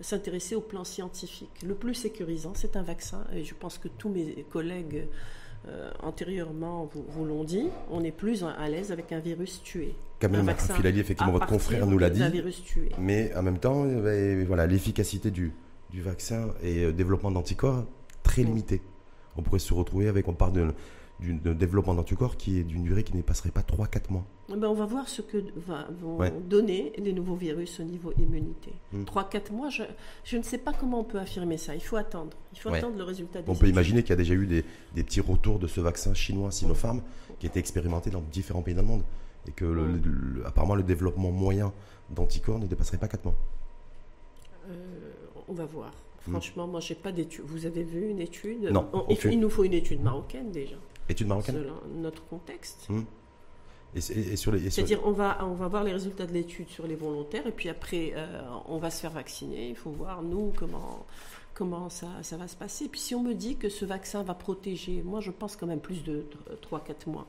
s'intéresser 0.00 0.54
au 0.54 0.60
plan 0.60 0.84
scientifique. 0.84 1.62
Le 1.66 1.74
plus 1.74 1.94
sécurisant, 1.94 2.52
c'est 2.54 2.76
un 2.76 2.82
vaccin 2.82 3.24
et 3.34 3.42
je 3.42 3.54
pense 3.54 3.78
que 3.78 3.88
tous 3.88 4.10
mes 4.10 4.44
collègues 4.50 5.08
antérieurement, 6.02 6.88
vous, 6.92 7.04
vous 7.08 7.24
l'ont 7.24 7.44
dit, 7.44 7.68
on 7.90 8.02
est 8.04 8.12
plus 8.12 8.44
à 8.44 8.68
l'aise 8.68 8.92
avec 8.92 9.12
un 9.12 9.18
virus 9.20 9.60
tué. 9.62 9.94
Quand 10.20 10.28
même, 10.28 10.52
Filali, 10.56 11.00
effectivement, 11.00 11.32
votre 11.32 11.46
confrère 11.46 11.86
nous 11.86 11.98
l'a 11.98 12.10
dit. 12.10 12.22
Virus 12.30 12.62
tué. 12.64 12.90
Mais 12.98 13.34
en 13.36 13.42
même 13.42 13.58
temps, 13.58 13.86
voilà, 14.46 14.66
l'efficacité 14.66 15.30
du, 15.30 15.52
du 15.90 16.02
vaccin 16.02 16.48
et 16.62 16.92
développement 16.92 17.30
d'anticorps 17.30 17.84
très 18.22 18.42
limité. 18.42 18.82
On 19.36 19.42
pourrait 19.42 19.60
se 19.60 19.72
retrouver 19.72 20.08
avec, 20.08 20.26
on 20.28 20.34
parle 20.34 20.52
de 20.52 20.74
d'un 21.20 21.54
développement 21.54 21.94
d'anticorps 21.94 22.36
qui 22.36 22.58
est 22.58 22.62
d'une 22.62 22.84
durée 22.84 23.02
qui 23.02 23.16
ne 23.16 23.22
passerait 23.22 23.50
pas 23.50 23.62
3-4 23.62 24.10
mois. 24.10 24.24
Eh 24.50 24.56
ben 24.56 24.68
on 24.68 24.74
va 24.74 24.86
voir 24.86 25.08
ce 25.08 25.20
que 25.20 25.38
vont 26.00 26.18
donner 26.48 26.92
les 26.96 27.12
nouveaux 27.12 27.34
virus 27.34 27.80
au 27.80 27.82
niveau 27.82 28.12
immunité. 28.18 28.72
3-4 28.94 29.50
hmm. 29.50 29.56
mois, 29.56 29.68
je, 29.68 29.82
je, 30.24 30.36
ne 30.36 30.42
sais 30.42 30.58
pas 30.58 30.72
comment 30.72 31.00
on 31.00 31.04
peut 31.04 31.18
affirmer 31.18 31.58
ça. 31.58 31.74
Il 31.74 31.80
faut 31.80 31.96
attendre. 31.96 32.36
Il 32.52 32.60
faut 32.60 32.68
attendre 32.68 32.96
le 32.96 33.02
résultat 33.02 33.42
des 33.42 33.50
On 33.50 33.56
peut 33.56 33.68
imaginer 33.68 34.02
qu'il 34.02 34.10
y 34.10 34.12
a 34.12 34.16
déjà 34.16 34.34
eu 34.34 34.46
des, 34.46 34.64
des, 34.94 35.02
petits 35.02 35.20
retours 35.20 35.58
de 35.58 35.66
ce 35.66 35.80
vaccin 35.80 36.14
chinois 36.14 36.50
Sinopharm 36.50 37.02
qui 37.40 37.46
a 37.46 37.48
été 37.48 37.58
expérimenté 37.58 38.10
dans 38.10 38.22
différents 38.22 38.62
pays 38.62 38.74
dans 38.74 38.82
le 38.82 38.88
monde. 38.88 39.02
Et 39.48 39.50
que 39.52 39.64
le, 39.64 40.44
apparemment 40.46 40.74
le 40.74 40.82
développement 40.82 41.30
moyen 41.30 41.72
d'anticorps 42.10 42.58
ne 42.58 42.66
dépasserait 42.66 42.98
pas 42.98 43.08
4 43.08 43.24
mois. 43.24 43.34
Euh, 44.68 44.74
on 45.48 45.54
va 45.54 45.64
voir. 45.64 45.90
Hmm. 46.26 46.32
Franchement, 46.32 46.66
moi, 46.66 46.80
j'ai 46.80 46.94
pas 46.94 47.12
d'étude. 47.12 47.44
Vous 47.46 47.64
avez 47.66 47.82
vu 47.82 48.08
une 48.08 48.20
étude 48.20 48.64
Non. 48.70 48.88
il, 49.24 49.40
nous 49.40 49.48
faut 49.48 49.64
une 49.64 49.74
étude 49.74 50.02
marocaine 50.02 50.50
déjà. 50.50 50.76
Étude 51.08 51.28
marocaine 51.28 51.56
Selon 51.56 51.74
notre 51.96 52.24
contexte. 52.26 52.88
Hmm. 52.88 53.02
Et, 53.94 54.00
C'est-à-dire, 54.00 55.00
on 55.06 55.12
va, 55.12 55.38
on 55.42 55.54
va 55.54 55.66
voir 55.68 55.82
les 55.82 55.92
résultats 55.92 56.26
de 56.26 56.32
l'étude 56.32 56.68
sur 56.68 56.86
les 56.86 56.94
volontaires, 56.94 57.46
et 57.46 57.52
puis 57.52 57.70
après, 57.70 58.12
euh, 58.14 58.42
on 58.66 58.76
va 58.76 58.90
se 58.90 59.00
faire 59.00 59.12
vacciner. 59.12 59.70
Il 59.70 59.76
faut 59.76 59.90
voir, 59.90 60.22
nous, 60.22 60.52
comment, 60.54 61.06
comment 61.54 61.88
ça, 61.88 62.08
ça 62.20 62.36
va 62.36 62.48
se 62.48 62.56
passer. 62.56 62.84
Et 62.84 62.88
puis, 62.88 63.00
si 63.00 63.14
on 63.14 63.22
me 63.22 63.32
dit 63.32 63.56
que 63.56 63.70
ce 63.70 63.86
vaccin 63.86 64.22
va 64.22 64.34
protéger, 64.34 65.02
moi, 65.02 65.20
je 65.20 65.30
pense 65.30 65.56
quand 65.56 65.66
même 65.66 65.80
plus 65.80 66.04
de 66.04 66.26
3-4 66.70 67.08
mois, 67.08 67.26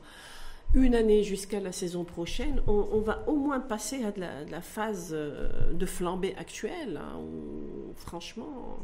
une 0.74 0.94
année 0.94 1.24
jusqu'à 1.24 1.60
la 1.60 1.72
saison 1.72 2.04
prochaine, 2.04 2.62
on, 2.66 3.00
va 3.00 3.24
au 3.26 3.34
moins 3.36 3.60
passer 3.60 4.04
à 4.04 4.12
de 4.12 4.20
la, 4.20 4.60
phase 4.60 5.10
euh, 5.12 5.72
de 5.72 5.86
flambée 5.86 6.34
actuelle, 6.38 7.00
hein, 7.02 7.18
où, 7.18 7.92
franchement 7.96 8.78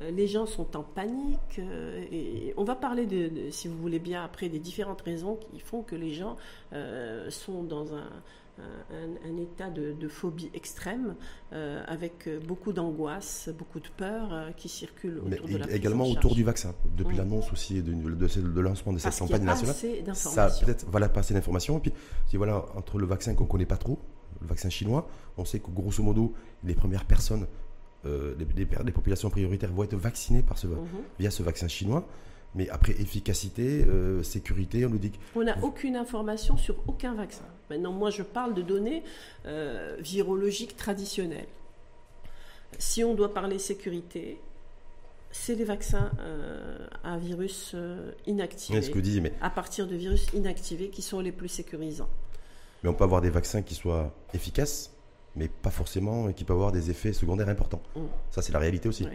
euh, 0.00 0.10
les 0.10 0.26
gens 0.26 0.46
sont 0.46 0.76
en 0.76 0.82
panique 0.82 1.58
euh, 1.58 2.04
et 2.10 2.54
on 2.56 2.64
va 2.64 2.74
parler 2.74 3.06
de, 3.06 3.50
si 3.50 3.68
vous 3.68 3.76
voulez 3.76 3.98
bien 3.98 4.24
après 4.24 4.48
des 4.48 4.58
différentes 4.58 5.02
raisons 5.02 5.36
qui 5.36 5.60
font 5.60 5.82
que 5.82 5.94
les 5.94 6.14
gens 6.14 6.36
sont 7.28 7.62
dans 7.62 7.94
un, 7.94 8.08
état 9.38 9.70
de, 9.70 10.08
phobie 10.08 10.50
extrême 10.54 11.14
avec 11.52 12.28
beaucoup 12.46 12.72
d'angoisse, 12.72 13.50
beaucoup 13.56 13.80
de 13.80 13.88
peur 13.96 14.50
qui 14.56 14.68
circulent 14.68 15.18
autour 15.18 15.48
de 15.48 15.56
la 15.56 15.70
également 15.70 16.06
autour 16.06 16.34
du 16.34 16.44
vaccin. 16.44 16.74
Depuis 16.96 17.16
l'annonce 17.16 17.52
aussi 17.52 17.82
de, 17.82 17.92
de, 17.92 18.60
lancement 18.60 18.92
de 18.92 18.98
cette 18.98 19.18
campagne 19.18 19.44
nationale, 19.44 20.14
ça 20.14 20.48
peut-être 20.64 20.86
voilà 20.90 21.08
passer 21.08 21.34
d'informations. 21.34 21.78
Et 21.78 21.80
puis 21.80 21.92
si 22.26 22.36
voilà 22.36 22.64
entre 22.76 22.98
le 22.98 23.06
vaccin 23.06 23.34
qu'on 23.34 23.46
connaît 23.46 23.66
pas 23.66 23.76
trop, 23.76 23.98
le 24.40 24.46
vaccin 24.46 24.70
chinois, 24.70 25.08
on 25.36 25.44
sait 25.44 25.60
que 25.60 25.70
grosso 25.70 26.02
modo 26.02 26.34
les 26.64 26.74
premières 26.74 27.04
personnes 27.04 27.46
euh, 28.06 28.34
les, 28.56 28.92
populations 28.92 29.30
prioritaires 29.30 29.72
vont 29.72 29.84
être 29.84 29.96
vaccinées 29.96 30.42
par 30.42 30.58
ce, 30.58 30.66
mhm. 30.66 30.86
via 31.18 31.30
ce 31.30 31.42
vaccin 31.42 31.68
chinois. 31.68 32.06
Mais 32.54 32.68
après, 32.70 32.92
efficacité, 32.92 33.84
euh, 33.84 34.22
sécurité, 34.22 34.86
on 34.86 34.90
nous 34.90 34.98
dit 34.98 35.10
que... 35.10 35.18
On 35.34 35.44
n'a 35.44 35.62
aucune 35.62 35.96
information 35.96 36.56
sur 36.56 36.76
aucun 36.86 37.14
vaccin. 37.14 37.44
Maintenant, 37.70 37.92
moi, 37.92 38.10
je 38.10 38.22
parle 38.22 38.54
de 38.54 38.62
données 38.62 39.02
euh, 39.46 39.96
virologiques 39.98 40.76
traditionnelles. 40.76 41.48
Si 42.78 43.02
on 43.04 43.14
doit 43.14 43.32
parler 43.32 43.58
sécurité, 43.58 44.38
c'est 45.30 45.54
les 45.54 45.64
vaccins 45.64 46.10
à 47.04 47.16
virus 47.18 47.74
inactivés. 48.26 48.82
Ce 48.82 48.90
que 48.90 48.98
dit, 48.98 49.20
mais... 49.20 49.32
À 49.40 49.50
partir 49.50 49.86
de 49.86 49.94
virus 49.94 50.28
inactivés 50.32 50.88
qui 50.88 51.02
sont 51.02 51.20
les 51.20 51.32
plus 51.32 51.48
sécurisants. 51.48 52.08
Mais 52.82 52.88
on 52.88 52.94
peut 52.94 53.04
avoir 53.04 53.20
des 53.20 53.30
vaccins 53.30 53.62
qui 53.62 53.74
soient 53.74 54.14
efficaces, 54.34 54.92
mais 55.34 55.48
pas 55.48 55.70
forcément, 55.70 56.28
et 56.28 56.34
qui 56.34 56.44
peut 56.44 56.52
avoir 56.52 56.72
des 56.72 56.90
effets 56.90 57.12
secondaires 57.12 57.48
importants. 57.48 57.82
Mm. 57.94 58.00
Ça, 58.30 58.42
c'est 58.42 58.52
la 58.52 58.58
réalité 58.58 58.88
aussi. 58.88 59.06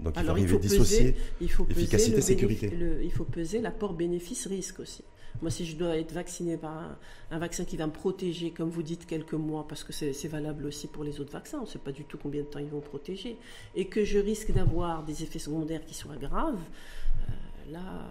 Donc 0.00 0.14
il 0.16 0.22
faut 0.22 0.30
arriver 0.30 0.54
à 0.54 0.58
dissocier 0.58 1.14
efficacité, 1.40 2.20
sécurité. 2.20 2.72
il 3.02 3.12
faut 3.12 3.24
peser 3.24 3.60
l'apport 3.60 3.94
bénéfice-risque 3.94 4.80
aussi. 4.80 5.04
Moi, 5.40 5.50
si 5.52 5.64
je 5.66 5.76
dois 5.76 5.96
être 5.96 6.12
vacciné 6.12 6.56
par 6.56 6.96
un, 7.30 7.38
vaccin 7.38 7.64
qui 7.64 7.76
va 7.76 7.86
me 7.86 7.92
protéger, 7.92 8.50
comme 8.50 8.70
vous 8.70 8.82
dites, 8.82 9.06
quelques 9.06 9.34
mois, 9.34 9.66
parce 9.68 9.84
que 9.84 9.92
c'est 9.92 10.28
valable 10.28 10.66
aussi 10.66 10.88
pour 10.88 11.04
les 11.04 11.20
autres 11.20 11.32
vaccins, 11.32 11.58
on 11.58 11.62
ne 11.62 11.66
sait 11.66 11.78
pas 11.78 11.92
du 11.92 12.04
tout 12.04 12.18
combien 12.18 12.42
de 12.42 12.46
temps 12.46 12.58
ils 12.58 12.68
vont 12.68 12.80
protéger, 12.80 13.36
et 13.76 13.86
que 13.86 14.04
je 14.04 14.18
risque 14.18 14.52
d'avoir 14.52 15.04
des 15.04 15.22
effets 15.22 15.38
secondaires 15.38 15.84
qui 15.84 15.94
soient 15.94 16.16
graves, 16.16 16.58
euh, 16.58 17.72
là, 17.72 18.10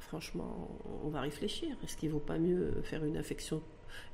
franchement, 0.00 0.76
on 1.04 1.08
va 1.08 1.20
réfléchir. 1.20 1.76
Est-ce 1.84 1.96
qu'il 1.96 2.08
ne 2.08 2.14
vaut 2.14 2.20
pas 2.20 2.38
mieux 2.38 2.80
faire 2.82 3.04
une 3.04 3.16
infection 3.16 3.62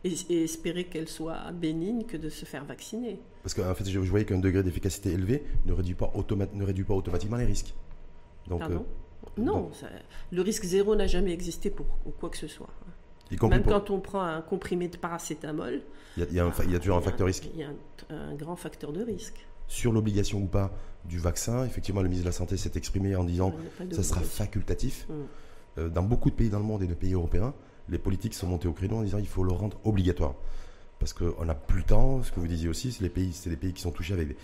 et, 0.05 0.43
espérer 0.43 0.85
qu'elle 0.85 1.09
soit 1.09 1.53
bénigne 1.53 2.05
que 2.05 2.17
de 2.17 2.29
se 2.29 2.45
faire 2.45 2.65
vacciner. 2.65 3.21
Parce 3.43 3.55
qu'en 3.55 3.75
fait, 3.75 3.89
je, 3.89 3.99
voyais 3.99 4.25
qu'un 4.25 4.39
degré 4.39 4.63
d'efficacité 4.63 5.13
élevé 5.13 5.45
ne 5.67 5.73
réduit, 5.73 5.95
pas 5.95 6.13
ne 6.53 6.65
réduit 6.65 6.85
pas 6.85 6.95
automatiquement 6.95 7.37
les 7.37 7.45
risques. 7.45 7.75
Donc, 8.49 8.63
euh, 8.63 8.79
non, 9.39 9.71
le 10.31 10.43
risque 10.43 10.65
zéro 10.65 10.97
n'a 10.97 11.07
jamais 11.07 11.33
existé 11.33 11.71
pour 11.71 11.87
quoi 12.19 12.31
que 12.31 12.37
ce 12.39 12.49
soit. 12.49 12.71
Même 13.49 13.63
quand 13.63 13.91
on 13.91 14.01
prend 14.01 14.23
un 14.23 14.41
comprimé 14.43 14.89
de 14.89 14.97
paracétamol, 14.97 15.83
il 16.17 16.33
y, 16.33 16.41
a, 16.41 16.79
toujours 16.79 16.97
un 16.99 17.01
facteur 17.01 17.27
risque. 17.27 17.49
Il 17.55 17.61
y 17.61 17.63
a 17.63 17.69
un, 18.11 18.35
grand 18.35 18.57
facteur 18.57 18.93
de 18.93 19.03
risque. 19.03 19.47
Sur 19.69 19.93
l'obligation 19.93 20.43
ou 20.43 20.47
pas 20.47 20.71
du 21.07 21.19
vaccin, 21.19 21.65
effectivement, 21.65 22.03
le 22.03 22.09
ministre 22.09 22.25
de 22.25 22.29
la 22.29 22.37
Santé 22.37 22.57
s'est 22.57 22.73
exprimé 22.75 23.17
en 23.17 23.25
disant 23.25 23.55
que 23.79 23.95
ça 23.95 24.03
sera 24.03 24.21
facultatif. 24.21 25.07
Mm. 25.09 25.13
Euh, 25.79 25.89
dans 25.89 26.03
beaucoup 26.03 26.29
de 26.29 26.35
pays 26.35 26.51
dans 26.51 26.59
le 26.59 26.67
monde 26.67 26.83
et 26.83 26.87
de 26.87 26.95
pays 26.95 27.15
européens, 27.15 27.55
les 27.89 27.99
politiques 27.99 28.35
sont 28.35 28.47
montés 28.47 28.69
au 28.69 28.73
créneau 28.73 28.97
en 28.97 29.03
disant 29.03 29.19
qu'il 29.19 29.29
faut 29.29 29.45
le 29.45 29.53
rendre 29.53 29.79
obligatoire. 29.85 30.35
Parce 30.99 31.13
qu'on 31.13 31.45
n'a 31.45 31.55
plus 31.55 31.79
le 31.79 31.85
temps, 31.85 32.23
ce 32.23 32.31
que 32.31 32.41
vous 32.41 32.47
disiez 32.47 32.69
aussi, 32.69 32.93
c'est 32.93 33.03
les 33.03 33.09
pays, 33.09 33.33
c'est 33.33 33.51
des 33.51 33.57
pays 33.57 33.73
qui 33.73 33.83
sont 33.83 33.91
touchés 33.91 34.15
avec 34.15 34.37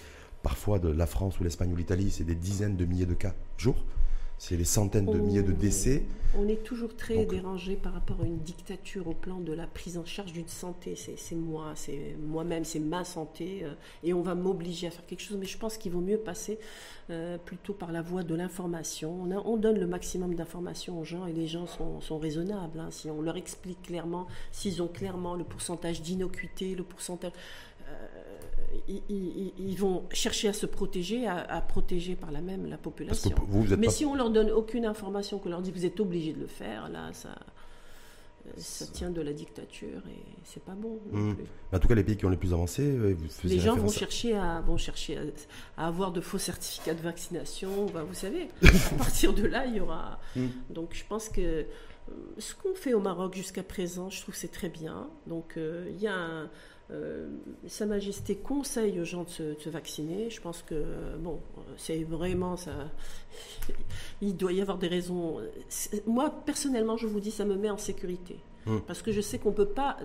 parfois 0.42 0.79
de 0.79 0.88
la 0.88 1.07
France 1.07 1.38
ou 1.40 1.44
l'Espagne 1.44 1.72
ou 1.72 1.77
l'Italie, 1.77 2.11
c'est 2.11 2.24
des 2.24 2.35
dizaines 2.35 2.77
de 2.77 2.85
milliers 2.85 3.07
de 3.07 3.14
cas 3.14 3.35
jour 3.57 3.77
c'est 4.38 4.57
les 4.57 4.64
centaines 4.64 5.07
de 5.07 5.18
milliers 5.18 5.42
de 5.42 5.53
décès. 5.53 6.05
On 6.37 6.46
est 6.46 6.62
toujours 6.62 6.94
très 6.94 7.24
dérangé 7.24 7.74
par 7.74 7.94
rapport 7.94 8.20
à 8.20 8.27
une 8.27 8.38
dictature 8.38 9.09
au 9.09 9.14
plan 9.14 9.40
de 9.40 9.53
la 9.53 9.66
prise 9.66 9.96
en 9.96 10.05
charge 10.05 10.33
d'une 10.33 10.48
santé. 10.48 10.94
C'est 10.94 11.35
moi, 11.35 11.72
c'est 11.74 12.16
moi-même, 12.20 12.64
c'est 12.64 12.81
ma 12.81 13.05
santé, 13.05 13.61
euh, 13.62 13.72
et 14.05 14.12
on 14.12 14.20
va 14.20 14.35
m'obliger 14.35 14.88
à 14.88 14.90
faire 14.90 15.07
quelque 15.07 15.22
chose. 15.22 15.38
Mais 15.38 15.46
je 15.46 15.57
pense 15.57 15.79
qu'il 15.79 15.90
vaut 15.90 16.03
mieux 16.03 16.18
passer 16.18 16.59
euh, 17.11 17.38
plutôt 17.38 17.72
par 17.72 17.92
la 17.92 18.03
voie 18.03 18.22
de 18.22 18.35
l'information. 18.35 19.22
On, 19.44 19.57
donne 19.57 19.79
le 19.79 19.87
maximum 19.87 20.35
d'informations 20.35 21.01
aux 21.01 21.05
gens, 21.05 21.27
et 21.27 21.33
les 21.33 21.46
gens 21.46 21.66
sont, 21.66 22.18
raisonnables. 22.18 22.79
Hein. 22.79 22.90
si 22.90 23.09
on 23.09 23.22
leur 23.22 23.37
explique 23.37 23.83
clairement, 23.83 24.27
s'ils 24.53 24.83
ont 24.83 24.88
clairement 24.88 25.35
le 25.35 25.44
pourcentage 25.44 26.03
d'innocuité, 26.03 26.74
le 26.74 26.85
pourcentage 26.85 27.33
ils, 28.88 29.77
vont 29.77 30.05
chercher 30.12 30.48
à 30.48 30.53
se 30.53 30.66
protéger, 30.66 31.27
à, 31.27 31.61
protéger 31.61 32.16
par 32.16 32.31
la 32.31 32.40
même 32.40 32.66
la 32.66 32.79
population. 32.79 33.31
Mais 33.79 33.90
si 33.90 34.05
on 34.05 34.14
leur 34.14 34.31
donne 34.31 34.51
aucune 34.51 34.85
information, 34.85 35.38
qu'on 35.38 35.51
leur 35.51 35.62
dit 35.62 35.70
vous 35.70 35.87
êtes 35.87 36.01
obligé 36.01 36.33
de 36.33 36.40
le 36.40 36.46
faire, 36.46 36.88
là, 36.88 37.11
ça, 37.12 37.31
ça 38.57 38.87
tient 38.87 39.11
de 39.11 39.20
la 39.20 39.33
dictature 39.33 40.03
et 40.09 40.22
c'est 40.44 40.62
pas 40.62 40.74
bon. 40.74 40.98
Hmm. 41.11 41.35
En 41.72 41.79
tout 41.79 41.88
cas, 41.88 41.94
les 41.94 42.05
pays 42.05 42.16
qui 42.16 42.24
ont 42.24 42.31
les 42.31 42.37
plus 42.37 42.53
avancé, 42.53 42.83
euh, 42.83 43.16
les 43.44 43.59
gens 43.59 43.77
vont 43.77 43.88
chercher, 43.88 44.35
à, 44.35 44.61
vont 44.61 44.77
chercher 44.77 45.18
à, 45.77 45.87
avoir 45.87 46.12
de 46.12 46.20
faux 46.20 46.38
certificats 46.38 46.94
de 46.94 47.03
vaccination. 47.03 47.87
vous 47.87 48.14
savez, 48.14 48.48
à 48.62 48.94
partir 48.96 49.33
de 49.35 49.46
là, 49.46 49.66
il 49.66 49.77
y 49.77 49.81
aura. 49.81 50.18
Hmm. 50.37 50.46
Donc, 50.70 50.90
je 50.92 51.05
pense 51.09 51.29
que 51.29 51.40
euh, 51.40 51.64
ce 52.38 52.55
qu'on 52.55 52.74
fait 52.74 52.94
au 52.94 53.01
Maroc 53.01 53.35
jusqu'à 53.35 53.62
présent, 53.62 54.11
je 54.11 54.22
trouve 54.22 54.35
c'est 54.35 54.53
très 54.53 54.68
bien. 54.68 55.09
Donc, 55.27 55.55
euh, 55.57 55.90
il 55.90 56.01
y 56.01 56.07
a 56.07 56.14
un 56.14 56.51
euh, 56.90 57.29
Sa 57.66 57.87
Majesté 57.87 58.37
conseille 58.37 59.01
aux 59.01 59.05
gens 59.05 59.24
de 59.24 59.29
se, 59.29 59.68
vacciner. 59.68 60.31
Je 60.31 60.40
pense 60.40 60.62
que, 60.62 60.74
bon, 61.18 61.40
c'est 61.77 62.03
vraiment 62.05 62.57
ça. 62.57 62.90
Il 64.22 64.37
doit 64.37 64.53
y 64.53 64.61
avoir 64.61 64.79
des 64.79 64.88
raisons. 64.88 65.38
Moi, 66.07 66.31
personnellement, 66.46 66.96
je 66.96 67.07
vous 67.07 67.20
dis, 67.20 67.31
ça 67.31 67.44
me 67.44 67.57
met 67.57 67.70
en 67.70 67.79
sécurité. 67.79 68.38
Hum. 68.66 68.83
Parce 68.87 69.03
que 69.03 69.12
je 69.12 69.20
sais 69.20 69.38
qu'on 69.38 69.51
ne 69.51 69.55
peut 69.55 69.68
pas 69.68 69.96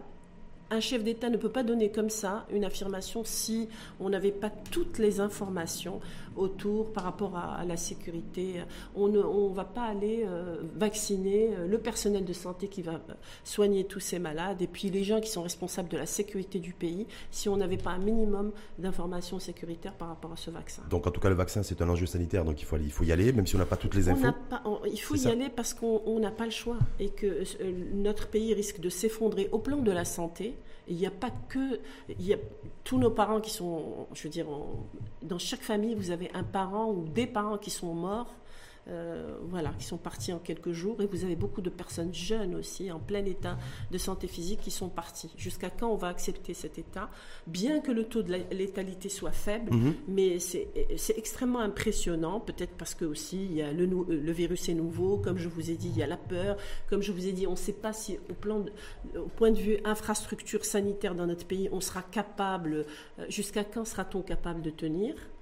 un 0.73 0.79
chef 0.79 1.03
d'État 1.03 1.29
ne 1.29 1.38
peut 1.38 1.49
pas 1.49 1.63
donner 1.63 1.89
comme 1.89 2.09
ça 2.09 2.45
une 2.51 2.65
affirmation 2.65 3.23
si 3.23 3.69
on 3.99 4.09
n'avait 4.09 4.31
pas 4.31 4.49
toutes 4.49 4.97
les 4.97 5.19
informations 5.19 6.01
autour 6.36 6.91
par 6.91 7.03
rapport 7.03 7.38
à, 7.38 7.63
la 7.65 7.77
sécurité. 7.77 8.63
On 8.95 9.07
ne 9.07 9.19
on 9.19 9.49
va 9.49 9.65
pas 9.65 9.83
aller 9.83 10.25
euh, 10.27 10.57
vacciner 10.75 11.49
euh, 11.53 11.67
le 11.67 11.77
personnel 11.77 12.25
de 12.25 12.33
santé 12.33 12.67
qui 12.67 12.81
va 12.81 12.99
soigner 13.43 13.86
tous 13.86 13.99
ces 13.99 14.19
malades 14.19 14.62
et 14.62 14.67
puis 14.67 14.89
les 14.89 15.03
gens 15.03 15.21
qui 15.21 15.29
sont 15.29 15.43
responsables 15.43 15.89
de 15.89 15.97
la 15.97 16.05
sécurité 16.05 16.59
du 16.59 16.73
pays 16.73 17.05
si 17.31 17.49
on 17.49 17.57
n'avait 17.57 17.77
pas 17.77 17.91
un 17.91 17.99
minimum 17.99 18.51
d'informations 18.79 19.39
sécuritaires 19.39 19.93
par 19.93 20.07
rapport 20.09 20.31
à 20.31 20.38
ce 20.38 20.49
vaccin. 20.49 20.81
Donc 20.89 21.07
en 21.07 21.12
tout 21.12 21.21
cas 21.21 21.29
le 21.29 21.36
vaccin 21.36 21.63
c'est 21.63 21.81
un 21.81 21.89
enjeu 21.89 22.05
sanitaire 22.05 22.43
donc 22.43 22.62
il 22.62 22.65
faut, 22.65 22.77
il 22.77 22.91
faut 22.91 23.03
y 23.03 23.12
aller 23.12 23.31
même 23.31 23.45
si 23.45 23.55
on 23.55 23.59
n'a 23.59 23.65
pas 23.65 23.77
toutes 23.77 23.95
les 23.95 24.09
infos. 24.09 24.27
il 24.91 24.99
faut 24.99 25.15
y 25.15 25.27
aller 25.27 25.49
parce 25.49 25.73
qu'on 25.73 26.19
n'a 26.19 26.31
pas 26.31 26.45
le 26.45 26.51
choix 26.51 26.77
et 26.99 27.09
que 27.09 27.27
euh, 27.27 27.43
notre 27.93 28.27
pays 28.27 28.53
risque 28.53 28.79
de 28.79 28.89
s'effondrer 28.89 29.49
au 29.51 29.59
plan 29.59 29.77
de 29.77 29.91
la 29.91 30.05
santé 30.05 30.55
il 30.88 30.95
n'y 30.97 31.06
a 31.06 31.12
pas 31.12 31.32
que. 31.49 31.80
Il 32.10 32.26
y 32.26 32.34
a 32.34 32.38
tous 32.84 32.97
nos 32.97 33.10
parents 33.10 33.41
qui 33.41 33.52
sont. 33.52 34.08
Je 34.13 34.23
veux 34.23 34.30
dire, 34.30 34.47
dans 35.21 35.39
chaque 35.39 35.62
famille, 35.62 35.95
vous 35.95 36.12
avez 36.12 36.30
un 36.34 36.43
parent 36.43 36.89
ou 36.91 37.08
des 37.08 37.28
parents 37.28 37.58
qui 37.58 37.69
sont 37.69 37.93
morts 37.93 38.34
euh, 38.89 39.38
voilà, 39.50 39.72
qui 39.80 39.86
sont 39.86 39.98
partis 39.98 40.34
en 40.34 40.39
quelques 40.39 40.72
jours. 40.72 41.02
Et 41.02 41.06
vous 41.06 41.24
avez 41.24 41.36
beaucoup 41.36 41.62
de 41.62 41.69
personnes 41.69 42.13
jeunes 42.13 42.56
aussi, 42.56 42.91
en 42.91 43.00
plein 43.00 43.24
état 43.26 43.58
de 43.91 43.98
santé 43.98 44.28
physique, 44.28 44.62
qui 44.62 44.72
sont 44.72 44.89
partis. 44.89 45.32
Jusqu'à 45.38 45.69
quand 45.69 45.89
on 45.89 45.96
va 45.96 46.10
accepter 46.10 46.54
cet 46.54 46.78
état 46.78 47.10
Bien 47.48 47.80
que 47.80 47.91
le 47.91 48.06
taux 48.06 48.24
de 48.24 48.34
létalité 48.52 49.10
soit 49.10 49.32
faible, 49.32 49.74
mhm. 49.74 49.93
mais 50.08 50.39
c'est 50.39 50.67
extrêmement 51.17 51.60
impressionnant, 51.60 52.39
peut-être 52.39 52.74
parce 52.78 52.96
que 52.96 53.06
aussi 53.06 53.46
il 53.46 53.54
y 53.54 53.62
a 53.62 53.72
le, 53.72 53.86
le, 53.86 54.32
virus 54.32 54.69
est 54.69 54.74
nouveau, 54.74 55.17
comme 55.17 55.38
je 55.38 55.50
vous 55.50 55.69
ai 55.72 55.76
dit, 55.76 55.89
il 55.89 55.98
y 55.98 56.04
a 56.04 56.08
la 56.08 56.17
peur, 56.17 56.58
comme 56.89 57.02
je 57.02 57.12
vous 57.12 57.28
ai 57.28 57.32
dit, 57.32 57.48
on 57.48 57.52
ne 57.52 57.56
sait 57.56 57.74
pas 57.74 57.93
si 57.93 58.17
au, 58.30 58.34
plan 58.34 58.65
au 59.15 59.28
point 59.28 59.52
de 59.52 59.60
vue 59.60 59.78
infrastructure 59.84 60.65
sanitaire 60.65 61.15
dans 61.15 61.28
notre 61.28 61.46
pays, 61.46 61.69
on 61.72 61.82
sera 61.82 62.02
capable, 62.02 62.86
euh, 63.19 63.26
jusqu'à 63.30 63.63
quand 63.63 63.86
sera-t-on 63.86 64.22
capable 64.22 64.62
de 64.62 64.69
tenir 64.69 65.15
euh, 65.15 65.33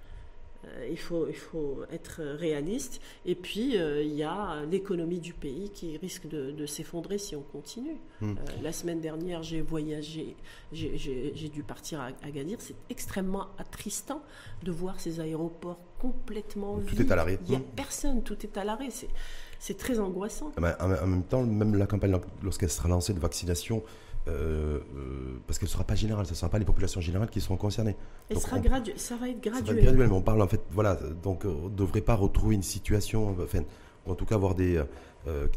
il 0.90 0.98
faut, 0.98 1.28
il 1.28 1.36
faut 1.36 1.80
être 1.92 2.22
réaliste. 2.22 3.02
Et 3.26 3.36
puis, 3.36 3.78
euh, 3.78 4.04
il 4.04 4.14
y 4.14 4.24
a 4.24 4.64
l'économie 4.70 5.20
du 5.20 5.34
pays 5.34 5.70
qui 5.70 5.98
risque 5.98 6.28
de, 6.28 6.66
s'effondrer 6.66 7.18
si 7.18 7.36
on 7.36 7.42
continue. 7.42 7.98
Hmm. 8.22 8.32
Euh, 8.32 8.36
la 8.62 8.72
semaine 8.72 9.02
dernière, 9.02 9.44
j'ai 9.44 9.62
voyagé, 9.62 10.36
j'ai 10.72 11.50
dû 11.52 11.64
partir 11.64 12.00
à 12.02 12.10
Agadir. 12.24 12.60
C'est 12.62 12.76
extrêmement 12.90 13.48
attristant 13.58 14.22
de 14.64 14.72
voir 14.72 15.00
ces 15.00 15.20
aéroports 15.20 15.80
complètement 16.00 16.78
tout 16.80 16.96
vides. 16.96 17.02
Est 17.02 17.12
à 17.12 17.16
l'arrêt. 17.16 17.40
Il 17.46 17.50
n'y 17.50 17.56
a 17.56 17.60
hmm. 17.60 17.76
personne, 17.76 18.24
tout 18.24 18.38
est 18.44 18.58
à 18.58 18.64
l'arrêt. 18.64 18.90
C'est 19.60 19.78
très 19.78 20.00
angoissant. 20.00 20.52
Ah 20.58 20.62
ben, 20.62 20.76
en 20.80 21.08
même 21.08 21.24
temps, 21.24 21.44
même 21.44 21.76
la 21.76 21.88
campagne, 21.88 22.20
lorsqu'elle 22.44 22.70
sera 22.70 22.90
lancée 22.90 23.14
de 23.14 23.20
vaccination, 23.20 23.84
euh, 24.28 24.80
euh, 24.96 25.40
parce 25.48 25.58
qu'elle 25.58 25.68
ne 25.68 25.72
sera 25.72 25.84
pas 25.84 25.96
générale, 25.96 26.26
ce 26.26 26.32
ne 26.32 26.36
sera 26.36 26.50
pas 26.50 26.60
les 26.60 26.66
populations 26.66 27.02
générales 27.02 27.30
qui 27.30 27.42
seront 27.42 27.58
concernées. 27.58 27.96
sera 28.30 28.40
ça 28.40 28.52
va 28.52 28.58
être 28.58 28.64
graduel. 28.64 29.00
Ça 29.00 29.16
graduel, 29.18 29.96
mais 29.98 30.06
on 30.06 30.22
parle 30.22 30.42
en 30.42 30.48
fait, 30.48 30.62
voilà, 30.72 30.96
donc 31.24 31.46
on 31.46 31.70
ne 31.70 31.76
devrait 31.76 32.02
pas 32.02 32.16
retrouver 32.16 32.56
une 32.56 32.64
situation, 32.64 33.36
enfin, 33.42 33.64
ou 34.06 34.12
en 34.12 34.16
tout 34.16 34.26
cas 34.26 34.36
avoir 34.36 34.54
des 34.54 34.84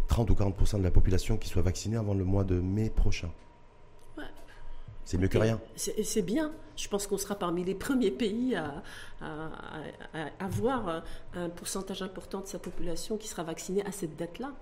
30 0.09 0.31
euh, 0.31 0.33
ou 0.33 0.37
40% 0.37 0.79
de 0.79 0.83
la 0.83 0.91
population 0.91 1.37
qui 1.37 1.49
soit 1.49 1.63
vaccinée 1.63 1.97
avant 1.97 2.15
le 2.15 2.25
mois 2.25 2.45
de 2.45 2.59
mai 2.61 2.91
prochain. 2.91 3.31
C'est 5.07 5.19
mieux 5.19 5.29
que 5.29 5.37
rien. 5.37 5.61
C'est 5.77 6.23
bien. 6.23 6.51
Je 6.77 6.89
pense 6.89 7.07
qu'on 7.07 7.19
sera 7.19 7.35
parmi 7.35 7.63
les 7.63 7.75
premiers 7.75 8.11
pays 8.11 8.57
à, 8.57 8.83
avoir 10.41 11.05
un 11.35 11.51
pourcentage 11.51 12.01
important 12.01 12.41
de 12.41 12.47
sa 12.47 12.59
population 12.59 13.19
qui 13.19 13.29
sera 13.29 13.43
vaccinée 13.43 13.85
à 13.85 13.93
cette 13.93 14.17
date-là. 14.17 14.53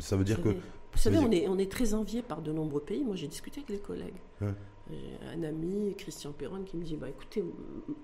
Ça, 0.00 0.16
veut 0.16 0.24
dire 0.24 0.42
que... 0.42 0.56
Vous 0.94 1.00
savez, 1.00 1.18
on 1.18 1.30
est, 1.30 1.48
on 1.48 1.58
est 1.58 1.70
très 1.70 1.94
envié 1.94 2.22
par 2.22 2.40
de 2.40 2.52
nombreux 2.52 2.80
pays. 2.80 3.04
Moi, 3.04 3.16
j'ai 3.16 3.28
discuté 3.28 3.60
avec 3.60 3.70
les 3.70 3.78
collègues. 3.78 4.14
J'ai 4.90 4.96
un 5.34 5.42
ami, 5.42 5.94
Christian 5.96 6.32
Perron, 6.32 6.62
qui 6.62 6.76
me 6.76 6.84
dit 6.84 6.96
bah, 6.96 7.08
écoutez, 7.08 7.42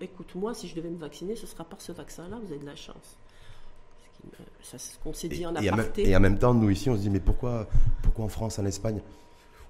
écoute-moi, 0.01 0.55
si 0.55 0.67
je 0.67 0.75
devais 0.75 0.89
me 0.89 0.97
vacciner, 0.97 1.37
ce 1.37 1.47
sera 1.47 1.65
par 1.65 1.81
ce 1.81 1.93
vaccin-là, 1.93 2.39
vous 2.43 2.53
avez 2.53 2.61
de 2.61 2.67
la 2.67 2.77
chance. 2.77 3.19
C'est 4.63 4.79
ce 4.79 4.99
qu'on 4.99 5.13
s'est 5.13 5.29
dit 5.29 5.47
en 5.47 5.55
aparté. 5.55 6.09
Et 6.09 6.17
en, 6.17 6.21
même 6.21 6.39
temps, 6.39 6.55
nous 6.55 6.71
ici, 6.71 6.91
on 6.91 6.97
se 6.97 7.01
dit 7.01 7.11
mais 7.11 7.21
pourquoi, 7.21 7.67
pourquoi 8.03 8.25
en 8.25 8.29
France, 8.29 8.59
en 8.59 8.67
Espagne, 8.67 9.01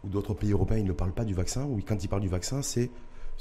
ou 0.04 0.08
d'autres 0.08 0.34
pays 0.34 0.52
européens, 0.52 0.78
ils 0.78 0.84
ne 0.84 0.92
parlent 0.92 1.12
pas 1.12 1.24
du 1.24 1.34
vaccin, 1.34 1.64
ou 1.66 1.80
quand 1.86 2.02
ils 2.02 2.08
parlent 2.08 2.22
du 2.22 2.28
vaccin, 2.28 2.62
c'est 2.62 2.90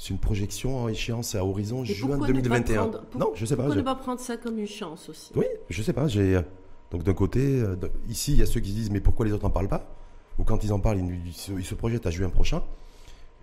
une 0.08 0.18
projection 0.18 0.78
en 0.78 0.88
échéance 0.88 1.34
à 1.34 1.44
horizon 1.44 1.84
juin 1.84 2.18
2021. 2.18 2.90
non, 3.18 3.32
je 3.34 3.44
sais 3.44 3.56
pas. 3.56 3.64
Pourquoi 3.64 3.76
ne 3.76 3.82
pas 3.82 3.94
prendre 3.94 4.20
ça 4.20 4.36
comme 4.36 4.58
une 4.58 4.66
chance 4.66 5.08
aussi? 5.08 5.32
Oui, 5.36 5.46
je 5.68 5.82
sais 5.82 5.92
pas. 5.92 6.08
J'ai 6.08 6.40
donc 6.90 7.04
d'un 7.04 7.14
côté, 7.14 7.60
euh, 7.60 7.76
ici, 8.08 8.32
il 8.32 8.38
y 8.38 8.42
a 8.42 8.46
ceux 8.46 8.60
qui 8.60 8.70
se 8.70 8.74
disent 8.74 8.90
mais 8.90 9.00
pourquoi 9.00 9.26
les 9.26 9.32
autres 9.32 9.44
n'en 9.44 9.50
parlent 9.50 9.68
pas? 9.68 9.94
Ou 10.38 10.44
quand 10.44 10.64
ils 10.64 10.72
en 10.72 10.80
parlent, 10.80 10.98
ils, 10.98 11.32
se, 11.32 11.74
projettent 11.74 12.06
à 12.06 12.10
juin 12.10 12.30
prochain. 12.30 12.62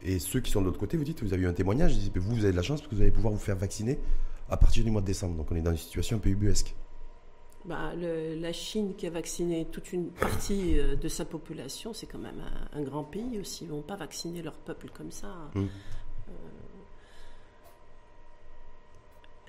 Et 0.04 0.20
ceux 0.20 0.42
qui 0.42 0.52
sont 0.52 0.62
de 0.62 0.66
l'autre 0.66 0.80
côté, 0.80 0.98
vous 0.98 1.04
dites, 1.04 1.24
vous 1.24 1.34
avez 1.34 1.44
eu 1.44 1.48
un 1.48 1.54
témoignage, 1.54 1.94
ils 1.94 2.00
disent, 2.00 2.12
vous, 2.16 2.36
vous 2.36 2.44
avez 2.44 2.52
de 2.52 2.58
la 2.58 2.62
chance 2.62 2.82
parce 2.82 2.90
que 2.90 2.96
vous 2.96 3.02
allez 3.02 3.12
pouvoir 3.12 3.34
vous 3.34 3.40
faire 3.40 3.56
vacciner 3.56 4.00
à 4.50 4.58
partir 4.58 4.84
du 4.84 4.92
mois 4.92 5.02
de 5.02 5.06
décembre. 5.06 5.36
Donc 5.36 5.48
on 5.52 5.56
est 5.56 5.62
dans 5.62 5.72
une 5.72 5.78
situation 5.78 6.18
un 6.18 6.20
peu 6.20 6.30
ubuesque. 6.30 6.76
Bah, 7.66 7.94
la 7.96 8.54
Chine 8.54 8.96
qui 8.96 9.08
a 9.08 9.10
vacciné 9.10 9.66
toute 9.66 9.92
une 9.92 10.12
partie 10.12 10.80
euh, 10.80 10.96
de 10.96 11.08
sa 11.10 11.26
population, 11.26 11.94
c'est 11.94 12.06
quand 12.06 12.20
même 12.20 12.42
un, 12.74 12.82
grand 12.82 13.04
pays 13.04 13.40
aussi. 13.40 13.66
Ils 13.66 13.68
ne 13.68 13.74
vont 13.74 13.82
pas 13.82 13.98
vacciner 13.98 14.42
leur 14.42 14.54
peuple 14.54 14.90
comme 14.94 15.12
ça. 15.12 15.52
Hum. 15.56 15.68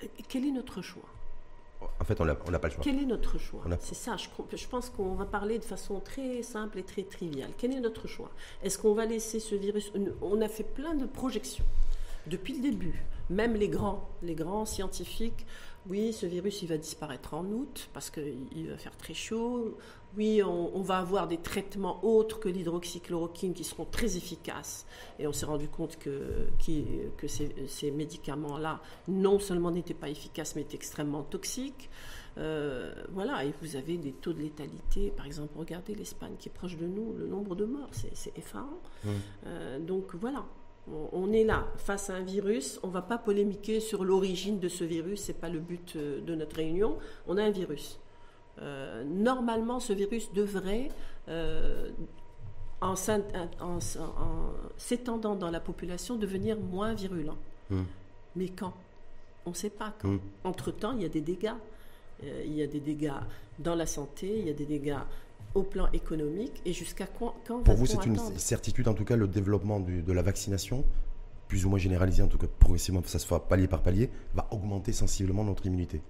Euh, 0.01 0.07
quel 0.27 0.45
est 0.45 0.51
notre 0.51 0.81
choix? 0.81 1.09
En 1.81 2.03
fait, 2.03 2.19
on 2.19 2.25
n'a 2.25 2.35
pas 2.35 2.67
le 2.67 2.73
choix. 2.73 2.83
Quel 2.83 2.99
est 2.99 3.05
notre 3.05 3.37
choix 3.37 3.63
C'est 3.79 3.95
ça, 3.95 4.15
je, 4.17 4.67
pense 4.67 4.89
qu'on 4.89 5.15
va 5.15 5.25
parler 5.25 5.59
de 5.59 5.63
façon 5.63 5.99
très 5.99 6.43
simple 6.43 6.77
et 6.79 6.83
très 6.83 7.03
triviale. 7.03 7.51
Quel 7.57 7.73
est 7.73 7.79
notre 7.79 8.07
choix 8.07 8.31
Est-ce 8.63 8.77
qu'on 8.77 8.93
va 8.93 9.05
laisser 9.05 9.39
ce 9.39 9.55
virus 9.55 9.91
On 10.21 10.41
a 10.41 10.49
fait 10.49 10.63
plein 10.63 10.93
de 10.95 11.05
projections 11.05 11.65
depuis 12.27 12.53
le 12.53 12.61
début. 12.61 13.03
Même 13.29 13.55
les 13.55 13.69
grands, 13.69 14.09
les 14.23 14.35
grands 14.35 14.65
scientifiques, 14.65 15.45
oui, 15.87 16.13
ce 16.13 16.25
virus, 16.25 16.61
il 16.61 16.67
va 16.67 16.77
disparaître 16.77 17.33
en 17.33 17.45
août 17.45 17.89
parce 17.93 18.09
qu'il 18.09 18.69
va 18.69 18.77
faire 18.77 18.97
très 18.97 19.13
chaud. 19.13 19.77
Oui, 20.17 20.41
on, 20.43 20.81
va 20.81 20.97
avoir 20.97 21.27
des 21.27 21.37
traitements 21.37 22.03
autres 22.03 22.39
que 22.39 22.49
l'hydroxychloroquine 22.49 23.53
qui 23.53 23.63
seront 23.63 23.85
très 23.85 24.17
efficaces. 24.17 24.85
Et 25.19 25.27
on 25.27 25.33
s'est 25.33 25.45
rendu 25.45 25.67
compte 25.67 25.99
que, 25.99 26.47
que 27.17 27.27
ces, 27.27 27.91
médicaments-là, 27.91 28.81
non 29.07 29.39
seulement 29.39 29.71
n'étaient 29.71 29.93
pas 29.93 30.09
efficaces, 30.09 30.55
mais 30.55 30.63
étaient 30.63 30.75
extrêmement 30.75 31.21
toxiques. 31.21 31.89
Euh, 32.37 32.91
voilà, 33.11 33.45
et 33.45 33.53
vous 33.61 33.75
avez 33.75 33.97
des 33.97 34.11
taux 34.11 34.33
de 34.33 34.41
létalité. 34.41 35.13
Par 35.15 35.25
exemple, 35.25 35.53
regardez 35.57 35.93
l'Espagne 35.93 36.33
qui 36.39 36.49
est 36.49 36.53
proche 36.53 36.77
de 36.77 36.87
nous, 36.87 37.13
le 37.13 37.27
nombre 37.27 37.55
de 37.55 37.65
morts, 37.65 37.91
c'est 37.91 38.37
effarant. 38.37 38.79
Euh, 39.45 39.79
donc 39.79 40.15
voilà, 40.15 40.45
on 41.11 41.31
est 41.31 41.43
là 41.43 41.67
face 41.77 42.09
à 42.09 42.15
un 42.15 42.23
virus. 42.23 42.79
On 42.83 42.87
ne 42.87 42.93
va 42.93 43.01
pas 43.01 43.17
polémiquer 43.17 43.79
sur 43.79 44.03
l'origine 44.03 44.59
de 44.59 44.69
ce 44.69 44.83
virus. 44.83 45.23
Ce 45.23 45.31
n'est 45.31 45.37
pas 45.37 45.49
le 45.49 45.59
but 45.59 45.95
euh, 45.95 46.21
de 46.21 46.35
notre 46.35 46.55
réunion. 46.55 46.97
On 47.27 47.37
a 47.37 47.43
un 47.43 47.51
virus. 47.51 47.99
Euh, 48.61 49.03
normalement, 49.03 49.79
ce 49.79 49.93
virus 49.93 50.31
devrait, 50.33 50.89
euh, 51.27 51.89
en, 52.81 52.95
s'étendant 54.77 55.35
dans 55.35 55.51
la 55.51 55.59
population, 55.59 56.15
devenir 56.15 56.57
moins 56.59 56.93
virulent. 56.93 57.37
Hmm. 57.69 57.83
Mais 58.35 58.49
quand? 58.49 58.73
On 59.45 59.51
ne 59.51 59.55
sait 59.55 59.69
pas 59.69 59.93
quand. 59.99 60.09
Hmm. 60.09 60.19
Entre-temps, 60.43 60.93
il 60.93 61.03
y 61.03 61.05
a 61.05 61.09
des 61.09 61.21
dégâts. 61.21 61.55
il 62.23 62.53
y 62.53 62.61
a 62.61 62.67
des 62.67 62.81
dégâts 62.81 63.13
dans 63.59 63.75
la 63.75 63.85
santé, 63.85 64.39
il 64.39 64.47
y 64.47 64.49
a 64.49 64.53
des 64.53 64.65
dégâts 64.65 64.97
au 65.55 65.63
plan 65.63 65.89
économique 65.93 66.61
et 66.65 66.73
jusqu'à 66.73 67.07
quand, 67.07 67.33
quand 67.47 67.63
Pour 67.63 67.75
vous, 67.75 67.85
c'est 67.85 68.05
une 68.05 68.17
certitude, 68.37 68.87
en 68.87 68.93
tout 68.93 69.05
cas, 69.05 69.15
le 69.15 69.27
développement 69.27 69.79
de 69.79 70.13
la 70.13 70.21
vaccination, 70.21 70.83
plus 71.47 71.65
ou 71.65 71.69
moins 71.69 71.79
généralisé, 71.79 72.21
en 72.21 72.27
tout 72.27 72.37
cas 72.37 72.47
progressivement, 72.59 73.01
ça 73.05 73.19
se 73.19 73.25
fera 73.25 73.45
palier 73.45 73.67
par 73.67 73.81
palier, 73.81 74.09
va 74.35 74.47
augmenter 74.51 74.93
sensiblement 74.93 75.43
notre 75.43 75.65
immunité. 75.65 76.01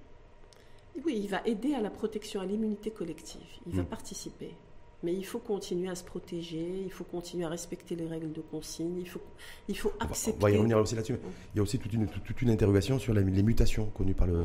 Oui, 1.06 1.20
il 1.24 1.30
va 1.30 1.42
aider 1.46 1.74
à 1.74 1.82
la 1.82 1.90
protection, 1.90 2.42
à 2.42 2.46
l'immunité 2.46 2.92
collective. 2.92 3.42
Il 3.68 3.76
va 3.76 3.84
hmm. 3.84 3.88
participer. 3.88 4.56
Mais 5.02 5.14
il 5.14 5.24
faut 5.24 5.40
continuer 5.40 5.90
à 5.90 5.96
se 5.96 6.04
protéger, 6.04 6.84
il 6.84 6.92
faut 6.92 7.06
continuer 7.06 7.46
à 7.46 7.50
respecter 7.50 7.96
les 7.96 8.06
règles 8.06 8.34
de 8.34 8.42
consigne, 8.42 8.98
il 9.00 9.08
faut, 9.08 9.22
il 9.70 9.78
faut 9.78 9.94
accepter. 10.00 10.38
On 10.42 10.44
va 10.44 10.52
y 10.52 10.58
revenir 10.58 10.78
aussi 10.78 10.96
là-dessus. 10.96 11.16
Il 11.54 11.58
y 11.58 11.60
a 11.60 11.64
aussi 11.64 11.80
toute 11.80 11.94
une, 11.94 12.08
toute 12.08 12.42
une 12.42 12.50
interrogation 12.50 13.00
sur 13.00 13.14
les, 13.14 13.24
mutations 13.24 13.86
connues 13.86 14.14
par 14.14 14.28
le, 14.28 14.44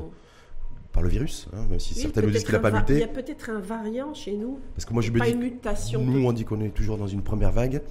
par 0.92 1.02
le 1.02 1.08
virus, 1.08 1.48
hein, 1.52 1.66
même 1.68 1.80
si 1.80 1.94
certains 1.94 2.22
nous 2.22 2.30
disent 2.30 2.44
qu'il 2.44 2.52
n'a 2.52 2.60
pas 2.60 2.70
muté. 2.70 2.94
Il 2.94 3.00
y 3.00 3.02
a 3.02 3.08
peut-être 3.08 3.50
un 3.50 3.58
variant 3.58 4.14
chez 4.14 4.36
nous. 4.36 4.60
Parce 4.76 4.84
que 4.84 4.92
moi, 4.92 5.02
je 5.02 5.10
me 5.10 5.18
pas 5.18 5.28
une 5.28 5.40
mutation. 5.40 6.00
Nous, 6.00 6.24
on 6.24 6.32
dit 6.32 6.44
qu'on 6.44 6.60
est 6.60 6.70
toujours 6.70 6.98
dans 6.98 7.08
une 7.08 7.22
première 7.22 7.50
vague. 7.50 7.82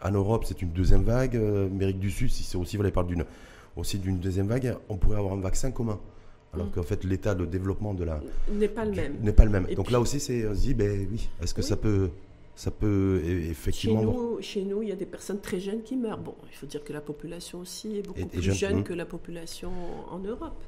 En 0.00 0.12
Europe, 0.12 0.44
c'est 0.46 0.62
une 0.62 0.70
deuxième 0.70 1.02
vague. 1.02 1.34
Euh, 1.34 1.66
Amérique 1.66 1.98
du 1.98 2.12
Sud, 2.12 2.30
si 2.30 2.44
c'est 2.44 2.56
aussi, 2.56 2.76
vous 2.76 2.88
parle 2.92 3.08
d'une 3.08 3.24
aussi 3.76 3.98
d'une 3.98 4.18
deuxième 4.18 4.46
vague, 4.46 4.76
on 4.88 4.96
pourrait 4.96 5.18
avoir 5.18 5.34
un 5.34 5.40
vaccin 5.40 5.70
commun. 5.70 5.98
Alors 6.54 6.66
mm. 6.66 6.70
qu'en 6.70 6.82
fait, 6.82 7.04
l'état 7.04 7.34
de 7.34 7.44
développement 7.46 7.94
de 7.94 8.04
la 8.04 8.20
n'est 8.50 8.68
pas 8.68 8.84
le 8.84 8.92
même. 8.92 9.16
N'est 9.20 9.32
pas 9.32 9.44
le 9.44 9.50
même. 9.50 9.66
Donc 9.74 9.90
là 9.90 10.00
aussi, 10.00 10.20
c'est 10.20 10.46
on 10.46 10.54
se 10.54 10.60
dit, 10.60 10.74
ben 10.74 11.06
oui, 11.10 11.28
est-ce 11.42 11.54
que 11.54 11.62
ça 11.62 11.76
peut 11.76 12.10
ça 12.56 12.70
peut 12.70 13.20
effectivement. 13.24 14.00
Chez 14.00 14.06
nous, 14.06 14.38
chez 14.40 14.62
nous, 14.62 14.82
il 14.82 14.88
y 14.88 14.92
a 14.92 14.96
des 14.96 15.06
personnes 15.06 15.40
très 15.40 15.58
jeunes 15.58 15.82
qui 15.82 15.96
meurent. 15.96 16.18
Bon, 16.18 16.34
il 16.50 16.56
faut 16.56 16.66
dire 16.66 16.84
que 16.84 16.92
la 16.92 17.00
population 17.00 17.60
aussi 17.60 17.98
est 17.98 18.02
beaucoup 18.02 18.26
plus 18.26 18.42
jeune 18.42 18.80
mm. 18.80 18.84
que 18.84 18.94
la 18.94 19.06
population 19.06 19.72
en 20.10 20.18
Europe. 20.18 20.62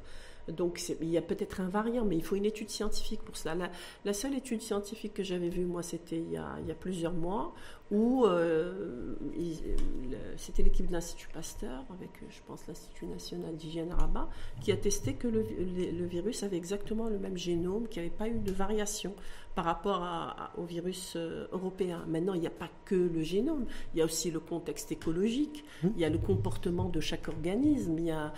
Donc 0.47 0.81
il 1.01 1.09
y 1.09 1.17
a 1.17 1.21
peut-être 1.21 1.61
un 1.61 1.69
variant, 1.69 2.05
mais 2.05 2.15
il 2.15 2.23
faut 2.23 2.35
une 2.35 2.45
étude 2.45 2.69
scientifique 2.69 3.21
pour 3.21 3.37
cela. 3.37 3.69
La, 4.05 4.13
seule 4.13 4.35
étude 4.35 4.61
scientifique 4.61 5.13
que 5.13 5.23
j'avais 5.23 5.49
vue, 5.49 5.65
moi, 5.65 5.83
c'était 5.83 6.19
il, 6.19 6.31
y 6.31 6.37
a 6.37 6.75
plusieurs 6.79 7.13
mois, 7.13 7.53
où 7.91 8.25
euh, 8.25 9.15
c'était 10.35 10.63
l'équipe 10.63 10.87
de 10.87 10.91
l'Institut 10.91 11.29
Pasteur, 11.33 11.85
avec, 11.93 12.09
je 12.29 12.39
pense, 12.45 12.67
l'Institut 12.67 13.05
national 13.05 13.55
d'hygiène 13.55 13.93
Rabat, 13.93 14.29
qui 14.61 14.71
a 14.71 14.77
testé 14.77 15.13
que 15.13 15.27
le, 15.27 15.41
virus 16.05 16.43
avait 16.43 16.57
exactement 16.57 17.07
le 17.07 17.17
même 17.17 17.37
génome, 17.37 17.87
qu'il 17.87 18.01
n'y 18.01 18.07
avait 18.07 18.17
pas 18.17 18.27
eu 18.27 18.39
de 18.39 18.51
variation 18.51 19.13
par 19.55 19.65
rapport 19.65 20.05
au 20.57 20.65
virus 20.65 21.13
euh, 21.15 21.47
européen. 21.51 22.05
Maintenant, 22.07 22.35
il 22.35 22.41
n'y 22.41 22.47
a 22.47 22.51
pas 22.51 22.69
que 22.85 22.95
le 22.95 23.23
génome, 23.23 23.65
il 23.93 23.99
y 23.99 24.01
a 24.01 24.05
aussi 24.05 24.29
le 24.29 24.39
contexte 24.39 24.91
écologique, 24.91 25.63
mmh. 25.81 25.87
il 25.95 26.01
y 26.01 26.05
a 26.05 26.09
le 26.09 26.19
comportement 26.19 26.89
de 26.89 26.99
chaque 26.99 27.27
organisme, 27.27 27.97
il 27.97 28.05
y 28.05 28.11
a 28.11 28.25
euh, 28.25 28.29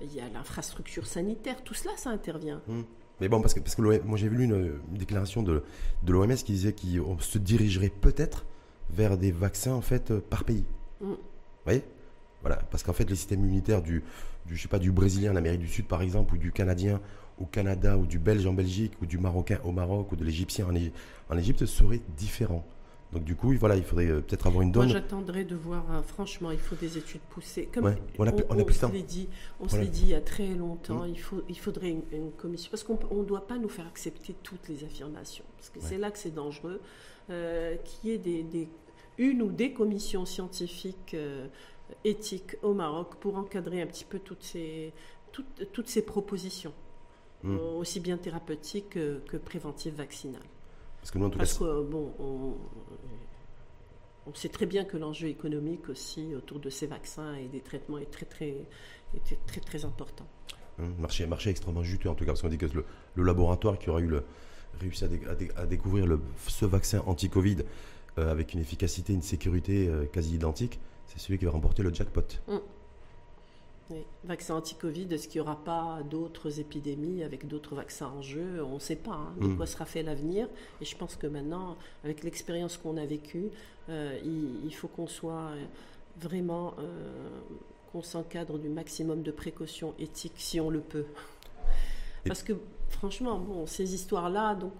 il 0.00 0.14
y 0.14 0.20
a 0.20 0.28
l'infrastructure 0.28 1.06
sanitaire, 1.06 1.62
tout 1.64 1.74
cela, 1.74 1.92
ça 1.96 2.10
intervient. 2.10 2.60
Hum. 2.68 2.84
Mais 3.20 3.28
bon, 3.28 3.40
parce 3.40 3.54
que, 3.54 3.60
parce 3.60 3.74
que 3.74 3.82
moi 3.82 4.18
j'ai 4.18 4.28
vu 4.28 4.42
une, 4.44 4.80
déclaration 4.90 5.42
de, 5.42 5.62
de 6.02 6.12
l'OMS 6.12 6.34
qui 6.34 6.52
disait 6.52 6.74
qu'on 6.74 7.18
se 7.20 7.38
dirigerait 7.38 7.90
peut-être 7.90 8.46
vers 8.90 9.16
des 9.16 9.30
vaccins 9.30 9.74
en 9.74 9.80
fait 9.80 10.10
euh, 10.10 10.20
par 10.20 10.44
pays. 10.44 10.64
Hum. 11.00 11.10
Vous 11.10 11.16
voyez? 11.64 11.84
Voilà, 12.40 12.56
parce 12.56 12.82
qu'en 12.82 12.92
fait 12.92 13.08
les 13.08 13.14
systèmes 13.14 13.40
immunitaires 13.40 13.82
du, 13.82 14.02
du, 14.46 14.56
je 14.56 14.62
sais 14.62 14.68
pas, 14.68 14.80
du 14.80 14.90
Brésilien, 14.90 15.32
l'Amérique 15.32 15.60
du 15.60 15.68
Sud 15.68 15.86
par 15.86 16.02
exemple, 16.02 16.34
ou 16.34 16.38
du 16.38 16.50
Canadien, 16.50 17.00
au 17.38 17.46
Canada 17.46 17.96
ou 17.96 18.06
du 18.06 18.18
Belge 18.18 18.46
en 18.46 18.52
Belgique 18.52 18.92
ou 19.00 19.06
du 19.06 19.18
Marocain 19.18 19.58
au 19.64 19.72
Maroc 19.72 20.12
ou 20.12 20.16
de 20.16 20.24
l'Égyptien 20.24 20.66
en, 21.30 21.38
Égypte 21.38 21.66
serait 21.66 22.00
différent. 22.16 22.64
Donc 23.12 23.24
du 23.24 23.36
coup, 23.36 23.52
voilà, 23.58 23.76
il 23.76 23.84
faudrait 23.84 24.06
euh, 24.06 24.20
peut-être 24.20 24.46
avoir 24.46 24.62
une 24.62 24.72
donne. 24.72 24.84
Moi, 24.84 24.92
j'attendrai 24.92 25.44
de 25.44 25.54
voir. 25.54 25.84
Euh, 25.90 26.02
franchement, 26.02 26.50
il 26.50 26.58
faut 26.58 26.76
des 26.76 26.96
études 26.96 27.20
poussées. 27.20 27.68
Comme 27.72 27.94
on, 28.18 28.26
a, 28.26 28.32
on, 28.48 28.68
se 28.70 28.86
l'est 28.86 29.02
dit, 29.02 29.28
on 29.60 29.68
se 29.68 29.76
dit 29.76 30.02
il 30.04 30.08
y 30.08 30.14
a 30.14 30.20
très 30.20 30.48
longtemps. 30.54 31.04
Mm. 31.04 31.10
Il 31.10 31.20
faut, 31.20 31.42
il 31.48 31.58
faudrait 31.58 31.90
une, 31.90 32.32
commission 32.38 32.70
parce 32.70 32.84
qu'on 32.84 32.98
ne 33.14 33.24
doit 33.24 33.46
pas 33.46 33.58
nous 33.58 33.68
faire 33.68 33.86
accepter 33.86 34.34
toutes 34.42 34.66
les 34.68 34.84
affirmations, 34.84 35.44
parce 35.56 35.68
que 35.68 35.80
c'est 35.80 35.98
là 35.98 36.10
que 36.10 36.18
c'est 36.18 36.34
dangereux. 36.34 36.80
Euh, 37.30 37.76
qu'il 37.76 38.10
y 38.10 38.14
ait 38.14 38.18
des, 38.18 38.68
une 39.18 39.42
ou 39.42 39.52
des 39.52 39.72
commissions 39.72 40.24
scientifiques 40.24 41.14
éthiques 42.04 42.56
au 42.62 42.72
Maroc 42.72 43.16
pour 43.20 43.36
encadrer 43.36 43.80
un 43.82 43.86
petit 43.86 44.04
peu 44.04 44.18
toutes 44.18 44.42
ces, 44.42 44.92
toutes, 45.32 45.70
toutes 45.72 45.88
ces 45.88 46.02
propositions, 46.02 46.72
mm. 47.42 47.58
aussi 47.78 48.00
bien 48.00 48.16
thérapeutiques 48.16 48.90
que, 48.90 49.20
que 49.28 49.36
préventives 49.36 49.94
vaccinales. 49.94 50.40
Parce 51.02 51.10
que 51.10 51.18
nous, 51.18 51.26
en 51.26 51.30
tout 51.30 51.38
Parce 51.38 51.58
que, 51.58 51.82
bon, 51.82 52.12
on, 54.24 54.34
sait 54.34 54.48
très 54.48 54.66
bien 54.66 54.84
que 54.84 54.96
l'enjeu 54.96 55.26
économique 55.26 55.88
aussi 55.88 56.32
autour 56.36 56.60
de 56.60 56.70
ces 56.70 56.86
vaccins 56.86 57.34
et 57.34 57.48
des 57.48 57.60
traitements 57.60 57.98
est 57.98 58.10
très, 58.10 58.24
très, 58.24 58.54
très, 59.24 59.36
très, 59.46 59.60
très 59.60 59.84
important. 59.84 60.26
Hum, 60.78 60.94
marché, 61.00 61.26
marché 61.26 61.50
extrêmement 61.50 61.82
juteux, 61.82 62.08
en 62.08 62.14
tout 62.14 62.24
cas, 62.24 62.30
parce 62.30 62.40
qu'on 62.40 62.48
dit 62.48 62.56
que 62.56 62.66
le, 62.66 62.84
laboratoire 63.16 63.78
qui 63.80 63.90
aura 63.90 64.00
eu 64.00 64.06
le, 64.06 64.22
réussi 64.80 65.04
à, 65.56 65.66
découvrir 65.66 66.06
le, 66.06 66.20
ce 66.46 66.64
vaccin 66.64 67.02
anti-Covid 67.04 67.58
euh, 68.18 68.30
avec 68.30 68.54
une 68.54 68.60
efficacité, 68.60 69.12
une 69.12 69.22
sécurité 69.22 69.88
euh, 69.88 70.04
quasi 70.04 70.36
identique, 70.36 70.78
c'est 71.08 71.18
celui 71.18 71.38
qui 71.38 71.44
va 71.44 71.50
remporter 71.50 71.82
le 71.82 71.92
jackpot. 71.92 72.22
Vaccin 74.24 74.54
anti-Covid, 74.54 75.08
est-ce 75.10 75.28
qu'il 75.28 75.40
n'y 75.40 75.46
aura 75.46 75.62
pas 75.64 76.00
d'autres 76.08 76.60
épidémies 76.60 77.22
avec 77.22 77.46
d'autres 77.46 77.74
vaccins 77.74 78.08
en 78.08 78.22
jeu? 78.22 78.62
On 78.64 78.74
ne 78.74 78.78
sait 78.78 78.96
pas 78.96 79.12
hein, 79.12 79.34
de 79.40 79.48
mm. 79.48 79.56
quoi 79.56 79.66
sera 79.66 79.84
fait 79.84 80.02
l'avenir. 80.02 80.48
Et 80.80 80.84
je 80.84 80.96
pense 80.96 81.16
que 81.16 81.26
maintenant, 81.26 81.76
avec 82.04 82.22
l'expérience 82.22 82.76
qu'on 82.76 82.96
a 82.96 83.04
vécue, 83.04 83.50
euh, 83.88 84.18
il, 84.64 84.74
faut 84.74 84.88
qu'on 84.88 85.06
soit 85.06 85.50
vraiment, 86.20 86.74
euh, 86.78 87.40
qu'on 87.90 88.02
s'encadre 88.02 88.58
du 88.58 88.68
maximum 88.68 89.22
de 89.22 89.30
précautions 89.30 89.94
éthiques 89.98 90.38
si 90.38 90.60
on 90.60 90.70
le 90.70 90.80
peut. 90.80 91.06
Parce 92.24 92.42
que 92.42 92.52
franchement, 92.92 93.38
bon, 93.38 93.66
ces 93.66 93.94
histoires-là, 93.94 94.54
donc 94.54 94.72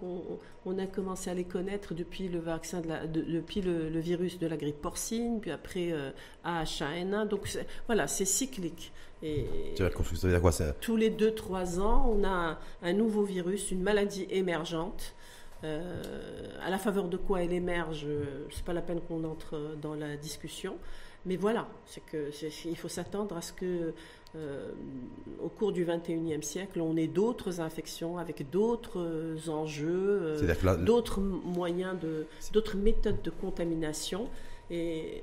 on, 0.65 0.77
a 0.77 0.85
commencé 0.85 1.29
à 1.29 1.33
les 1.33 1.43
connaître 1.43 1.93
depuis 1.93 2.29
le 2.29 2.39
vaccin, 2.39 2.81
de 2.81 2.87
la, 2.87 3.07
depuis 3.07 3.61
le, 3.61 3.99
virus 3.99 4.39
de 4.39 4.47
la 4.47 4.57
grippe 4.57 4.81
porcine, 4.81 5.39
puis 5.41 5.51
après 5.51 5.91
euh, 5.91 6.11
AH1N1. 6.45 7.27
Donc 7.27 7.47
voilà, 7.87 8.07
c'est 8.07 8.25
cyclique. 8.25 8.91
Et 9.21 9.45
quoi 10.39 10.51
ça? 10.51 10.73
Tous 10.73 10.97
les 10.97 11.09
2-3 11.09 11.79
ans, 11.79 12.09
on 12.09 12.23
a 12.23 12.59
un, 12.81 12.93
nouveau 12.93 13.23
virus, 13.23 13.71
une 13.71 13.81
maladie 13.81 14.27
émergente. 14.29 15.15
Euh, 15.63 16.03
à 16.61 16.69
la 16.69 16.77
faveur 16.77 17.07
de 17.07 17.15
quoi 17.15 17.41
elle 17.41 17.53
émerge, 17.53 18.05
c'est 18.51 18.65
pas 18.65 18.73
la 18.73 18.81
peine 18.81 18.99
qu'on 19.01 19.23
entre 19.23 19.77
dans 19.81 19.95
la 19.95 20.17
discussion. 20.17 20.77
Mais 21.25 21.37
voilà, 21.37 21.67
c'est 21.85 22.03
que 22.05 22.31
il 22.65 22.75
faut 22.75 22.89
s'attendre 22.89 23.37
à 23.37 23.41
ce 23.41 23.53
que 23.53 23.93
euh, 24.35 24.71
au 25.43 25.49
cours 25.49 25.71
du 25.71 25.85
21e 25.85 26.41
siècle, 26.41 26.81
on 26.81 26.97
ait 26.97 27.07
d'autres 27.07 27.59
infections 27.59 28.17
avec 28.17 28.49
d'autres 28.49 29.37
enjeux, 29.47 30.39
euh, 30.41 30.77
d'autres 30.77 31.19
moyens, 31.21 31.99
de, 31.99 32.25
d'autres 32.51 32.75
méthodes 32.75 33.21
de 33.21 33.29
contamination 33.29 34.29
et, 34.71 35.21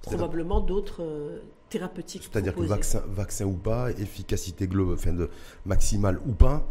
probablement 0.00 0.60
d'autres 0.60 1.02
euh, 1.02 1.40
thérapeutiques. 1.68 2.22
C'est-à-dire 2.30 2.54
que 2.54 2.62
vaccin, 2.62 3.02
vaccin 3.08 3.44
ou 3.44 3.56
pas, 3.56 3.90
efficacité 3.90 4.66
globale, 4.66 4.94
enfin 4.94 5.12
de, 5.12 5.28
maximale 5.66 6.20
ou 6.26 6.32
pas, 6.32 6.66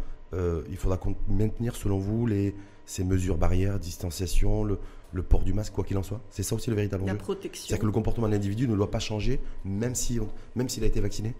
il 0.68 0.76
faudra 0.76 0.98
maintenir 1.28 1.76
selon 1.76 1.98
vous 1.98 2.26
les, 2.26 2.56
ces 2.86 3.04
mesures 3.04 3.38
barrières, 3.38 3.78
distanciation, 3.78 4.64
le, 4.64 4.80
le 5.14 5.22
port 5.22 5.42
du 5.42 5.54
masque, 5.54 5.72
quoi 5.72 5.84
qu'il 5.84 5.96
en 5.96 6.02
soit. 6.02 6.20
C'est 6.30 6.42
ça 6.42 6.54
aussi 6.56 6.70
le 6.70 6.76
véritable 6.76 7.04
enjeu. 7.04 7.12
La 7.12 7.18
protection. 7.18 7.66
C'est-à-dire 7.68 7.82
que 7.82 7.86
le 7.86 7.92
comportement 7.92 8.26
de 8.26 8.32
l'individu 8.32 8.68
ne 8.68 8.74
doit 8.74 8.90
pas 8.90 8.98
changer, 8.98 9.40
même 9.64 9.94
s'il 9.94 10.22
si 10.68 10.82
a 10.82 10.86
été 10.86 11.00
vacciné 11.00 11.34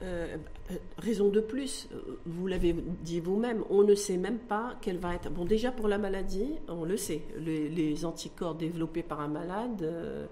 euh, 0.00 0.36
euh, 0.70 0.76
raison 0.98 1.28
de 1.28 1.40
plus, 1.40 1.88
vous 2.24 2.46
l'avez 2.46 2.72
dit 2.72 3.18
vous-même, 3.18 3.64
on 3.68 3.82
ne 3.82 3.96
sait 3.96 4.16
même 4.16 4.38
pas 4.38 4.76
quelle 4.80 4.98
va 4.98 5.14
être. 5.16 5.28
Bon, 5.28 5.44
déjà 5.44 5.72
pour 5.72 5.88
la 5.88 5.98
maladie, 5.98 6.54
on 6.68 6.84
le 6.84 6.96
sait. 6.96 7.22
Les, 7.36 8.04
anticorps 8.04 8.54
développés 8.54 9.02
par 9.02 9.20
un 9.20 9.26
malade, 9.26 9.82
euh, 9.82 10.26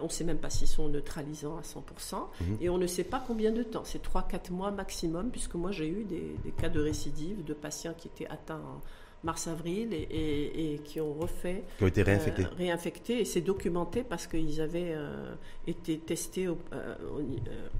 on 0.00 0.06
ne 0.06 0.10
sait 0.10 0.24
même 0.24 0.38
pas 0.38 0.50
s'ils 0.50 0.66
sont 0.66 0.88
neutralisants 0.88 1.56
à 1.56 1.62
100%. 1.62 2.16
Mhm. 2.40 2.56
Et 2.60 2.68
on 2.68 2.78
ne 2.78 2.88
sait 2.88 3.04
pas 3.04 3.22
combien 3.24 3.52
de 3.52 3.62
temps. 3.62 3.84
C'est 3.84 4.02
3-4 4.02 4.50
mois 4.50 4.72
maximum, 4.72 5.30
puisque 5.30 5.54
moi 5.54 5.70
j'ai 5.70 5.88
eu 5.88 6.02
des, 6.02 6.34
des, 6.42 6.50
cas 6.50 6.68
de 6.68 6.80
récidive 6.80 7.44
de 7.44 7.54
patients 7.54 7.94
qui 7.96 8.08
étaient 8.08 8.26
atteints 8.26 8.80
mars-avril 9.24 9.88
et, 9.92 10.80
qui 10.84 11.00
ont 11.00 11.14
refait. 11.14 11.64
Qui 11.78 11.84
ont 11.84 11.88
été 11.88 12.02
réinfectés. 12.02 12.44
Euh, 12.44 12.56
réinfectés 12.56 13.20
et 13.20 13.24
c'est 13.24 13.40
documenté 13.40 14.04
parce 14.04 14.26
qu'ils 14.26 14.60
avaient 14.60 14.92
euh, 14.94 15.34
été 15.66 15.98
testés 15.98 16.46
euh, 16.46 16.54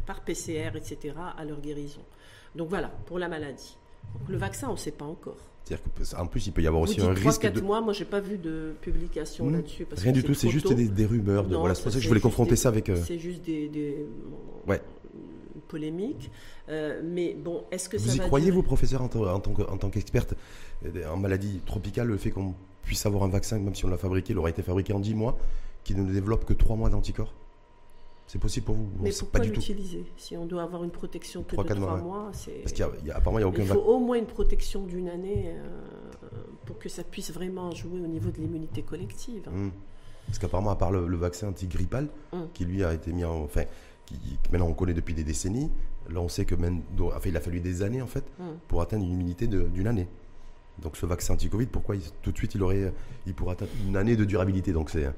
par 0.06 0.22
PCR, 0.22 0.76
etc., 0.76 1.14
à 1.36 1.44
leur 1.44 1.60
guérison. 1.60 2.00
Donc 2.54 2.68
voilà, 2.68 2.88
pour 3.06 3.18
la 3.18 3.28
maladie. 3.28 3.76
le 4.28 4.36
vaccin, 4.36 4.68
on 4.68 4.72
ne 4.72 4.78
sait 4.78 4.90
pas 4.92 5.04
encore. 5.04 5.36
C'est-à-dire 5.64 5.84
qu'en 6.16 6.26
plus, 6.26 6.46
il 6.46 6.52
peut 6.52 6.60
y 6.60 6.66
avoir 6.66 6.82
aussi 6.82 7.00
un 7.00 7.14
risque. 7.14 7.40
4 7.40 7.62
mois, 7.62 7.80
moi, 7.80 7.94
j'ai 7.94 8.04
pas 8.04 8.20
vu 8.20 8.36
de 8.36 8.74
publication 8.82 9.46
hmm. 9.46 9.54
là-dessus. 9.54 9.86
Rien 9.96 10.12
du 10.12 10.22
tout, 10.22 10.34
c'est 10.34 10.50
juste 10.50 10.72
des, 10.72 11.06
rumeurs. 11.06 11.46
De, 11.46 11.56
voilà, 11.56 11.74
c'est 11.74 11.82
pour 11.82 11.92
ça 11.92 11.98
que 11.98 12.02
je 12.02 12.08
voulais 12.08 12.20
confronter 12.20 12.56
ça 12.56 12.68
avec. 12.68 12.90
C'est 13.06 13.18
juste 13.18 13.42
des. 13.44 14.06
ouais 14.66 14.80
polémiques. 15.74 16.30
mais 16.68 17.34
bon, 17.34 17.64
est-ce 17.70 17.88
que 17.88 17.96
vous 17.96 18.08
ça 18.08 18.14
y 18.16 18.26
croyez, 18.26 18.50
vous, 18.50 18.62
professeur, 18.62 19.02
en, 19.02 19.08
tant 19.08 19.90
qu'experte 19.90 20.34
en 21.10 21.16
maladie 21.16 21.60
tropicale, 21.66 22.08
le 22.08 22.16
fait 22.16 22.30
qu'on 22.30 22.54
puisse 22.84 23.04
avoir 23.06 23.24
un 23.24 23.28
vaccin, 23.28 23.58
même 23.58 23.74
si 23.74 23.84
on 23.84 23.88
l'a 23.88 23.98
fabriqué, 23.98 24.32
il 24.32 24.38
aura 24.38 24.50
été 24.50 24.62
fabriqué 24.62 24.92
en 24.92 25.00
10 25.00 25.14
mois, 25.14 25.36
qui 25.82 25.94
ne 25.94 26.04
développe 26.10 26.44
que 26.44 26.52
3 26.52 26.76
mois 26.76 26.90
d'anticorps? 26.90 27.34
C'est 28.26 28.38
possible 28.38 28.66
pour 28.66 28.74
vous? 28.74 28.88
Mais 29.00 29.10
pourquoi 29.18 29.40
l'utiliser? 29.40 30.04
Si 30.16 30.36
on 30.36 30.46
doit 30.46 30.62
avoir 30.62 30.82
une 30.82 30.90
protection 30.90 31.42
que 31.42 31.56
3, 31.56 31.64
de 31.64 31.74
3 31.74 31.96
mois, 31.98 32.30
c'est... 32.32 32.62
Parce 32.62 32.72
qu'apparemment, 32.72 33.38
il 33.38 33.42
n'y 33.42 33.44
a 33.44 33.48
aucun... 33.48 33.62
Il 33.62 33.68
faut 33.68 33.80
au 33.80 33.98
moins 33.98 34.16
une 34.16 34.26
protection 34.26 34.84
d'une 34.86 35.08
année 35.08 35.48
euh, 35.48 36.38
pour 36.64 36.78
que 36.78 36.88
ça 36.88 37.04
puisse 37.04 37.32
vraiment 37.32 37.70
jouer 37.72 38.00
au 38.00 38.06
niveau 38.06 38.30
de 38.30 38.38
l'immunité 38.38 38.82
collective. 38.82 39.48
Mmh. 39.50 39.70
Parce 40.26 40.38
qu'apparemment, 40.38 40.70
à 40.70 40.76
part 40.76 40.90
le, 40.90 41.16
vaccin 41.16 41.48
antigrippal, 41.48 42.08
mmh. 42.32 42.38
qui 42.54 42.64
lui 42.64 42.82
a 42.82 42.94
été 42.94 43.12
mis 43.12 43.24
en... 43.24 43.42
Enfin, 43.42 43.64
qui, 44.06 44.38
maintenant 44.50 44.68
on 44.68 44.74
connaît 44.74 44.94
depuis 44.94 45.14
des 45.14 45.24
décennies, 45.24 45.70
là 46.10 46.20
on 46.20 46.28
sait 46.28 46.44
que 46.44 46.54
même, 46.54 46.82
enfin, 47.00 47.28
il 47.28 47.36
a 47.36 47.40
fallu 47.40 47.60
des 47.60 47.82
années 47.82 48.02
en 48.02 48.06
fait 48.06 48.24
mmh. 48.38 48.44
pour 48.68 48.82
atteindre 48.82 49.04
une 49.04 49.12
immunité 49.12 49.46
d'une 49.46 49.86
année. 49.86 50.08
Donc 50.82 50.96
ce 50.96 51.06
vaccin 51.06 51.34
anti-Covid, 51.34 51.66
pourquoi 51.66 51.94
tout 52.22 52.32
de 52.32 52.36
suite 52.36 52.54
il 52.54 52.62
aurait, 52.62 52.92
il 53.26 53.34
pourrait 53.34 53.52
atteindre 53.52 53.70
une 53.86 53.96
année 53.96 54.16
de 54.16 54.24
durabilité? 54.24 54.72
Donc 54.72 54.90
c'est. 54.90 55.08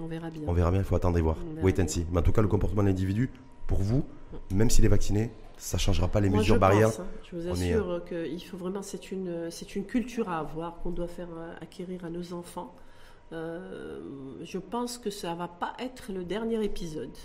On 0.00 0.06
verra 0.06 0.30
bien. 0.30 0.42
On 0.46 0.52
verra 0.52 0.70
bien. 0.70 0.80
Il 0.80 0.84
faut 0.84 0.94
attendre 0.94 1.18
et 1.18 1.20
voir. 1.20 1.36
Wait 1.62 1.80
and 1.80 1.88
see. 1.88 2.06
Mais 2.12 2.20
en 2.20 2.22
tout 2.22 2.32
cas, 2.32 2.42
le 2.42 2.48
comportement 2.48 2.82
de 2.82 2.88
l'individu, 2.88 3.30
pour 3.66 3.78
vous, 3.78 4.04
même 4.52 4.70
s'il 4.70 4.84
est 4.84 4.88
vacciné, 4.88 5.32
ça 5.56 5.76
ne 5.76 5.80
changera 5.80 6.06
pas 6.06 6.20
les 6.20 6.30
mesures 6.30 6.58
barrières. 6.58 6.90
Hein. 7.00 7.06
je 7.28 7.36
vous 7.36 7.48
assure 7.48 8.04
qu'il 8.04 8.44
faut 8.44 8.56
vraiment, 8.56 8.82
c'est 8.82 9.10
une, 9.10 9.50
c'est 9.50 9.74
une 9.74 9.84
culture 9.84 10.28
à 10.28 10.38
avoir 10.38 10.78
qu'on 10.78 10.90
doit 10.90 11.08
faire 11.08 11.28
euh, 11.36 11.54
acquérir 11.60 12.04
à 12.04 12.10
nos 12.10 12.32
enfants. 12.32 12.74
Euh, 13.32 14.00
je 14.42 14.58
pense 14.58 14.98
que 14.98 15.10
ça 15.10 15.34
va 15.34 15.48
pas 15.48 15.74
être 15.80 16.12
le 16.12 16.24
dernier 16.24 16.62
épisode 16.64 17.16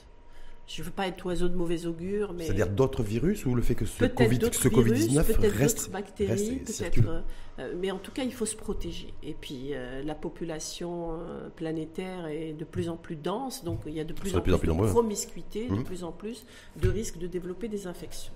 je 0.66 0.82
ne 0.82 0.86
veux 0.86 0.92
pas 0.92 1.08
être 1.08 1.26
oiseau 1.26 1.50
de 1.50 1.56
mauvais 1.56 1.86
augure, 1.86 2.34
mais. 2.34 2.46
C'est-à-dire 2.46 2.70
d'autres 2.70 3.04
virus 3.04 3.46
ou 3.46 3.54
le 3.54 3.62
fait 3.62 3.76
que 3.76 3.86
ce 3.86 4.06
Covid-19 4.06 4.54
ce 4.54 4.68
COVID 4.70 5.48
reste. 5.50 5.92
bactéries, 5.92 6.62
peut-être. 6.66 7.24
Euh, 7.60 7.74
mais 7.80 7.92
en 7.92 8.00
tout 8.00 8.12
cas, 8.12 8.24
il 8.24 8.34
faut 8.34 8.46
se 8.46 8.56
protéger. 8.56 9.14
Et 9.22 9.34
puis, 9.34 9.70
euh, 9.74 10.02
la 10.04 10.16
population 10.16 11.14
euh, 11.14 11.50
planétaire 11.50 12.28
est 12.28 12.54
de 12.54 12.66
plus 12.66 12.90
en 12.90 12.98
plus 12.98 13.16
dense, 13.16 13.64
donc 13.64 13.82
il 13.86 13.94
y 13.94 14.00
a 14.00 14.04
de 14.06 14.14
plus 14.14 14.36
en 14.36 14.42
plus, 14.42 14.52
de 14.52 14.88
promiscuité, 14.88 15.68
de 15.68 15.76
mmh. 15.76 15.84
plus 15.84 16.04
en 16.04 16.12
plus 16.12 16.46
de 16.82 16.90
risques 16.90 17.18
de 17.18 17.28
développer 17.28 17.68
des 17.68 17.86
infections. 17.86 18.34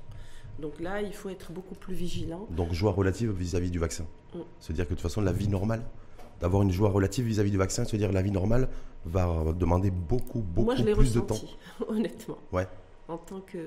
Donc 0.60 0.80
là, 0.80 1.02
il 1.02 1.14
faut 1.14 1.30
être 1.30 1.52
beaucoup 1.52 1.76
plus 1.76 1.96
vigilant. 1.96 2.48
Donc, 2.52 2.74
joie 2.74 2.92
relative 2.92 3.32
vis-à-vis 3.32 3.72
du 3.72 3.80
vaccin. 3.80 4.06
Mmh. 4.36 4.40
C'est-à-dire 4.60 4.86
que 4.86 4.90
de 4.92 4.96
toute 4.96 5.02
façon, 5.02 5.22
la 5.22 5.32
vie 5.32 5.48
normale 5.48 5.84
d'avoir 6.40 6.64
une 6.64 6.72
joie 6.72 6.90
relative 6.90 7.26
vis-à-vis 7.26 7.52
du 7.52 7.58
vaccin, 7.58 7.86
c'est-à-dire 7.86 8.12
la 8.12 8.22
vie 8.22 8.32
normale 8.32 8.70
va 9.06 9.54
demander 9.58 9.92
beaucoup, 9.92 10.40
beaucoup 10.40 10.84
plus 10.84 11.14
de 11.14 11.20
temps. 11.22 11.40
honnêtement. 11.88 12.38
Ouais. 12.52 12.68
En 13.08 13.18
tant 13.18 13.42
que. 13.42 13.58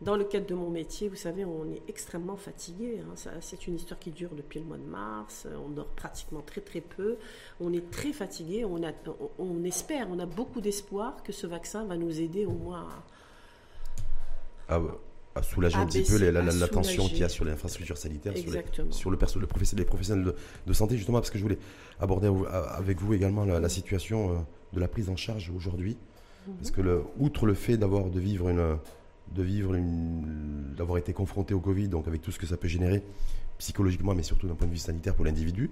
Dans 0.00 0.16
le 0.16 0.24
cadre 0.24 0.46
de 0.46 0.54
mon 0.54 0.70
métier, 0.70 1.10
vous 1.10 1.16
savez, 1.16 1.44
on 1.44 1.66
est 1.70 1.82
extrêmement 1.86 2.36
fatigué. 2.36 3.02
Hein. 3.02 3.14
C'est 3.40 3.66
une 3.66 3.74
histoire 3.74 4.00
qui 4.00 4.10
dure 4.10 4.30
depuis 4.34 4.58
le 4.58 4.64
mois 4.64 4.78
de 4.78 4.90
mars. 4.90 5.46
On 5.66 5.68
dort 5.68 5.88
pratiquement 5.88 6.40
très 6.40 6.62
très 6.62 6.80
peu. 6.80 7.18
On 7.60 7.70
est 7.74 7.90
très 7.90 8.14
fatigué. 8.14 8.64
On, 8.64 8.82
a, 8.82 8.92
on, 9.38 9.62
espère, 9.64 10.06
on 10.10 10.18
a 10.18 10.24
beaucoup 10.24 10.62
d'espoir 10.62 11.22
que 11.22 11.32
ce 11.32 11.46
vaccin 11.46 11.84
va 11.84 11.98
nous 11.98 12.18
aider 12.18 12.46
au 12.46 12.52
moins 12.52 12.88
à, 14.70 14.76
ah, 14.76 14.80
à 15.34 15.42
soulager 15.42 15.76
un 15.76 15.86
petit 15.86 16.02
peu 16.02 16.18
la, 16.18 16.68
tension 16.68 17.06
qu'il 17.06 17.18
y 17.18 17.24
a 17.24 17.28
sur 17.28 17.44
les 17.44 17.52
infrastructures 17.52 17.96
sanitaires, 17.96 18.36
sur, 18.36 18.50
les, 18.50 18.64
sur 18.90 19.10
le, 19.10 19.16
le 19.16 19.76
les 19.76 19.84
professionnels 19.84 20.34
de, 20.66 20.72
santé, 20.72 20.96
justement, 20.96 21.18
parce 21.18 21.30
que 21.30 21.38
je 21.38 21.42
voulais 21.42 21.58
aborder 22.00 22.30
avec 22.50 23.00
vous 23.00 23.14
également 23.14 23.44
la, 23.44 23.68
situation 23.68 24.30
euh, 24.30 24.34
de 24.72 24.80
la 24.80 24.88
prise 24.88 25.08
en 25.08 25.16
charge 25.16 25.50
aujourd'hui. 25.54 25.96
Mhm. 26.46 26.54
Parce 26.54 26.70
que, 26.70 26.80
le, 26.80 27.02
outre 27.18 27.46
le 27.46 27.54
fait 27.54 27.76
d'avoir 27.76 28.10
de 28.10 28.18
vivre 28.18 28.48
une, 28.48 28.78
de 29.32 29.42
vivre, 29.42 29.76
d'avoir 30.76 30.98
été 30.98 31.12
confronté 31.12 31.54
au 31.54 31.60
Covid, 31.60 31.88
donc 31.88 32.08
avec 32.08 32.22
tout 32.22 32.32
ce 32.32 32.38
que 32.38 32.46
ça 32.46 32.56
peut 32.56 32.68
générer 32.68 33.02
psychologiquement, 33.58 34.14
mais 34.14 34.22
surtout 34.22 34.48
d'un 34.48 34.54
point 34.54 34.66
de 34.66 34.72
vue 34.72 34.78
sanitaire 34.78 35.14
pour 35.14 35.24
l'individu, 35.24 35.70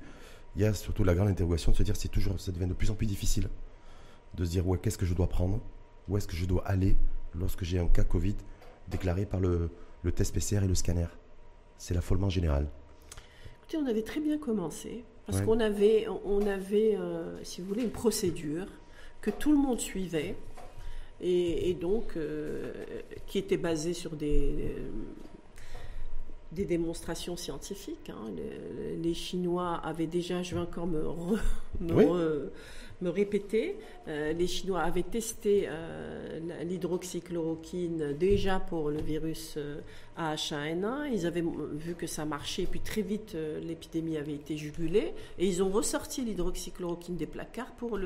il 0.57 0.63
y 0.63 0.65
a 0.65 0.75
surtout 0.75 1.05
la 1.05 1.15
grande 1.15 1.29
interrogation 1.29 1.73
de 1.73 1.77
se 1.77 1.83
dire 1.83 1.97
c'est 1.97 2.09
toujours, 2.09 2.39
ça 2.39 2.53
devient 2.53 2.67
de 2.67 2.75
plus 2.75 2.91
en 2.91 2.95
plus 2.95 3.07
difficile 3.07 3.49
de 4.35 4.45
se 4.45 4.51
dire 4.51 4.67
ouais, 4.67 4.79
qu'est-ce 4.79 4.99
que 4.99 5.07
je 5.07 5.15
dois 5.15 5.29
prendre, 5.29 5.61
où 6.07 6.17
est-ce 6.17 6.29
que 6.29 6.37
je 6.37 6.45
dois 6.45 6.67
aller 6.67 6.97
lorsque 7.35 7.65
j'ai 7.65 7.79
un 7.79 7.89
cas 7.89 8.05
Covid? 8.05 8.37
Déclaré 8.91 9.27
par 9.27 9.41
le, 9.41 9.71
le 10.03 10.13
test 10.13 10.35
PCR 10.35 10.65
et 10.65 10.69
le 10.69 10.75
scanner. 10.75 11.07
C'est 11.77 11.95
l'affolement 11.95 12.29
général. 12.29 12.67
Écoutez, 13.63 13.77
on 13.77 13.87
avait 13.87 14.03
très 14.03 14.21
bien 14.21 14.39
commencé 14.39 15.05
parce 15.27 15.43
qu'on 15.43 15.61
avait, 15.61 16.07
on 16.25 16.47
avait 16.47 16.97
euh, 16.97 17.43
si 17.45 17.61
vous 17.61 17.69
voulez, 17.69 17.83
une 17.83 17.91
procédure 17.91 18.67
que 19.21 19.31
tout 19.31 19.53
le 19.53 19.59
monde 19.59 19.79
suivait 19.79 20.37
et, 21.21 21.75
donc 21.75 22.17
euh, 22.17 22.73
qui 23.27 23.39
était 23.39 23.59
basée 23.59 23.93
sur 23.93 24.17
des, 24.17 24.75
des 26.53 26.65
démonstrations 26.65 27.37
scientifiques. 27.37 28.11
Hein. 28.11 28.31
Les, 29.03 29.15
Chinois 29.15 29.81
avaient 29.85 30.07
déjà, 30.07 30.43
je 30.43 30.55
vais 30.55 30.61
encore 30.61 30.87
me, 30.87 31.03
me, 31.81 33.11
répéter, 33.11 33.77
euh, 34.07 34.33
les 34.33 34.47
Chinois 34.47 34.81
avaient 34.81 35.03
testé 35.03 35.65
euh, 35.67 36.08
l'hydroxychloroquine 36.65 38.13
déjà 38.15 38.61
pour 38.61 38.91
le 38.91 39.01
virus 39.01 39.55
euh, 39.57 39.81
AH1N1. 40.19 41.11
Ils 41.13 41.27
avaient 41.27 41.45
vu 41.73 41.95
que 41.95 42.07
ça 42.07 42.25
marchait, 42.25 42.67
puis 42.71 42.81
très 42.81 43.03
vite 43.03 43.37
l'épidémie 43.63 44.17
avait 44.17 44.35
été 44.35 44.57
jugulée, 44.57 45.15
et 45.39 45.47
ils 45.47 45.63
ont 45.63 45.71
ressorti 45.71 46.25
l'hydroxychloroquine 46.25 47.17
des 47.17 47.27
placards 47.27 47.73
pour 47.73 47.99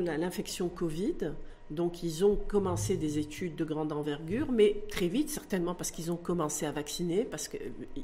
l'infection 0.00 0.68
Covid. 0.68 1.32
Donc 1.70 2.02
ils 2.02 2.24
ont 2.24 2.36
commencé 2.36 2.96
des 2.96 3.18
études 3.18 3.56
de 3.56 3.64
grande 3.64 3.92
envergure, 3.92 4.50
mais 4.50 4.84
très 4.88 5.08
vite, 5.08 5.28
certainement 5.28 5.74
parce 5.74 5.90
qu'ils 5.90 6.10
ont 6.10 6.16
commencé 6.16 6.64
à 6.64 6.72
vacciner, 6.72 7.24
parce 7.24 7.48
qu'il 7.48 7.60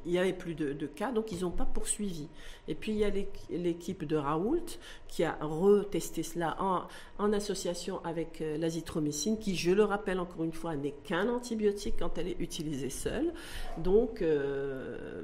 n'y 0.07 0.19
avait 0.19 0.33
plus 0.35 0.55
de, 0.55 0.87
cas, 0.87 1.13
donc 1.13 1.33
ils 1.33 1.41
n'ont 1.41 1.51
pas 1.51 1.65
poursuivi. 1.65 2.29
Et 2.69 2.75
puis 2.75 2.93
il 2.93 2.99
y 2.99 3.05
a 3.05 3.11
l'équipe 3.51 4.05
de 4.05 4.17
Raoult 4.17 4.79
qui 5.09 5.25
a 5.25 5.37
retesté 5.41 6.23
cela 6.23 6.57
en, 6.61 6.83
en 7.19 7.33
association 7.33 8.05
avec 8.05 8.41
euh, 8.41 8.59
l'azithromycine, 8.59 9.39
qui, 9.39 9.55
je 9.55 9.71
le 9.71 9.85
rappelle 9.85 10.19
encore 10.19 10.45
une 10.45 10.53
fois, 10.53 10.75
n'est 10.75 10.95
qu'un 11.05 11.29
antibiotique 11.29 11.95
quand 11.99 12.19
elle 12.19 12.29
est 12.29 12.37
utilisée 12.41 12.91
seule. 12.91 13.33
Donc, 13.79 14.23
euh, 14.23 15.23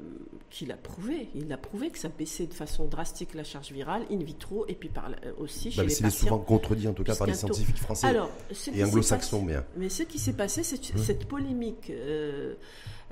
qu'il 0.49 0.71
a 0.71 0.77
prouvé, 0.77 1.29
il 1.35 1.51
a 1.51 1.57
prouvé 1.57 1.89
que 1.89 1.99
ça 1.99 2.09
baissait 2.09 2.47
de 2.47 2.53
façon 2.53 2.85
drastique 2.85 3.33
la 3.33 3.43
charge 3.43 3.71
virale 3.71 4.03
in 4.09 4.17
vitro 4.17 4.65
et 4.67 4.75
puis 4.75 4.89
par, 4.89 5.09
euh, 5.09 5.33
aussi 5.37 5.69
bah, 5.69 5.75
chez 5.75 5.81
les 5.81 5.87
patients. 5.87 6.09
C'est 6.09 6.17
souvent 6.17 6.39
contredit 6.39 6.87
en 6.87 6.93
tout 6.93 7.03
cas 7.03 7.15
par 7.15 7.27
les 7.27 7.33
scientifiques 7.33 7.77
français. 7.77 8.07
Alors, 8.07 8.30
et 8.73 8.83
anglo-saxon. 8.83 9.43
Mais, 9.43 9.55
mais 9.77 9.89
ce 9.89 10.03
qui 10.03 10.19
s'est 10.19 10.33
passé, 10.33 10.63
c'est 10.63 10.97
cette 10.97 11.25
polémique 11.25 11.89
euh, 11.89 12.55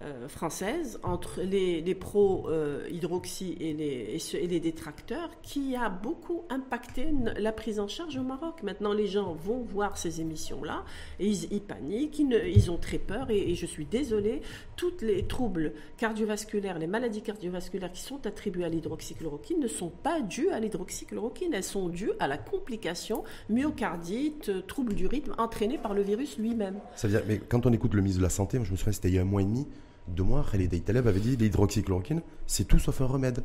euh, 0.02 0.30
française 0.30 0.98
entre 1.04 1.42
les, 1.42 1.82
les 1.82 1.94
pro-hydroxy 1.94 3.58
et, 3.60 3.74
les, 3.74 4.18
et, 4.34 4.48
les 4.48 4.62
détracteurs 4.62 5.30
qui 5.42 5.76
a 5.76 5.90
beaucoup 5.90 6.46
impacté 6.50 7.10
la 7.38 7.52
prise 7.52 7.82
en 7.82 7.90
charge 7.90 8.16
au 8.16 8.24
Maroc. 8.24 8.64
Maintenant, 8.64 8.94
les 8.94 9.08
gens 9.08 9.34
vont 9.34 9.60
voir 9.60 9.98
ces 9.98 10.22
émissions-là 10.22 10.86
et 11.20 11.28
ils, 11.28 11.60
paniquent, 11.60 12.18
ils, 12.20 12.72
ont 12.72 12.78
très 12.78 12.98
peur 12.98 13.30
et, 13.30 13.54
je 13.56 13.66
suis 13.66 13.86
désolée, 13.86 14.42
tous 14.80 15.02
les 15.02 15.28
troubles 15.28 15.74
cardiovasculaires, 15.98 16.80
les 16.80 16.88
maladies 16.88 17.22
cardiovasculaires 17.22 17.92
qui 17.92 18.02
sont 18.02 18.26
attribuées 18.26 18.64
à 18.64 18.70
l'hydroxychloroquine 18.70 19.60
ne 19.60 19.68
sont 19.68 19.90
pas 19.90 20.22
dues 20.22 20.50
à 20.52 20.60
l'hydroxychloroquine, 20.62 21.54
elles 21.54 21.66
sont 21.66 21.90
dues 21.90 22.14
à 22.18 22.30
la 22.30 22.38
complication 22.38 23.26
myocardite, 23.50 24.66
trouble 24.68 24.94
du 24.94 25.06
rythme 25.06 25.36
entraîné 25.38 25.78
par 25.78 25.94
le 25.94 26.02
virus 26.02 26.38
lui-même. 26.38 26.80
Mais 27.28 27.40
quand 27.40 27.66
on 27.66 27.74
écoute 27.74 27.94
le 27.94 28.02
ministre 28.02 28.20
de 28.20 28.24
la 28.24 28.30
Santé, 28.30 28.58
je 28.64 28.72
me 28.72 28.78
souviens, 28.78 28.94
c'était 28.94 29.10
il 29.10 29.16
y 29.16 29.20
a 29.20 29.22
un 29.22 29.26
mois 29.26 29.42
et 29.42 29.46
demi, 29.46 29.68
deux 30.08 30.24
mois, 30.24 30.46
Khalid 30.50 30.82
Taleb 30.86 31.08
avait 31.08 31.20
dit 31.20 31.36
l'hydroxychloroquine, 31.36 32.22
c'est 32.48 32.66
tout 32.66 32.80
sauf 32.80 33.02
un 33.02 33.06
remède. 33.06 33.44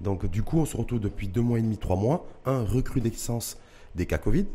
Donc 0.00 0.24
du 0.26 0.44
coup, 0.44 0.58
on 0.58 0.66
se 0.66 0.76
retrouve 0.76 1.00
depuis 1.00 1.26
deux 1.26 1.42
mois 1.42 1.58
et 1.58 1.62
demi, 1.62 1.78
trois 1.78 1.96
mois, 1.96 2.28
un, 2.46 2.62
recrudescence 2.62 3.58
des 3.96 4.06
cas 4.06 4.18
Covid, 4.18 4.46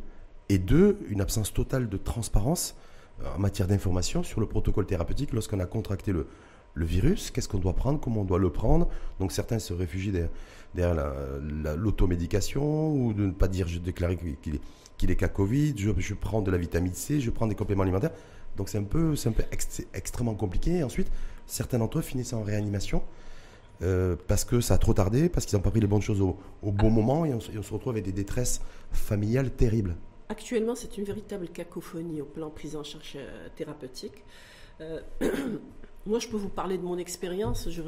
et 0.47 0.59
deux, 0.59 0.97
une 1.09 1.19
absence 1.19 1.53
totale 1.53 1.89
de 1.89 1.97
transparence 1.97 2.73
euh, 2.77 2.88
en 3.35 3.39
matière 3.39 3.67
d'information 3.67 4.23
sur 4.23 4.39
le 4.39 4.45
protocole 4.45 4.85
thérapeutique 4.85 5.33
lorsqu'on 5.33 5.59
a 5.59 5.65
contracté 5.65 6.11
le, 6.11 6.27
virus, 6.75 7.29
qu'est-ce 7.31 7.49
qu'on 7.49 7.57
doit 7.57 7.73
prendre, 7.73 7.99
comment 7.99 8.21
on 8.21 8.25
doit 8.25 8.39
le 8.39 8.51
prendre. 8.51 8.87
Donc 9.19 9.33
certains 9.33 9.59
se 9.59 9.73
réfugient 9.73 10.13
derrière, 10.73 10.95
l'automédication 11.75 12.93
ou 12.93 13.11
de 13.13 13.25
ne 13.25 13.31
pas 13.31 13.49
dire 13.49 13.67
je 13.67 13.79
déclare 13.79 14.11
qu'il 14.41 15.11
est, 15.11 15.15
cas 15.15 15.27
Covid, 15.27 15.73
je, 15.77 16.13
prends 16.13 16.41
de 16.41 16.51
la 16.51 16.57
vitamine 16.57 16.93
C, 16.93 17.19
je 17.19 17.29
prends 17.31 17.47
des 17.47 17.55
compléments 17.55 17.83
alimentaires. 17.83 18.13
Donc 18.55 18.69
c'est 18.69 18.77
un 18.77 18.83
peu, 18.83 19.13
un 19.25 19.31
peu 19.31 19.43
extrêmement 19.93 20.35
compliqué. 20.35 20.77
Et 20.77 20.83
ensuite, 20.83 21.11
certains 21.47 21.79
d'entre 21.79 21.99
eux 21.99 22.01
finissent 22.01 22.33
en 22.33 22.43
réanimation 22.43 23.03
euh, 23.81 24.15
parce 24.27 24.43
que 24.43 24.59
ça 24.59 24.73
a 24.73 24.77
trop 24.77 24.93
tardé, 24.93 25.29
parce 25.29 25.45
qu'ils 25.45 25.57
n'ont 25.57 25.63
pas 25.63 25.71
pris 25.71 25.79
les 25.79 25.87
bonnes 25.87 26.01
choses 26.01 26.21
au, 26.21 26.37
bon 26.63 26.89
moment 26.89 27.25
et 27.25 27.33
on, 27.33 27.39
se 27.39 27.73
retrouve 27.73 27.93
avec 27.93 28.03
des 28.03 28.11
détresses 28.11 28.61
familiales 28.91 29.51
terribles. 29.51 29.95
Actuellement, 30.29 30.75
c'est 30.75 30.97
une 30.97 31.03
véritable 31.03 31.47
cacophonie 31.49 32.21
au 32.21 32.25
plan 32.25 32.51
prise 32.51 32.75
en 32.75 32.83
charge 32.83 33.13
euh, 33.15 33.47
thérapeutique. 33.55 34.23
Euh, 34.79 35.01
moi, 36.05 36.19
je 36.19 36.27
peux 36.27 36.37
vous 36.37 36.49
parler 36.49 36.77
de 36.77 36.83
mon 36.83 36.99
expérience. 36.99 37.67
Je, 37.69 37.81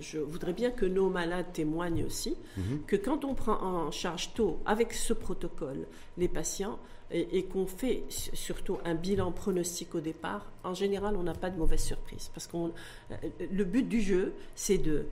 je, 0.00 0.18
voudrais 0.18 0.54
bien 0.54 0.70
que 0.70 0.86
nos 0.86 1.10
malades 1.10 1.52
témoignent 1.52 2.04
aussi 2.04 2.36
mhm. 2.56 2.84
que 2.86 2.96
quand 2.96 3.26
on 3.26 3.34
prend 3.34 3.60
en 3.62 3.90
charge 3.90 4.32
tôt, 4.32 4.60
avec 4.64 4.94
ce 4.94 5.12
protocole, 5.12 5.86
les 6.16 6.28
patients, 6.28 6.78
et, 7.10 7.44
qu'on 7.44 7.66
fait 7.66 8.04
surtout 8.08 8.78
un 8.84 8.94
bilan 8.94 9.30
pronostic 9.30 9.94
au 9.94 10.00
départ, 10.00 10.50
en 10.64 10.74
général, 10.74 11.16
on 11.16 11.22
n'a 11.22 11.34
pas 11.34 11.50
de 11.50 11.58
mauvaise 11.58 11.82
surprise. 11.82 12.30
Parce 12.32 12.46
que 12.46 12.56
euh, 12.56 12.70
le 13.52 13.64
but 13.64 13.86
du 13.86 14.00
jeu, 14.00 14.32
c'est 14.54 14.78
de 14.78 15.06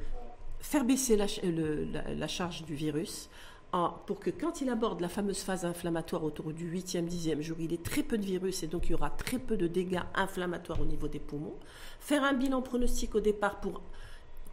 faire 0.60 0.84
baisser 0.84 1.16
la, 1.16 2.26
charge 2.28 2.64
du 2.64 2.74
virus 2.74 3.28
pour 4.06 4.20
que 4.20 4.30
quand 4.30 4.60
il 4.60 4.68
aborde 4.68 5.00
la 5.00 5.08
fameuse 5.08 5.40
phase 5.40 5.64
inflammatoire 5.64 6.24
autour 6.24 6.52
du 6.52 6.70
8e, 6.70 7.08
10e 7.08 7.40
jour, 7.40 7.56
il 7.58 7.72
ait 7.72 7.78
très 7.78 8.02
peu 8.02 8.18
de 8.18 8.24
virus 8.24 8.62
et 8.62 8.66
donc 8.66 8.86
il 8.86 8.92
y 8.92 8.94
aura 8.94 9.08
très 9.08 9.38
peu 9.38 9.56
de 9.56 9.66
dégâts 9.66 10.02
inflammatoires 10.14 10.80
au 10.80 10.84
niveau 10.84 11.08
des 11.08 11.18
poumons. 11.18 11.56
Faire 11.98 12.22
un 12.22 12.34
bilan 12.34 12.60
pronostic 12.60 13.14
au 13.14 13.20
départ 13.20 13.60
pour 13.60 13.80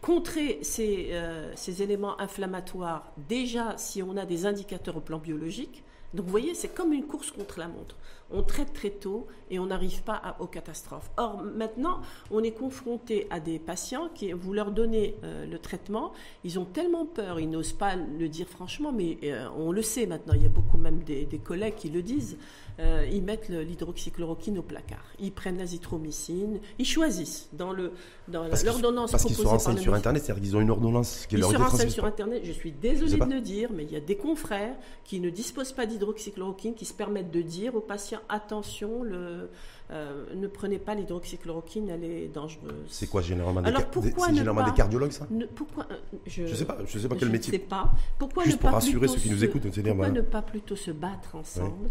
contrer 0.02 0.60
ces, 0.62 1.10
euh, 1.12 1.52
ces 1.56 1.84
éléments 1.84 2.20
inflammatoires, 2.22 3.12
déjà 3.28 3.78
si 3.78 4.02
on 4.02 4.16
a 4.16 4.26
des 4.26 4.46
indicateurs 4.46 4.96
au 4.96 5.02
plan 5.02 5.18
biologique, 5.18 5.84
donc 6.14 6.26
vous 6.26 6.32
voyez, 6.32 6.54
c'est 6.56 6.74
comme 6.74 6.94
une 6.94 7.06
course 7.06 7.32
contre 7.32 7.60
la 7.60 7.68
montre. 7.68 7.96
On 8.32 8.44
traite 8.44 8.74
très 8.74 8.92
tôt 8.92 9.28
et 9.50 9.60
on 9.60 9.68
n'arrive 9.68 10.04
pas 10.04 10.36
aux 10.40 10.48
catastrophes. 10.48 11.10
Or, 11.18 11.42
maintenant, 11.44 12.02
on 12.32 12.44
est 12.44 12.52
confronté 12.52 13.28
à 13.30 13.40
des 13.40 13.60
patients 13.60 14.10
qui, 14.14 14.32
vous 14.32 14.54
leur 14.54 14.72
donnez 14.72 15.16
euh, 15.24 15.46
le 15.46 15.60
traitement, 15.60 16.14
ils 16.44 16.60
ont 16.60 16.66
tellement 16.66 17.06
peur, 17.06 17.40
ils 17.40 17.50
n'osent 17.50 17.74
pas 17.74 17.96
le 17.96 18.30
dire 18.30 18.48
franchement, 18.48 18.92
mais 18.92 19.18
euh, 19.24 19.48
on 19.58 19.72
le 19.72 19.82
sait 19.82 20.06
maintenant, 20.06 20.34
il 20.36 20.44
y 20.44 20.46
a 20.46 20.50
beaucoup 20.50 20.78
même 20.78 21.04
des, 21.04 21.26
collègues 21.44 21.76
qui 21.76 21.90
le 21.90 22.02
disent, 22.02 22.38
euh, 22.80 23.06
ils 23.12 23.22
mettent 23.22 23.50
l'hydroxychloroquine 23.50 24.58
au 24.58 24.62
placard, 24.62 25.04
ils 25.20 25.32
prennent 25.32 25.58
l'azithromycine, 25.58 26.60
ils 26.78 26.86
choisissent 26.86 27.50
dans 27.52 27.74
l'ordonnance 27.74 29.12
Parce 29.12 29.26
qu'ils 29.26 29.36
se 29.36 29.46
renseignent 29.46 29.78
sur 29.78 29.94
Internet, 29.94 30.24
c'est-à-dire 30.24 30.44
qu'ils 30.44 30.56
ont 30.56 30.62
une 30.62 30.70
ordonnance 30.70 31.26
qui 31.28 31.36
ils 31.36 31.42
leur 31.42 31.52
Ils 31.52 31.58
se 31.58 31.62
renseignent 31.62 31.90
sur 31.90 32.06
Internet, 32.06 32.42
je 32.46 32.54
suis 32.54 32.72
désolée 32.72 33.18
de 33.18 33.34
le 33.34 33.42
dire, 33.42 33.70
mais 33.74 33.84
il 33.84 33.92
y 33.92 33.98
a 33.98 34.00
des 34.00 34.16
confrères 34.16 34.76
qui 35.04 35.20
ne 35.20 35.30
disposent 35.30 35.74
pas 35.74 35.86
d'hydroxychloroquine, 35.86 36.74
qui 36.74 36.86
se 36.86 36.94
permettent 36.94 37.32
de 37.32 37.42
dire 37.42 37.76
aux 37.76 37.82
patients, 37.82 38.22
attention, 38.30 39.04
le, 39.04 39.50
euh, 39.92 40.24
ne 40.36 40.48
prenez 40.48 40.80
pas 40.80 40.96
l'hydroxychloroquine, 40.96 41.90
elle 41.90 42.04
est 42.06 42.28
dangereuse. 42.28 42.72
C'est 42.88 43.08
quoi 43.08 43.22
généralement, 43.22 43.62
des, 43.62 43.72
généralement 44.34 44.64
des 44.64 44.74
cardiologues 44.74 45.12
ça 45.12 45.28
pourquoi, 45.54 45.88
euh, 45.92 46.18
Je 46.28 46.44
ne 46.44 46.48
sais 46.48 46.66
pas, 46.66 46.78
je 46.86 46.98
sais 46.98 47.10
pas 47.10 47.16
quel 47.20 47.30
métier. 47.30 47.52
Sais 47.52 47.60
pas. 47.60 47.92
Pourquoi 48.18 48.44
Juste 48.46 48.58
ne 48.58 48.62
pour 48.62 48.70
pas 48.70 48.76
rassurer 48.76 49.08
ceux 49.10 49.20
qui 49.20 49.30
nous 49.30 49.44
écoutent. 49.44 49.64
Pourquoi 49.64 50.10
ne 50.10 50.22
pas 50.22 50.42
plutôt 50.42 50.76
se 50.78 50.92
battre 50.92 51.36
ensemble 51.36 51.90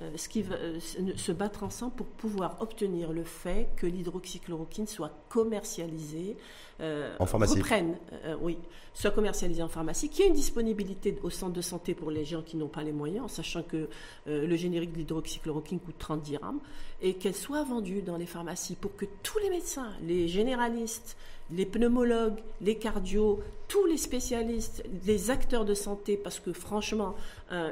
euh, 0.00 0.10
ce 0.16 0.28
qui 0.28 0.42
va, 0.42 0.56
se 0.80 1.32
battre 1.32 1.62
ensemble 1.64 1.94
pour 1.94 2.06
pouvoir 2.06 2.56
obtenir 2.60 3.12
le 3.12 3.24
fait 3.24 3.68
que 3.76 3.86
l'hydroxychloroquine 3.86 4.86
soit 4.86 5.12
commercialisée 5.28 6.36
euh, 6.82 7.14
en 7.20 7.26
pharmacie. 7.26 7.58
reprennent, 7.58 7.96
euh, 8.24 8.34
oui, 8.40 8.58
soit 8.92 9.12
commercialisé 9.12 9.62
en 9.62 9.68
pharmacie, 9.68 10.08
qu'il 10.08 10.20
y 10.20 10.24
ait 10.24 10.28
une 10.28 10.34
disponibilité 10.34 11.16
au 11.22 11.30
centre 11.30 11.52
de 11.52 11.60
santé 11.60 11.94
pour 11.94 12.10
les 12.10 12.24
gens 12.24 12.42
qui 12.42 12.56
n'ont 12.56 12.68
pas 12.68 12.82
les 12.82 12.92
moyens, 12.92 13.24
en 13.24 13.28
sachant 13.28 13.62
que 13.62 13.88
euh, 14.26 14.46
le 14.46 14.56
générique 14.56 14.92
de 14.92 14.98
l'hydroxychloroquine 14.98 15.78
coûte 15.78 15.94
30 15.98 16.22
dirhams, 16.22 16.58
et 17.00 17.14
qu'elle 17.14 17.34
soit 17.36 17.62
vendue 17.62 18.02
dans 18.02 18.16
les 18.16 18.26
pharmacies 18.26 18.74
pour 18.74 18.96
que 18.96 19.06
tous 19.22 19.38
les 19.38 19.50
médecins, 19.50 19.92
les 20.02 20.26
généralistes, 20.26 21.16
les 21.54 21.66
pneumologues, 21.66 22.38
les 22.60 22.76
cardios, 22.76 23.40
tous 23.68 23.86
les 23.86 23.96
spécialistes, 23.96 24.84
les 25.06 25.30
acteurs 25.30 25.64
de 25.64 25.74
santé, 25.74 26.16
parce 26.16 26.40
que 26.40 26.52
franchement, 26.52 27.14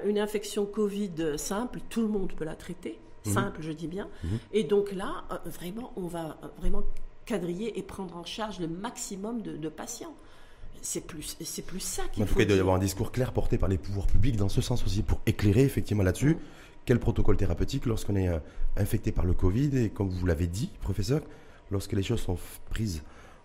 une 0.07 0.19
infection 0.19 0.65
Covid 0.67 1.39
simple, 1.39 1.81
tout 1.91 2.01
le 2.01 2.09
monde 2.09 2.33
peut 2.33 2.45
la 2.45 2.55
traiter. 2.55 2.99
Mhm. 3.27 3.33
Simple, 3.33 3.63
je 3.63 3.73
dis 3.73 3.87
bien. 3.87 4.09
Mhm. 4.25 4.39
Et 4.53 4.65
donc 4.65 4.93
là, 4.93 5.25
vraiment, 5.45 5.93
on 5.97 6.07
va 6.07 6.39
vraiment 6.59 6.83
quadriller 7.27 7.79
et 7.79 7.83
prendre 7.83 8.17
en 8.17 8.25
charge 8.25 8.59
le 8.61 8.69
maximum 8.69 9.43
de, 9.43 9.69
patients. 9.69 10.15
c'est 10.83 11.07
plus, 11.07 11.37
c'est 11.41 11.63
plus 11.63 11.81
ça 11.81 12.03
qu'il. 12.13 12.23
En 12.23 12.27
tout 12.27 12.35
cas, 12.35 12.43
il 12.43 12.47
doit 12.49 12.57
y 12.57 12.61
avoir 12.61 12.77
un 12.77 12.81
discours 12.81 13.13
clair 13.13 13.33
porté 13.33 13.59
par 13.59 13.69
les 13.69 13.79
pouvoirs 13.79 14.07
publics 14.07 14.37
dans 14.37 14.49
ce 14.49 14.61
sens 14.61 14.85
aussi 14.85 15.03
pour 15.03 15.21
éclairer 15.27 15.63
effectivement 15.63 16.03
là-dessus. 16.03 16.35
Mm. 16.35 16.41
Quel 16.87 16.99
protocole 16.99 17.37
thérapeutique 17.37 17.87
lorsqu'on 17.87 18.17
est 18.17 18.29
euh, 18.29 18.39
infecté 18.77 19.13
par 19.13 19.27
le 19.27 19.35
Covid 19.35 19.77
et 19.77 19.91
comme 19.91 20.09
vous 20.09 20.27
l'avez 20.27 20.47
dit, 20.47 20.71
professeur, 20.81 21.21
lorsque 21.71 21.93
les 21.93 22.03
choses 22.03 22.21
sont 22.21 22.39
prises 22.71 23.03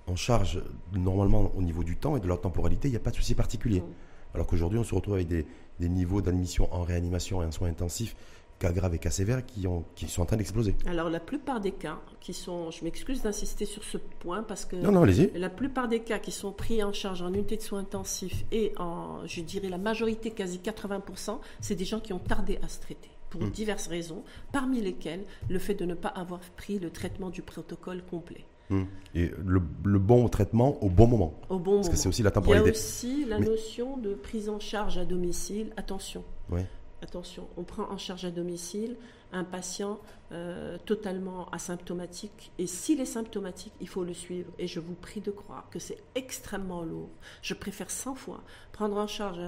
en 0.08 0.16
charge 0.16 0.62
normalement 0.94 1.52
au 1.56 1.62
niveau 1.62 1.84
du 1.84 1.98
temps 1.98 2.18
et 2.18 2.20
de 2.20 2.28
leur 2.28 2.42
temporalité, 2.42 2.88
il 2.88 2.92
n'y 2.92 2.98
a 2.98 3.02
pas 3.02 3.12
de 3.12 3.16
souci 3.16 3.36
particulier. 3.36 3.82
Mm. 3.82 3.86
Alors 4.34 4.48
qu'aujourd'hui, 4.48 4.80
on 4.80 4.84
se 4.84 4.94
retrouve 4.94 5.16
avec 5.16 5.28
des, 5.28 5.46
des 5.80 5.90
niveaux 5.90 6.22
d'admission 6.22 6.68
en 6.74 6.84
réanimation 6.84 7.42
et 7.42 7.46
en 7.46 7.52
soins 7.52 7.70
intensifs 7.70 8.16
cas 8.60 8.72
graves 8.72 8.96
et 8.96 9.00
cas 9.00 9.10
sévères 9.10 9.46
qui, 9.46 9.68
ont, 9.68 9.84
qui 9.96 10.08
sont 10.08 10.22
en 10.22 10.26
train 10.26 10.38
d'exploser. 10.38 10.76
Alors 10.86 11.10
la 11.10 11.20
plupart 11.20 11.60
des 11.60 11.72
cas 11.72 12.00
qui 12.22 12.34
sont, 12.34 12.72
je 12.72 12.84
m'excuse 12.84 13.22
d'insister 13.22 13.66
sur 13.66 13.84
ce 13.84 13.98
point 13.98 14.44
parce 14.44 14.66
que 14.66 14.76
non, 14.76 14.92
non, 14.92 15.06
la 15.36 15.50
plupart 15.50 15.88
des 15.88 16.00
cas 16.00 16.20
qui 16.20 16.32
sont 16.32 16.52
pris 16.52 16.84
en 16.84 16.94
charge 16.94 17.22
en 17.22 17.34
unité 17.34 17.58
de 17.58 17.62
soins 17.62 17.80
intensifs 17.80 18.46
et 18.52 18.74
en, 18.78 19.26
je 19.26 19.42
dirais 19.42 19.70
la 19.70 19.78
majorité, 19.78 20.32
quasi 20.32 20.60
80%, 20.60 21.40
c'est 21.60 21.76
des 21.76 21.86
gens 21.86 22.00
qui 22.00 22.14
ont 22.14 22.20
tardé 22.20 22.60
à 22.64 22.68
se 22.68 22.80
traiter 22.80 23.10
pour 23.30 23.42
hmm. 23.42 23.50
diverses 23.50 23.88
raisons, 23.88 24.24
parmi 24.52 24.82
lesquelles 24.82 25.26
le 25.50 25.60
fait 25.60 25.74
de 25.74 25.86
ne 25.86 25.96
pas 25.96 26.10
avoir 26.10 26.40
pris 26.56 26.80
le 26.80 26.90
traitement 26.90 27.30
du 27.30 27.42
protocole 27.42 28.02
complet. 28.04 28.46
Hmm. 28.70 28.84
Et 29.14 29.32
le, 29.46 29.60
bon 30.00 30.28
traitement 30.28 30.84
au 30.84 30.90
bon 30.90 31.08
moment. 31.08 31.34
Au 31.50 31.60
bon 31.60 31.76
Parce 31.76 31.90
que 31.90 31.96
c'est 31.96 32.10
aussi 32.10 32.24
la 32.24 32.32
temporalité. 32.32 32.70
Il 32.70 32.74
y 32.74 32.76
a 32.76 32.80
aussi 32.80 33.26
la 33.26 33.40
notion 33.40 33.98
de 33.98 34.14
prise 34.14 34.50
en 34.50 34.60
charge 34.60 34.98
à 34.98 35.06
domicile. 35.06 35.72
Attention. 35.78 36.24
Oui 36.50 36.62
attention, 37.06 37.48
on 37.56 37.64
prend 37.64 37.90
en 37.90 37.98
charge 37.98 38.26
à 38.26 38.32
domicile 38.32 38.98
un 39.32 39.44
patient 39.44 40.00
euh, 40.32 40.78
totalement 40.86 41.50
asymptomatique. 41.52 42.52
Et 42.58 42.68
s'il 42.68 43.00
est 43.00 43.06
symptomatique, 43.06 43.74
il 43.82 43.88
faut 43.88 44.04
le 44.04 44.14
suivre. 44.14 44.52
Et 44.60 44.68
je 44.68 44.80
vous 44.80 44.94
prie 44.94 45.22
de 45.22 45.32
croire 45.32 45.70
que 45.70 45.80
c'est 45.80 45.98
extrêmement 46.16 46.84
lourd. 46.84 47.10
Je 47.42 47.54
préfère 47.54 47.92
100 47.92 48.16
fois 48.16 48.42
prendre 48.72 48.98
en 48.98 49.08
charge 49.08 49.40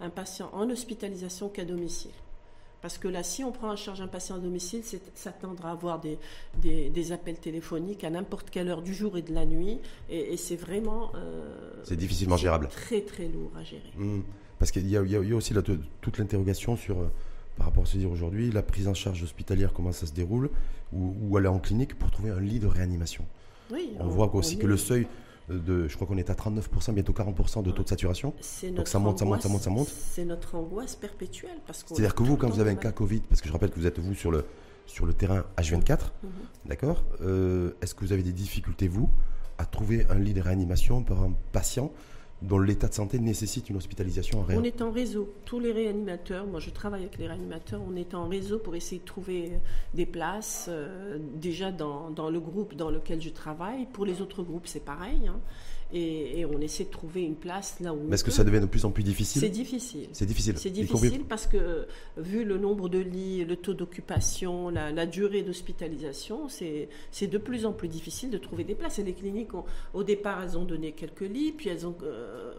un, 0.00 0.10
patient 0.10 0.50
en 0.52 0.68
hospitalisation 0.70 1.48
qu'à 1.48 1.64
domicile. 1.64 2.12
Parce 2.86 2.98
que 2.98 3.08
là, 3.08 3.24
si 3.24 3.42
on 3.42 3.50
prend 3.50 3.72
en 3.72 3.74
charge 3.74 4.00
un 4.00 4.06
patient 4.06 4.36
à 4.36 4.38
domicile, 4.38 4.82
c'est 4.84 5.02
s'attendre 5.18 5.66
à 5.66 5.72
avoir 5.72 6.00
des, 6.00 6.18
des, 6.62 7.10
appels 7.10 7.36
téléphoniques 7.36 8.04
à 8.04 8.10
n'importe 8.10 8.48
quelle 8.48 8.68
heure 8.68 8.80
du 8.80 8.94
jour 8.94 9.18
et 9.18 9.22
de 9.22 9.34
la 9.34 9.44
nuit. 9.44 9.80
Et, 10.08 10.36
c'est 10.36 10.54
vraiment... 10.54 11.10
Euh, 11.16 11.82
c'est 11.82 11.96
difficilement 11.96 12.36
gérable. 12.36 12.68
Très, 12.68 13.00
très 13.00 13.26
lourd 13.26 13.50
à 13.56 13.64
gérer. 13.64 13.90
Mmh. 13.96 14.20
Parce 14.60 14.70
qu'il 14.70 14.88
y, 14.88 14.96
a 14.96 15.00
aussi 15.34 15.52
toute 16.00 16.18
l'interrogation 16.18 16.76
sur, 16.76 17.00
euh, 17.00 17.10
par 17.56 17.66
rapport 17.66 17.82
à 17.82 17.86
ce 17.86 17.94
que 17.94 17.98
dire 17.98 18.12
aujourd'hui, 18.12 18.52
la 18.52 18.62
prise 18.62 18.86
en 18.86 18.94
charge 18.94 19.20
hospitalière, 19.20 19.72
comment 19.72 19.90
ça 19.90 20.06
se 20.06 20.12
déroule, 20.12 20.48
ou, 20.92 21.36
aller 21.36 21.48
en 21.48 21.58
clinique 21.58 21.98
pour 21.98 22.12
trouver 22.12 22.30
un 22.30 22.38
lit 22.38 22.60
de 22.60 22.68
réanimation. 22.68 23.24
Oui, 23.72 23.94
on, 23.98 24.06
voit 24.06 24.32
aussi 24.32 24.58
que 24.58 24.66
le 24.68 24.76
seuil 24.76 25.08
de, 25.48 25.88
je 25.88 25.94
crois 25.94 26.06
qu'on 26.06 26.16
est 26.18 26.30
à 26.30 26.34
39%, 26.34 26.92
bientôt 26.92 27.12
40% 27.12 27.62
de 27.62 27.70
taux 27.70 27.82
de 27.82 27.88
saturation. 27.88 28.34
Donc 28.74 28.88
ça 28.88 28.98
monte, 28.98 29.18
ça 29.18 29.24
monte, 29.24 29.42
ça 29.42 29.48
monte, 29.48 29.62
ça 29.62 29.70
monte. 29.70 29.88
C'est 29.88 30.24
notre 30.24 30.54
angoisse 30.54 30.96
perpétuelle. 30.96 31.58
C'est-à-dire 31.72 32.14
que 32.14 32.22
vous, 32.22 32.36
quand 32.36 32.48
vous 32.48 32.60
avez 32.60 32.70
un 32.70 32.76
cas 32.76 32.92
Covid, 32.92 33.20
parce 33.20 33.40
que 33.40 33.48
je 33.48 33.52
rappelle 33.52 33.70
que 33.70 33.78
vous 33.78 33.86
êtes 33.86 33.98
vous 33.98 34.14
sur 34.14 34.30
le, 34.30 34.44
sur 34.86 35.06
le 35.06 35.12
terrain 35.12 35.44
H24, 35.56 35.98
mhm. 36.22 36.30
d'accord 36.66 37.04
euh, 37.22 37.72
Est-ce 37.80 37.94
que 37.94 38.04
vous 38.04 38.12
avez 38.12 38.22
des 38.22 38.32
difficultés, 38.32 38.88
vous, 38.88 39.08
à 39.58 39.64
trouver 39.64 40.06
un 40.10 40.18
lit 40.18 40.34
de 40.34 40.40
réanimation 40.40 41.02
pour 41.02 41.20
un 41.20 41.32
patient 41.52 41.92
dont 42.42 42.58
l'état 42.58 42.88
de 42.88 42.94
santé 42.94 43.18
nécessite 43.18 43.70
une 43.70 43.76
hospitalisation 43.76 44.40
en 44.40 44.42
réa. 44.42 44.58
On 44.58 44.62
est 44.62 44.82
en 44.82 44.90
réseau. 44.90 45.32
Tous 45.44 45.58
les 45.58 45.72
réanimateurs, 45.72 46.46
moi 46.46 46.60
je 46.60 46.70
travaille 46.70 47.02
avec 47.02 47.18
les 47.18 47.26
réanimateurs, 47.26 47.80
on 47.86 47.96
est 47.96 48.14
en 48.14 48.28
réseau 48.28 48.58
pour 48.58 48.76
essayer 48.76 49.00
de 49.00 49.06
trouver 49.06 49.52
des 49.94 50.06
places. 50.06 50.66
Euh, 50.68 51.18
déjà 51.34 51.72
dans, 51.72 52.10
dans, 52.10 52.28
le 52.28 52.40
groupe 52.40 52.74
dans 52.74 52.90
lequel 52.90 53.22
je 53.22 53.30
travaille. 53.30 53.86
Pour 53.86 54.04
les 54.04 54.20
autres 54.20 54.42
groupes, 54.42 54.66
c'est 54.66 54.84
pareil. 54.84 55.28
Hein 55.28 55.40
et, 55.92 56.44
on 56.46 56.60
essaie 56.60 56.84
de 56.84 56.90
trouver 56.90 57.22
une 57.22 57.36
place 57.36 57.78
là 57.80 57.92
où. 57.94 58.00
Mais 58.08 58.14
est-ce 58.14 58.24
que 58.24 58.30
ça 58.30 58.44
devient 58.44 58.60
de 58.60 58.66
plus 58.66 58.84
en 58.84 58.90
plus 58.90 59.04
difficile 59.04 59.40
C'est 59.40 59.48
difficile. 59.48 60.08
C'est 60.12 60.26
difficile. 60.26 60.58
C'est 60.58 60.70
difficile 60.70 61.24
parce 61.28 61.46
que 61.46 61.86
vu 62.16 62.44
le 62.44 62.58
nombre 62.58 62.88
de 62.88 62.98
lits, 62.98 63.44
le 63.44 63.56
taux 63.56 63.74
d'occupation, 63.74 64.70
la, 64.70 65.06
durée 65.06 65.42
d'hospitalisation, 65.42 66.48
c'est 66.48 67.26
de 67.26 67.38
plus 67.38 67.66
en 67.66 67.72
plus 67.72 67.88
difficile 67.88 68.30
de 68.30 68.38
trouver 68.38 68.64
des 68.64 68.74
places. 68.74 68.98
Et 68.98 69.02
les 69.04 69.14
cliniques, 69.14 69.50
au 69.94 70.02
départ, 70.02 70.42
elles 70.42 70.58
ont 70.58 70.64
donné 70.64 70.92
quelques 70.92 71.20
lits, 71.20 71.52
puis 71.52 71.68
elles 71.68 71.86
ont 71.86 71.96
euh, 72.02 72.52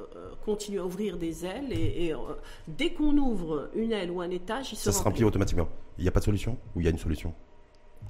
continué 0.45 0.79
à 0.79 0.85
ouvrir 0.85 1.17
des 1.17 1.45
ailes. 1.45 1.71
Et, 1.71 2.13
euh, 2.13 2.17
dès 2.67 2.91
qu'on 2.93 3.17
ouvre 3.17 3.69
une 3.75 3.91
aile 3.91 4.11
ou 4.11 4.21
un 4.21 4.29
étage, 4.29 4.73
ça 4.73 4.91
se 4.91 5.03
remplit 5.03 5.23
automatiquement. 5.23 5.67
Il 5.97 6.03
n'y 6.03 6.07
a 6.07 6.11
pas 6.11 6.19
de 6.19 6.25
solution 6.25 6.57
Ou 6.75 6.81
il 6.81 6.85
y 6.85 6.87
a 6.87 6.91
une 6.91 6.97
solution? 6.97 7.33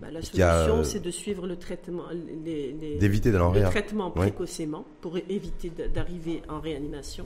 Bah, 0.01 0.11
la 0.11 0.21
solution, 0.21 0.79
euh, 0.79 0.83
c'est 0.83 0.99
de 0.99 1.11
suivre 1.11 1.47
le 1.47 1.57
traitement, 1.57 2.03
les, 2.45 2.73
d'éviter 2.99 3.31
le 3.31 3.69
traitement 3.69 4.11
précocement 4.11 4.85
pour 5.01 5.17
éviter 5.17 5.71
d'arriver 5.93 6.41
en 6.49 6.59
réanimation. 6.59 7.25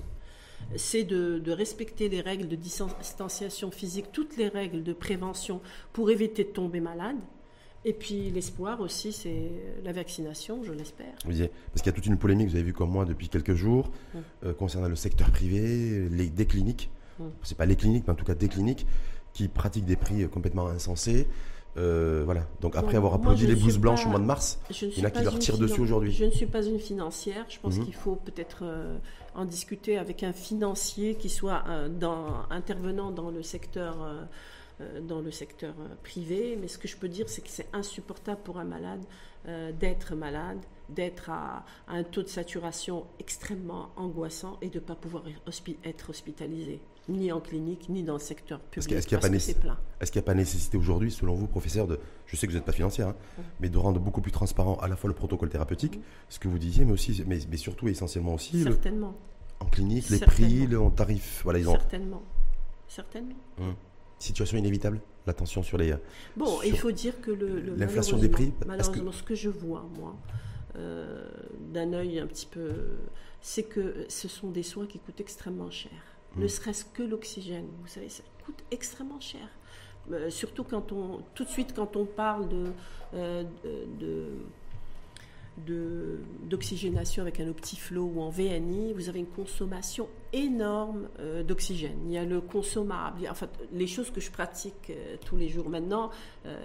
C'est 0.75 1.03
de, 1.03 1.51
respecter 1.51 2.07
les 2.07 2.21
règles 2.21 2.47
de 2.47 2.55
distanciation 2.55 3.71
physique, 3.71 4.05
toutes 4.11 4.37
les 4.37 4.47
règles 4.47 4.83
de 4.83 4.93
prévention 4.93 5.59
pour 5.91 6.11
éviter 6.11 6.43
de 6.43 6.49
tomber 6.49 6.79
malade. 6.79 7.17
Et 7.83 7.93
puis 7.93 8.29
l'espoir 8.29 8.79
aussi, 8.79 9.11
c'est 9.11 9.49
la 9.83 9.91
vaccination, 9.91 10.63
je 10.63 10.71
l'espère. 10.71 11.13
parce 11.23 11.81
qu'il 11.81 11.85
y 11.87 11.89
a 11.89 11.91
toute 11.91 12.05
une 12.05 12.17
polémique, 12.17 12.49
vous 12.49 12.55
avez 12.55 12.63
vu 12.63 12.73
comme 12.73 12.91
moi 12.91 13.05
depuis 13.05 13.27
quelques 13.27 13.55
jours, 13.55 13.89
hum. 14.13 14.21
euh, 14.45 14.53
concernant 14.53 14.87
le 14.87 14.95
secteur 14.95 15.31
privé, 15.31 16.07
les, 16.09 16.27
des 16.27 16.45
cliniques. 16.45 16.91
Ce 17.17 17.23
hum. 17.23 17.31
C'est 17.41 17.57
pas 17.57 17.65
les 17.65 17.75
cliniques, 17.75 18.03
mais 18.05 18.13
en 18.13 18.15
tout 18.15 18.25
cas 18.25 18.35
des 18.35 18.47
cliniques 18.47 18.85
qui 19.33 19.47
pratiquent 19.47 19.85
des 19.85 19.95
prix 19.95 20.27
complètement 20.29 20.67
insensés. 20.67 21.27
Euh, 21.77 22.23
voilà. 22.25 22.45
Donc 22.59 22.75
après 22.75 22.97
avoir 22.97 23.13
applaudi 23.13 23.47
les 23.47 23.55
blouses 23.55 23.77
blanches 23.77 24.05
au 24.05 24.09
mois 24.09 24.19
de 24.19 24.25
mars, 24.25 24.59
il 24.81 24.99
y 24.99 25.01
en 25.01 25.05
a 25.05 25.11
qui 25.11 25.23
leur 25.23 25.39
tirent 25.39 25.57
dessus 25.57 25.81
aujourd'hui. 25.81 26.11
Je 26.11 26.25
ne 26.25 26.31
suis 26.31 26.45
pas 26.45 26.63
une 26.63 26.79
financière. 26.79 27.45
Je 27.49 27.59
pense 27.59 27.77
mhm. 27.77 27.85
qu'il 27.85 27.93
faut 27.93 28.15
peut-être 28.15 28.59
euh, 28.63 28.97
en 29.35 29.45
discuter 29.45 29.97
avec 29.97 30.23
un 30.23 30.33
financier 30.33 31.15
qui 31.15 31.29
soit 31.29 31.63
euh, 31.69 31.87
dans, 31.87 32.43
intervenant 32.49 33.11
dans 33.11 33.31
le 33.31 33.43
secteur, 33.43 33.95
dans 35.07 35.21
le 35.21 35.31
secteur 35.31 35.73
privé. 36.03 36.57
Mais 36.59 36.67
ce 36.67 36.77
que 36.77 36.87
je 36.87 36.97
peux 36.97 37.09
dire, 37.09 37.29
c'est 37.29 37.41
que 37.41 37.49
c'est 37.49 37.67
insupportable 37.73 38.41
pour 38.43 38.59
un 38.59 38.65
malade 38.65 39.01
d'être 39.79 40.13
malade, 40.13 40.59
d'être 40.89 41.31
à, 41.31 41.65
un 41.87 42.03
taux 42.03 42.21
de 42.21 42.27
saturation 42.27 43.05
extrêmement 43.19 43.89
angoissant 43.95 44.59
et 44.61 44.69
de 44.69 44.75
ne 44.75 44.83
pas 44.83 44.93
pouvoir 44.95 45.23
être 45.83 46.09
hospitalisé 46.09 46.79
ni 47.11 47.31
en 47.31 47.39
clinique, 47.39 47.89
ni 47.89 48.03
dans 48.03 48.13
le 48.13 48.19
secteur 48.19 48.59
public. 48.59 48.91
Est-ce 48.91 49.07
qu'il 49.07 49.17
n'y 49.17 49.23
a, 50.19 50.21
pas 50.21 50.33
nécessité 50.33 50.77
aujourd'hui, 50.77 51.11
selon 51.11 51.35
vous, 51.35 51.47
professeur, 51.47 51.87
de, 51.87 51.99
je 52.25 52.35
sais 52.35 52.47
que 52.47 52.51
vous 52.51 52.57
n'êtes 52.57 52.65
pas 52.65 52.71
financière, 52.71 53.09
hein, 53.09 53.15
mais 53.59 53.69
de 53.69 53.77
rendre 53.77 53.99
beaucoup 53.99 54.21
plus 54.21 54.31
transparent 54.31 54.75
à 54.75 54.87
la 54.87 54.95
fois 54.95 55.07
le 55.07 55.13
protocole 55.13 55.49
thérapeutique, 55.49 55.99
ce 56.29 56.39
que 56.39 56.47
vous 56.47 56.57
disiez, 56.57 56.85
mais 56.85 56.93
aussi, 56.93 57.23
mais, 57.27 57.57
surtout 57.57 57.87
et 57.87 57.91
essentiellement 57.91 58.33
aussi, 58.33 58.63
Certainement. 58.63 59.15
en 59.59 59.65
clinique, 59.65 60.09
les 60.09 60.19
prix, 60.19 60.67
le 60.67 60.79
tarif, 60.95 61.41
voilà, 61.43 61.59
ils 61.59 61.69
ont... 61.69 61.73
Certainement. 61.73 62.23
Certainement. 62.87 63.35
Hum. 63.59 63.75
Situation 64.19 64.57
inévitable, 64.57 65.01
l'attention 65.25 65.63
sur 65.63 65.77
les. 65.77 65.95
Bon, 66.37 66.61
il 66.63 66.77
faut 66.77 66.91
dire 66.91 67.19
que 67.21 67.31
le, 67.31 67.75
l'inflation 67.75 68.17
des 68.17 68.29
prix. 68.29 68.53
Malheureusement, 68.67 69.11
ce 69.11 69.23
que 69.23 69.33
je 69.33 69.49
vois 69.49 69.87
moi, 69.97 70.15
euh, 70.75 71.27
d'un 71.71 71.91
œil 71.93 72.19
un 72.19 72.27
petit 72.27 72.45
peu, 72.45 72.71
c'est 73.41 73.63
que 73.63 74.05
ce 74.09 74.27
sont 74.27 74.51
des 74.51 74.63
soins 74.63 74.85
qui 74.85 74.99
coûtent 74.99 75.19
extrêmement 75.19 75.71
cher 75.71 75.91
ne 76.35 76.45
mm. 76.45 76.49
serait-ce 76.49 76.85
que 76.85 77.03
l'oxygène. 77.03 77.67
Vous 77.81 77.87
savez, 77.87 78.09
ça 78.09 78.23
coûte 78.45 78.63
extrêmement 78.71 79.19
cher. 79.19 79.47
Euh, 80.11 80.29
surtout 80.29 80.63
quand 80.63 80.91
on, 80.91 81.21
tout 81.35 81.43
de 81.43 81.49
suite 81.49 81.73
quand 81.75 81.95
on 81.95 82.05
parle 82.05 82.47
de, 82.49 82.71
euh, 83.13 83.43
d'oxygénation 86.43 87.21
avec 87.21 87.39
un 87.39 87.47
optiflow 87.47 88.11
ou 88.15 88.21
en 88.21 88.29
VNI, 88.29 88.93
vous 88.93 89.09
avez 89.09 89.19
une 89.19 89.27
consommation 89.27 90.09
énorme 90.33 91.07
euh, 91.19 91.43
d'oxygène. 91.43 91.99
Il 92.05 92.11
y 92.11 92.17
a 92.17 92.25
le 92.25 92.41
consommable, 92.41 93.27
enfin 93.29 93.47
les 93.71 93.87
choses 93.87 94.09
que 94.09 94.21
je 94.21 94.31
pratique 94.31 94.91
tous 95.25 95.35
les 95.37 95.49
jours 95.49 95.69
maintenant, 95.69 96.09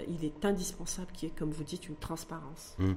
il 0.09 0.25
est 0.25 0.45
indispensable 0.45 1.09
qu'il 1.13 1.29
y 1.29 1.33
ait, 1.33 1.35
comme 1.37 1.51
vous 1.51 1.65
dites, 1.65 1.89
une 1.89 1.97
transparence. 1.97 2.75
Mm. 2.79 2.93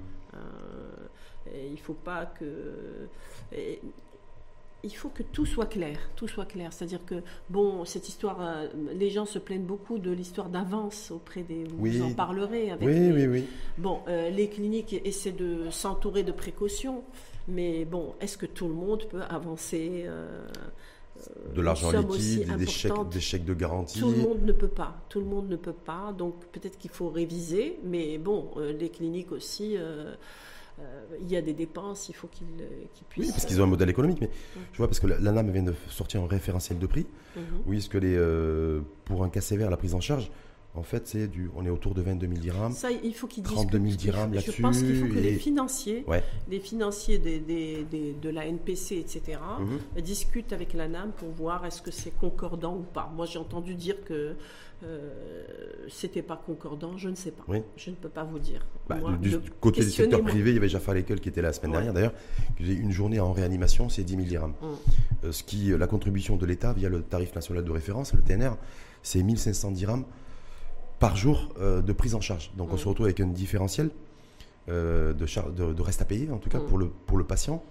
il 1.53 1.72
ne 1.72 1.78
faut 1.78 1.93
pas 1.93 2.26
que 2.28 3.09
il 4.84 4.95
faut 4.95 5.09
que 5.09 5.23
tout 5.23 5.45
soit 5.45 5.65
clair, 5.65 5.97
tout 6.15 6.27
soit 6.27 6.45
clair. 6.45 6.71
C'est-à-dire 6.71 7.05
que, 7.05 7.15
bon, 7.49 7.86
cette 7.86 8.07
histoire, 8.07 8.38
euh, 8.41 8.67
les 8.93 9.09
gens 9.09 9.25
se 9.25 9.39
plaignent 9.39 9.65
beaucoup 9.65 9.97
de 9.97 10.11
l'histoire 10.11 10.49
d'avance 10.49 11.11
auprès 11.11 11.43
des... 11.43 11.65
Vous 11.65 12.01
en 12.01 12.13
parlerez 12.13 12.71
avec 12.71 12.88
Oui, 12.88 13.11
oui, 13.11 13.27
oui. 13.27 13.45
Bon, 13.77 13.99
euh, 14.07 14.30
les 14.30 14.49
cliniques 14.49 14.93
essaient 15.03 15.32
de 15.32 15.69
s'entourer 15.69 16.23
de 16.23 16.32
précautions, 16.32 17.03
mais 17.47 17.86
bon, 17.86 18.15
est-ce 18.21 18.38
que 18.38 18.45
tout 18.45 18.67
le 18.67 18.73
monde 18.73 19.03
peut 19.09 19.21
avancer 19.30 20.03
euh, 20.05 20.45
de 21.53 21.61
l'argent 21.61 21.91
liquide, 21.91 22.55
des 22.55 22.65
chèques, 22.65 22.93
des 23.11 23.19
chèques 23.19 23.45
de 23.45 23.53
garantie. 23.53 23.99
Tout 23.99 24.11
le 24.11 24.17
monde 24.17 24.43
ne 24.43 24.53
peut 24.53 24.69
pas. 24.69 24.95
Tout 25.09 25.19
le 25.19 25.25
monde 25.25 25.49
ne 25.49 25.57
peut 25.57 25.73
pas. 25.73 26.13
Donc 26.17 26.45
peut-être 26.53 26.77
qu'il 26.77 26.91
faut 26.91 27.09
réviser, 27.09 27.77
mais 27.84 28.17
bon, 28.17 28.51
les 28.57 28.88
cliniques 28.88 29.34
aussi. 29.34 29.75
Euh, 30.82 31.17
il 31.21 31.30
y 31.30 31.36
a 31.36 31.41
des 31.41 31.53
dépenses, 31.53 32.09
il 32.09 32.15
faut 32.15 32.27
qu'ils 32.27 32.47
puissent. 33.09 33.25
Oui, 33.25 33.32
parce 33.32 33.45
qu'ils 33.45 33.59
ont 33.61 33.65
un 33.65 33.67
modèle 33.67 33.89
économique. 33.89 34.19
Mais 34.21 34.30
je 34.71 34.77
vois, 34.77 34.88
parce 34.88 34.99
que 34.99 35.07
l'ANAM 35.07 35.51
vient 35.51 35.63
de 35.63 35.73
sortir 35.89 36.21
un 36.21 36.27
référentiel 36.27 36.80
de 36.80 36.88
prix. 36.88 37.05
Mhm. 37.36 37.43
Oui, 37.65 37.77
est-ce 37.77 37.89
que 37.89 37.97
les, 37.97 38.15
euh, 38.15 38.82
pour 39.05 39.23
un 39.23 39.30
cas 39.30 39.41
sévère, 39.41 39.69
la 39.69 39.77
prise 39.77 39.95
en 39.95 40.01
charge, 40.01 40.32
En 40.76 40.84
fait, 40.84 41.07
c'est 41.07 41.28
du, 41.28 41.49
on 41.55 41.65
est 41.65 41.70
autour 41.70 41.95
de 41.95 42.01
22 42.01 42.28
000 42.28 42.39
dirhams. 42.39 42.72
Ça, 42.74 42.89
il 42.91 43.13
faut 43.15 43.26
qu'ils 43.26 43.43
32 43.43 43.72
000 43.78 43.84
discutent. 43.86 44.01
dirhams 44.11 44.34
Je 44.39 44.61
pense 44.61 44.78
qu'il 44.84 44.95
faut 44.97 45.07
que 45.07 45.20
les 45.20 45.34
financiers, 45.34 46.03
Ouais. 46.07 46.24
les 46.47 46.59
financiers 46.59 47.17
des- 47.17 47.39
des- 47.39 47.84
des- 47.89 48.13
de 48.13 48.30
la 48.30 48.45
NPC, 48.45 48.97
etc., 48.97 49.39
Mhm. 49.59 50.01
discutent 50.03 50.53
avec 50.53 50.74
la 50.74 50.88
NAM 50.88 51.11
pour 51.17 51.30
voir 51.32 51.65
est-ce 51.65 51.82
que 51.82 51.89
c'est 51.91 52.11
concordant 52.11 52.76
ou 52.78 52.84
pas. 52.84 53.11
Moi, 53.15 53.26
j'ai 53.26 53.39
entendu 53.39 53.74
dire 53.74 53.95
que 54.05 54.36
euh, 54.82 55.43
c'était 55.89 56.22
pas 56.22 56.38
concordant. 56.45 56.95
Je 56.97 57.09
ne 57.09 57.15
sais 57.15 57.32
pas. 57.32 57.43
Oui. 57.49 57.61
Je 57.76 57.89
ne 57.89 57.95
peux 57.95 58.07
pas 58.07 58.24
vous 58.24 58.39
dire. 58.39 58.65
Bah, 58.88 58.95
Moi, 58.95 59.17
du, 59.22 59.38
côté 59.59 59.82
du 59.84 59.89
secteur 59.89 60.22
privé, 60.22 60.51
il 60.51 60.53
y 60.53 60.57
avait 60.57 60.70
Jafar 60.70 60.95
Lekel 60.95 61.20
qui 61.20 61.28
était 61.30 61.41
là 61.41 61.49
la 61.49 61.53
semaine 61.53 61.72
Ouais. 61.72 61.78
dernière 61.78 61.93
d'ailleurs. 61.93 62.13
Une 62.61 62.91
journée 62.91 63.20
en 63.20 63.34
réanimation, 63.34 63.89
c'est 63.89 64.03
10 64.03 64.13
000 64.15 64.26
dirhams. 64.28 64.53
Mm. 64.61 64.65
Euh, 65.26 65.32
ce 65.34 65.43
qui, 65.43 65.72
la 65.78 65.88
contribution 65.88 66.38
de 66.38 66.45
l'État 66.45 66.72
via 66.72 66.88
le 66.88 67.01
tarif 67.01 67.36
national 67.36 67.65
de 67.65 67.72
référence, 67.72 68.13
le 68.13 68.22
TNR, 68.22 68.55
c'est 69.03 69.22
1500 69.22 69.72
dirhams 69.72 70.05
par 71.00 71.16
jour 71.16 71.50
euh, 71.60 71.82
de 71.82 71.93
prise 71.93 72.16
en 72.16 72.22
charge. 72.22 72.52
Donc 72.58 72.70
on 72.72 72.76
Mm. 72.76 72.80
se 72.80 72.88
retrouve 72.88 73.06
avec 73.06 73.20
un 73.20 73.28
différentiel 73.28 73.89
euh, 74.70 75.14
de, 75.14 75.26
char- 75.26 75.50
de, 75.52 75.74
de 75.74 75.82
reste 75.82 76.02
à 76.02 76.06
payer, 76.06 76.30
en 76.32 76.38
tout 76.38 76.50
cas 76.50 76.60
Mm. 76.60 76.66
pour, 76.68 76.78
le, 76.78 76.88
pour 76.89 77.18
le 77.18 77.24
patient, 77.24 77.64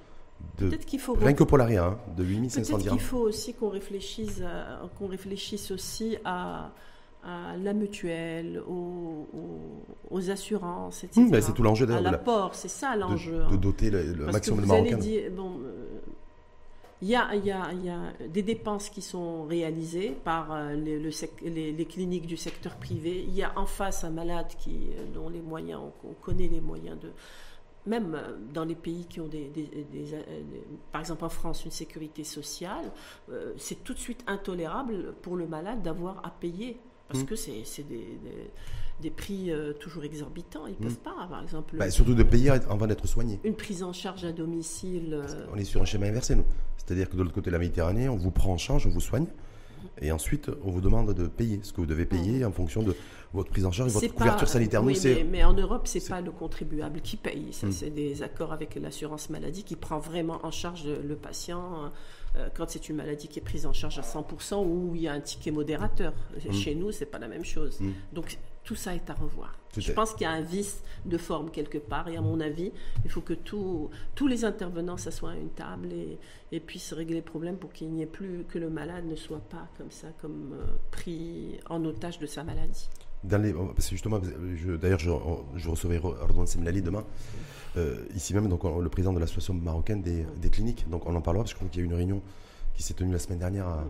Peut-être 0.57 0.87
qu'il 0.87 1.01
faut 1.01 1.15
rien 1.15 1.33
que 1.35 1.43
pour 1.43 1.59
l'ARIA, 1.59 1.85
hein, 1.85 1.99
de 2.17 2.23
8500 2.23 2.61
Peut-être 2.75 2.83
dirhams. 2.83 2.99
qu'il 2.99 3.07
faut 3.09 3.19
aussi 3.19 3.55
qu'on 3.55 3.71
réfléchisse, 3.71 4.41
à- 4.43 4.89
qu'on 4.97 5.09
réfléchisse 5.09 5.73
aussi 5.73 6.17
à, 6.25 6.71
à 7.25 7.57
la 7.61 7.73
mutuelle, 7.73 8.63
aux, 8.69 9.27
aux- 10.13 10.31
assurances, 10.31 11.03
etc. 11.03 11.21
Mmh, 11.23 11.31
bah, 11.33 11.41
c'est 11.41 11.53
tout 11.55 11.65
l'enjeu 11.65 11.85
À 11.85 11.89
d'ailleurs 11.89 12.03
la- 12.05 12.11
l'apport, 12.13 12.55
c'est 12.55 12.69
ça 12.69 12.95
l'enjeu. 12.95 13.33
de, 13.33 13.39
de 13.39 13.43
hein. 13.43 13.57
doter 13.57 13.91
le, 13.91 14.27
maximum 14.27 14.61
de 14.61 14.67
Marocains. 14.67 14.99
bon, 15.37 15.59
il 17.01 17.09
y 17.09 17.15
a, 17.15 17.35
il 17.35 17.45
y, 17.45 17.51
a, 17.53 17.73
il 17.73 17.85
y 17.85 17.89
a 17.91 18.13
des 18.29 18.43
dépenses 18.43 18.89
qui 18.91 19.03
sont 19.03 19.45
réalisées 19.45 20.17
par 20.25 20.53
euh, 20.53 20.75
les, 20.75 20.99
le 20.99 21.11
sec- 21.11 21.41
les- 21.43 21.73
les 21.73 21.85
cliniques 21.85 22.27
du 22.27 22.37
secteur 22.37 22.75
privé. 22.77 23.25
Il 23.29 23.35
y 23.35 23.43
a 23.45 23.53
en 23.57 23.67
face 23.67 24.03
un 24.05 24.11
malade 24.11 24.49
qui, 24.59 24.91
euh, 24.97 25.05
dont 25.15 25.29
les 25.29 25.41
moyens, 25.41 25.81
on, 26.05 26.09
on 26.11 26.15
connaît 26.15 26.49
les 26.49 26.61
moyens 26.61 26.99
de. 26.99 27.11
Même 27.87 28.15
euh, 28.17 28.37
dans 28.53 28.65
les 28.65 28.75
pays 28.75 29.07
qui 29.09 29.21
ont 29.21 29.29
des, 29.29 29.47
des- 29.49 29.63
des- 29.67 29.85
des- 30.03 30.65
par 30.93 31.01
exemple 31.01 31.25
en 31.25 31.29
France, 31.29 31.65
une 31.65 31.71
sécurité 31.71 32.25
sociale, 32.25 32.91
euh, 33.31 33.53
c'est 33.57 33.85
tout 33.85 33.95
de 33.95 33.99
suite 33.99 34.25
intolérable 34.27 35.15
pour 35.23 35.37
le 35.37 35.47
malade 35.47 35.83
d'avoir 35.83 36.19
à 36.27 36.31
payer. 36.31 36.79
Parce 37.09 37.23
Mm. 37.23 37.27
que 37.27 37.37
c'est 37.37 37.89
des, 37.89 38.19
des- 39.01 39.11
prix 39.11 39.51
euh, 39.51 39.73
toujours 39.73 40.05
exorbitants. 40.05 40.67
Ils 40.67 40.73
ne 40.73 40.77
peuvent 40.89 40.99
pas, 40.99 41.27
par 41.29 41.43
exemple, 41.43 41.77
Bah, 41.77 41.91
surtout 41.91 42.15
de 42.15 42.23
payer 42.23 42.51
avant 42.51 42.87
d'être 42.87 43.07
soigné. 43.07 43.41
une 43.45 43.55
prise 43.55 43.83
en 43.83 43.93
charge 43.93 44.25
à 44.25 44.33
domicile. 44.33 45.11
euh, 45.15 45.47
On 45.53 45.57
est 45.57 45.65
sur 45.65 45.81
un 45.83 45.85
schéma 45.85 46.07
inversé, 46.07 46.35
nous. 46.35 46.45
C'est-à-dire 46.77 47.09
que 47.09 47.17
de 47.17 47.23
l'autre 47.23 47.35
côté 47.35 47.47
de 47.51 47.53
la 47.53 47.59
Méditerranée, 47.59 48.09
on 48.09 48.17
vous 48.17 48.31
prend 48.31 48.53
en 48.53 48.59
charge, 48.59 48.87
on 48.87 48.91
vous 48.91 49.01
soigne, 49.01 49.27
et 50.01 50.11
ensuite 50.13 50.51
on 50.65 50.71
vous 50.71 50.81
demande 50.81 51.13
de 51.15 51.27
payer 51.27 51.61
ce 51.63 51.73
que 51.73 51.81
vous 51.81 51.87
devez 51.87 52.07
payer 52.07 52.45
en 52.45 52.51
fonction 52.53 52.83
de 52.83 52.95
votre 53.35 53.51
prise 53.51 53.67
en 53.67 53.71
charge 53.73 53.91
et 53.91 53.93
votre 53.95 54.15
couverture 54.15 54.49
sanitaire. 54.49 54.83
Oui, 54.83 54.99
mais, 55.05 55.25
mais 55.31 55.45
en 55.45 55.53
Europe, 55.53 55.87
c'est 55.87 56.01
c'est- 56.01 56.09
pas 56.11 56.21
le 56.23 56.31
contribuable 56.31 57.01
qui 57.03 57.17
paye. 57.19 57.53
Ça, 57.53 57.67
Mm. 57.67 57.73
C'est 57.73 57.91
des 57.91 58.23
accords 58.23 58.53
avec 58.53 58.75
l'assurance 58.77 59.29
maladie 59.29 59.65
qui 59.65 59.77
prend 59.77 59.99
vraiment 59.99 60.41
en 60.45 60.51
charge 60.51 60.87
le, 60.87 61.15
patient 61.15 61.93
euh, 62.37 62.49
quand 62.57 62.65
c'est 62.71 62.89
une 62.89 62.97
maladie 62.97 63.29
qui 63.29 63.39
est 63.39 63.43
prise 63.43 63.67
en 63.67 63.73
charge 63.75 63.99
à 63.99 64.03
100% 64.03 64.65
ou 64.65 64.93
il 64.95 65.03
y 65.03 65.09
a 65.09 65.13
un 65.13 65.21
ticket 65.21 65.51
modérateur. 65.51 66.13
Chez 66.53 66.75
nous, 66.75 66.91
c'est 66.91 67.07
pas 67.07 67.19
la 67.19 67.29
même 67.29 67.45
chose. 67.45 67.79
Mm. 67.81 67.91
Donc 68.15 68.39
tout 68.69 68.75
ça 68.75 68.95
est 68.95 69.09
à 69.09 69.15
revoir. 69.15 69.55
Tout 69.73 69.81
Je 69.81 69.91
est- 69.91 69.95
pense 69.95 70.13
qu'il 70.13 70.23
y 70.23 70.27
a 70.27 70.31
un 70.31 70.43
vice 70.43 70.83
de 71.07 71.17
forme 71.17 71.51
quelque 71.51 71.79
part 71.79 72.07
et 72.09 72.19
à 72.19 72.21
mon 72.21 72.39
avis, 72.39 72.71
il 73.03 73.11
faut 73.11 73.23
que 73.23 73.33
tous 73.33 73.89
tous 74.15 74.27
les 74.27 74.45
intervenants 74.45 74.99
s'assoient 74.99 75.31
à 75.31 75.37
une 75.37 75.49
table 75.49 75.89
et, 75.91 76.19
et 76.53 76.61
puissent 76.61 76.93
régler 76.93 77.17
le 77.17 77.23
problème 77.23 77.57
pour 77.57 77.73
qu'il 77.73 77.89
n'y 77.89 78.03
ait 78.03 78.07
plus 78.19 78.45
que 78.47 78.59
le 78.59 78.69
malade 78.69 79.07
ne 79.07 79.17
soit 79.17 79.41
pas 79.41 79.67
comme 79.79 79.91
ça, 79.91 80.09
comme 80.21 80.53
euh, 80.53 80.67
pris 80.91 81.59
en 81.71 81.83
otage 81.87 82.19
de 82.19 82.27
sa 82.27 82.45
maladie. 82.45 82.91
Dans 83.25 83.41
les, 83.43 83.55
parce 83.55 83.87
que 83.89 83.95
justement, 83.97 84.21
d'ailleurs, 84.83 84.99
je, 84.99 85.11
je 85.57 85.69
recevrai 85.71 85.97
Ardouane 86.21 86.47
Semlali 86.47 86.83
demain, 86.83 87.05
euh, 87.79 88.05
ici 88.15 88.35
même, 88.35 88.49
donc 88.51 88.65
on- 88.67 88.81
le 88.81 88.91
président 88.91 89.15
de 89.15 89.19
l'association 89.19 89.55
marocaine 89.55 90.03
des, 90.03 90.27
des 90.37 90.51
cliniques. 90.51 90.87
Donc 90.91 91.07
on 91.07 91.15
en 91.17 91.23
parlera 91.23 91.43
parce 91.45 91.55
que 91.55 91.59
je 91.61 91.65
crois 91.65 91.71
qu'il 91.71 91.81
y 91.81 91.83
a 91.83 91.85
eu 91.85 91.89
une 91.91 91.95
réunion 91.97 92.21
qui 92.77 92.83
s'est 92.83 92.95
tenue 92.95 93.13
la 93.13 93.19
semaine 93.19 93.39
dernière 93.39 93.67
à, 93.67 93.85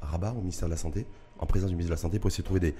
à 0.00 0.06
Rabat, 0.06 0.32
au 0.32 0.40
ministère 0.40 0.66
de 0.68 0.72
la 0.72 0.78
Santé, 0.78 1.04
en 1.38 1.44
présence 1.46 1.68
du 1.68 1.76
ministre 1.76 1.90
de 1.90 1.94
la 1.98 2.00
Santé, 2.00 2.18
pour 2.18 2.28
essayer 2.28 2.42
de 2.42 2.46
trouver 2.46 2.60
des, 2.60 2.74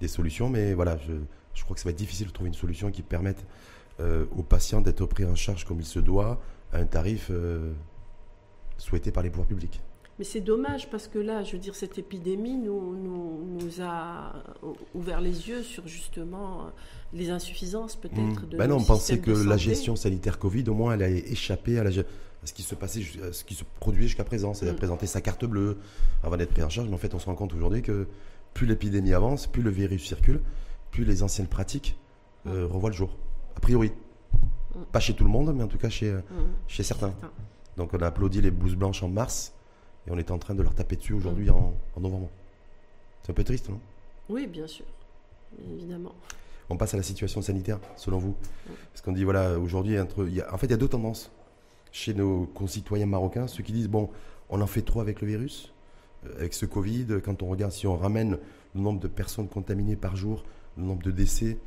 des 0.00 0.08
solutions. 0.08 0.48
Mais 0.48 0.74
voilà, 0.74 0.96
je, 0.98 1.12
je 1.54 1.64
crois 1.64 1.74
que 1.74 1.80
ça 1.80 1.84
va 1.88 1.90
être 1.90 1.96
difficile 1.98 2.26
de 2.28 2.32
trouver 2.32 2.48
une 2.48 2.54
solution 2.54 2.90
qui 2.90 3.02
permette 3.02 3.44
euh, 4.00 4.24
aux 4.36 4.42
patients 4.42 4.80
d'être 4.80 5.04
pris 5.06 5.24
en 5.24 5.34
charge 5.34 5.64
comme 5.64 5.80
il 5.80 5.86
se 5.86 5.98
doit, 6.00 6.40
à 6.72 6.78
un 6.78 6.84
tarif 6.86 7.28
euh, 7.30 7.72
souhaité 8.78 9.10
par 9.10 9.22
les 9.22 9.30
pouvoirs 9.30 9.48
publics. 9.48 9.80
Mais 10.18 10.24
c'est 10.24 10.40
dommage 10.40 10.88
parce 10.90 11.08
que 11.08 11.18
là, 11.18 11.42
je 11.42 11.52
veux 11.52 11.58
dire, 11.58 11.74
cette 11.74 11.98
épidémie 11.98 12.56
nous, 12.56 12.96
nous, 12.96 13.44
nous 13.60 13.82
a 13.82 14.32
ouvert 14.94 15.20
les 15.20 15.48
yeux 15.48 15.62
sur 15.62 15.86
justement 15.86 16.62
euh, 16.62 16.68
les 17.12 17.28
insuffisances 17.28 17.96
peut-être 17.96 18.46
de 18.48 18.56
Ben 18.56 18.66
non, 18.66 18.76
on 18.78 18.84
pensait 18.84 19.18
que 19.18 19.30
la 19.30 19.58
gestion 19.58 19.94
sanitaire 19.94 20.38
Covid, 20.38 20.64
au 20.70 20.74
moins, 20.74 20.94
elle 20.94 21.02
a 21.02 21.10
échappé 21.10 21.78
à, 21.78 21.84
la, 21.84 21.90
ge- 21.90 22.00
à 22.42 22.46
ce 22.46 22.54
qui 22.54 22.62
se 22.62 22.74
passait, 22.74 23.02
à 23.28 23.32
ce 23.34 23.44
qui 23.44 23.54
se 23.54 23.64
produisait 23.78 24.06
jusqu'à 24.08 24.24
présent. 24.24 24.54
C'est-à-dire 24.54 24.74
Mm. 24.74 24.78
présenter 24.78 25.06
sa 25.06 25.20
carte 25.20 25.44
bleue 25.44 25.76
avant 26.22 26.38
d'être 26.38 26.52
pris 26.52 26.62
en 26.62 26.70
charge. 26.70 26.88
Mais 26.88 26.94
en 26.94 26.98
fait, 26.98 27.12
on 27.14 27.18
se 27.18 27.26
rend 27.26 27.34
compte 27.34 27.52
aujourd'hui 27.52 27.82
que 27.82 28.08
plus 28.56 28.66
l'épidémie 28.66 29.12
avance, 29.12 29.46
plus 29.46 29.60
le 29.62 29.68
virus 29.70 30.02
circule, 30.06 30.40
plus 30.90 31.04
les 31.04 31.22
anciennes 31.22 31.46
pratiques 31.46 31.98
euh, 32.46 32.66
revoient 32.66 32.88
le 32.88 32.96
jour. 32.96 33.10
A 33.54 33.60
priori. 33.60 33.92
Mm. 34.74 34.80
Pas 34.92 35.00
chez 35.00 35.12
tout 35.14 35.24
le 35.24 35.30
monde, 35.30 35.54
mais 35.54 35.62
en 35.62 35.68
tout 35.68 35.76
cas 35.78 35.90
chez, 35.90 36.10
Hum, 36.12 36.22
chez 36.66 36.82
certains. 36.82 37.10
certain. 37.10 37.30
Donc 37.76 37.92
on 37.92 37.98
a 37.98 38.06
applaudi 38.06 38.40
les 38.40 38.50
blouses 38.50 38.74
blanches 38.74 39.02
en 39.02 39.08
mars 39.08 39.52
et 40.06 40.10
on 40.10 40.16
est 40.16 40.30
en 40.30 40.38
train 40.38 40.54
de 40.54 40.62
leur 40.62 40.74
taper 40.74 40.96
dessus 40.96 41.12
aujourd'hui 41.12 41.50
en, 41.50 41.74
en 41.96 42.00
novembre. 42.00 42.30
C'est 43.22 43.30
un 43.32 43.34
peu 43.34 43.44
triste, 43.44 43.68
non? 43.68 43.78
Oui, 44.30 44.46
bien 44.46 44.66
sûr, 44.66 44.86
évidemment. 45.74 46.14
On 46.70 46.76
passe 46.78 46.94
à 46.94 46.96
la 46.96 47.02
situation 47.02 47.42
sanitaire, 47.42 47.78
selon 47.96 48.18
vous 48.18 48.34
Parce 48.92 49.02
qu'on 49.02 49.12
dit, 49.12 49.24
voilà, 49.24 49.58
aujourd'hui, 49.58 50.00
entre, 50.00 50.26
il 50.26 50.34
y 50.34 50.40
a- 50.40 50.52
en 50.52 50.56
fait, 50.56 50.66
il 50.66 50.70
y 50.70 50.74
a 50.74 50.78
deux 50.78 50.88
tendances 50.88 51.30
chez 51.92 52.14
nos 52.14 52.46
concitoyens 52.46 53.06
marocains. 53.06 53.46
Ceux 53.48 53.62
qui 53.62 53.72
disent, 53.72 53.88
bon, 53.88 54.08
on 54.48 54.60
en 54.62 54.66
fait 54.66 54.82
trop 54.82 55.00
avec 55.00 55.20
le 55.20 55.26
virus, 55.28 55.72
euh, 55.72 55.75
avec 56.38 56.54
ce 56.54 56.66
Covid. 56.66 57.06
Quand 57.24 57.42
on 57.42 57.46
regarde, 57.48 57.72
si 57.72 57.86
on 57.86 57.96
ramène 57.96 58.38
le 58.74 58.80
nombre 58.80 59.00
de 59.00 59.08
personnes 59.08 59.48
contaminées 59.48 59.96
par 59.96 60.16
jour, 60.16 60.44
le 60.76 60.84
nombre 60.84 61.02
de 61.02 61.10
décès, 61.10 61.58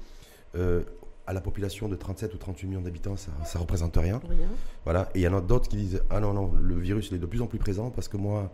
euh, 0.55 0.83
à 1.27 1.33
la 1.33 1.41
population 1.41 1.87
de 1.87 1.95
37 1.95 2.33
ou 2.33 2.37
38 2.37 2.67
millions 2.67 2.81
d'habitants, 2.81 3.15
ça 3.15 3.31
ne 3.55 3.59
représente 3.59 3.95
rien. 3.97 4.19
Rien. 4.27 4.47
Voilà. 4.83 5.09
Et 5.13 5.19
il 5.19 5.21
y 5.21 5.27
en 5.27 5.37
a 5.37 5.41
d'autres 5.41 5.69
qui 5.69 5.75
disent 5.77 6.01
Ah 6.09 6.19
non, 6.19 6.33
non, 6.33 6.51
le 6.59 6.75
virus 6.79 7.09
il 7.11 7.15
est 7.15 7.19
de 7.19 7.25
plus 7.27 7.41
en 7.41 7.47
plus 7.47 7.59
présent 7.59 7.91
parce 7.91 8.07
que 8.07 8.17
moi, 8.17 8.51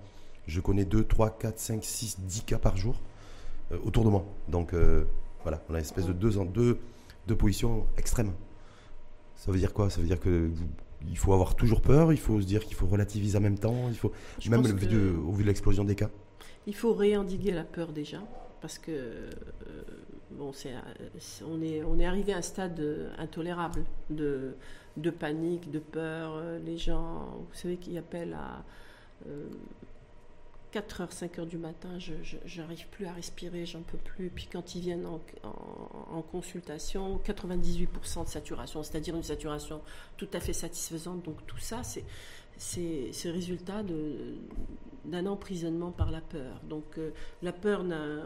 je 0.48 0.60
connais 0.60 0.84
2, 0.86 1.06
3, 1.06 1.38
4, 1.38 1.58
5, 1.58 1.84
6, 1.84 2.20
10 2.20 2.42
cas 2.44 2.58
par 2.60 2.76
jour 2.76 2.96
euh, 3.72 3.78
autour 3.86 4.04
de 4.04 4.10
moi. 4.10 4.26
Donc 4.50 4.74
euh, 4.74 5.06
voilà, 5.44 5.62
on 5.70 5.74
a 5.74 5.78
une 5.78 5.84
espèce 5.86 6.06
de 6.06 6.14
deux, 6.14 6.32
deux, 6.54 6.80
deux 7.28 7.36
positions 7.36 7.86
extrêmes. 7.98 8.34
Ça 9.38 9.52
veut 9.52 9.58
dire 9.58 9.74
quoi? 9.74 9.90
Ça 9.90 10.02
veut 10.02 10.08
dire 10.08 10.20
que 10.20 10.48
vous- 10.54 10.68
il 11.08 11.18
faut 11.18 11.34
avoir 11.34 11.56
toujours 11.56 11.82
peur, 11.82 12.12
il 12.12 12.20
faut 12.20 12.42
se 12.42 12.46
dire 12.46 12.64
qu'il 12.66 12.76
faut 12.76 12.88
relativiser 12.88 13.38
en 13.38 13.42
même 13.42 13.58
temps, 13.60 13.90
il 13.90 13.96
faut 13.98 14.12
Je 14.40 14.50
même 14.50 14.62
au 14.62 14.64
vu, 14.64 14.88
de, 14.88 15.16
au 15.28 15.32
vu 15.32 15.44
de 15.44 15.48
l'explosion 15.48 15.84
des 15.84 15.96
cas. 15.96 16.10
Il 16.68 16.76
faut 16.76 16.94
réendiguer 16.94 17.52
la 17.52 17.64
peur 17.64 17.92
déjà, 17.92 18.20
parce 18.62 18.80
que 18.80 18.92
euh, 18.92 19.30
bon, 20.32 20.52
on, 21.48 21.62
est, 21.62 21.84
on 21.84 22.00
est 22.00 22.06
arrivé 22.06 22.34
à 22.34 22.38
un 22.38 22.42
stade 22.42 22.80
euh, 22.80 23.10
intolérable 23.18 23.84
de, 24.10 24.56
de 24.98 25.10
panique, 25.10 25.70
de 25.72 25.80
peur. 25.80 26.34
Euh, 26.36 26.60
Les 26.66 26.78
gens, 26.78 27.28
vous 27.38 27.54
savez, 27.56 27.78
qui 27.78 27.98
appellent 27.98 28.34
à 28.34 28.64
euh, 29.28 29.48
4h, 30.80 31.10
5h 31.12 31.46
du 31.48 31.58
matin, 31.58 31.98
je 32.00 32.14
j'arrive 32.46 32.88
plus 32.90 33.06
à 33.06 33.14
respirer, 33.14 33.66
j'en 33.66 33.82
peux 33.82 33.98
plus. 33.98 34.30
Puis 34.30 34.48
quand 34.52 34.76
ils 34.76 34.82
viennent 34.82 35.06
en, 35.06 35.22
en- 35.44 36.18
en 36.18 36.22
consultation, 36.22 37.20
98% 37.26 38.24
de 38.26 38.30
saturation, 38.30 38.84
c'est-à-dire 38.84 39.16
une 39.16 39.24
saturation 39.24 39.82
tout 40.18 40.28
à 40.34 40.40
fait 40.40 40.54
satisfaisante. 40.54 41.24
Donc 41.24 41.38
tout 41.48 41.58
ça, 41.60 41.82
c'est 41.84 42.04
c'est 42.58 43.12
le 43.26 43.32
résultat 43.34 43.84
d'un 45.06 45.26
emprisonnement 45.26 45.92
par 45.92 46.10
la 46.12 46.22
peur. 46.22 46.62
Donc 46.70 46.84
euh, 46.98 47.12
la 47.42 47.52
peur, 47.52 47.84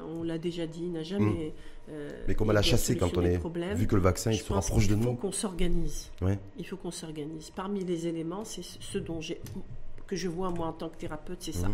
on 0.07 0.23
l'a 0.23 0.37
déjà 0.37 0.65
dit, 0.67 0.83
n'a 0.89 1.03
jamais. 1.03 1.47
euh, 1.47 1.49
Mm. 1.89 2.23
Mais 2.27 2.35
comment 2.35 2.53
la 2.53 2.61
chasser 2.61 2.95
quand 2.95 3.17
on 3.17 3.23
est. 3.23 3.39
Vu 3.73 3.87
que 3.87 3.95
le 3.95 4.01
vaccin 4.01 4.31
il 4.31 4.37
se 4.37 4.53
rapproche 4.53 4.87
de 4.87 4.93
qu'il 4.93 5.03
faut 5.03 5.09
nous. 5.09 5.15
qu'on 5.15 5.31
s'organise. 5.31 6.11
Ouais. 6.21 6.37
Il 6.59 6.67
faut 6.67 6.77
qu'on 6.77 6.91
s'organise. 6.91 7.49
Parmi 7.49 7.83
les 7.83 8.05
éléments, 8.05 8.45
c'est 8.45 8.61
ce 8.63 8.99
dont 8.99 9.19
j'ai 9.21 9.41
que 10.05 10.15
je 10.15 10.27
vois 10.27 10.51
moi 10.51 10.67
en 10.67 10.73
tant 10.73 10.89
que 10.89 10.97
thérapeute, 10.97 11.39
c'est 11.41 11.51
ça. 11.51 11.67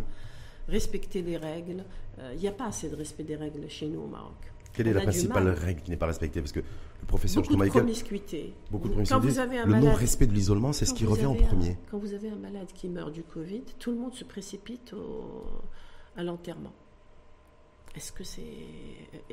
Respecter 0.68 1.22
les 1.22 1.38
règles. 1.38 1.84
Euh, 2.20 2.32
Il 2.34 2.40
n'y 2.40 2.48
a 2.48 2.52
pas 2.52 2.66
assez 2.68 2.90
de 2.90 2.96
respect 2.96 3.24
des 3.24 3.36
règles 3.36 3.68
chez 3.70 3.88
nous 3.88 4.02
au 4.02 4.08
Maroc. 4.08 4.34
Quelle 4.74 4.88
est 4.90 4.94
la 4.94 5.02
principale 5.02 5.48
règle 5.50 5.82
qui 5.82 5.92
n'est 5.92 5.98
pas 5.98 6.08
respectée? 6.08 6.42
Parce 6.42 6.52
que 6.52 6.60
le 6.60 7.08
professeur 7.08 7.44
Beaucoup 7.44 7.64
de 7.64 7.70
promiscuité. 7.70 8.54
beaucoup 8.72 8.90
de 8.90 9.08
Quand 9.08 9.20
vous 9.20 9.40
avez 9.40 9.60
un 9.60 9.66
le 9.66 9.76
non-respect 9.80 10.28
de 10.28 10.34
l'isolement, 10.34 10.74
c'est 10.74 10.86
ce 10.86 10.94
qui 10.94 11.06
revient 11.06 11.28
en 11.28 11.34
un- 11.34 11.36
premier. 11.36 11.78
quand 11.90 11.98
vous 11.98 12.14
avez 12.14 12.30
un 12.30 12.36
malade 12.36 12.68
qui 12.74 12.90
meurt 12.90 13.12
du 13.14 13.24
Covid, 13.24 13.62
tout 13.80 13.92
le 13.92 13.98
monde 13.98 14.14
se 14.16 14.24
précipite 14.26 14.92
au- 14.94 15.62
à 16.18 16.24
l'enterrement. 16.24 16.74
Est-ce 17.96 18.12
que 18.12 18.26
c'est 18.26 18.42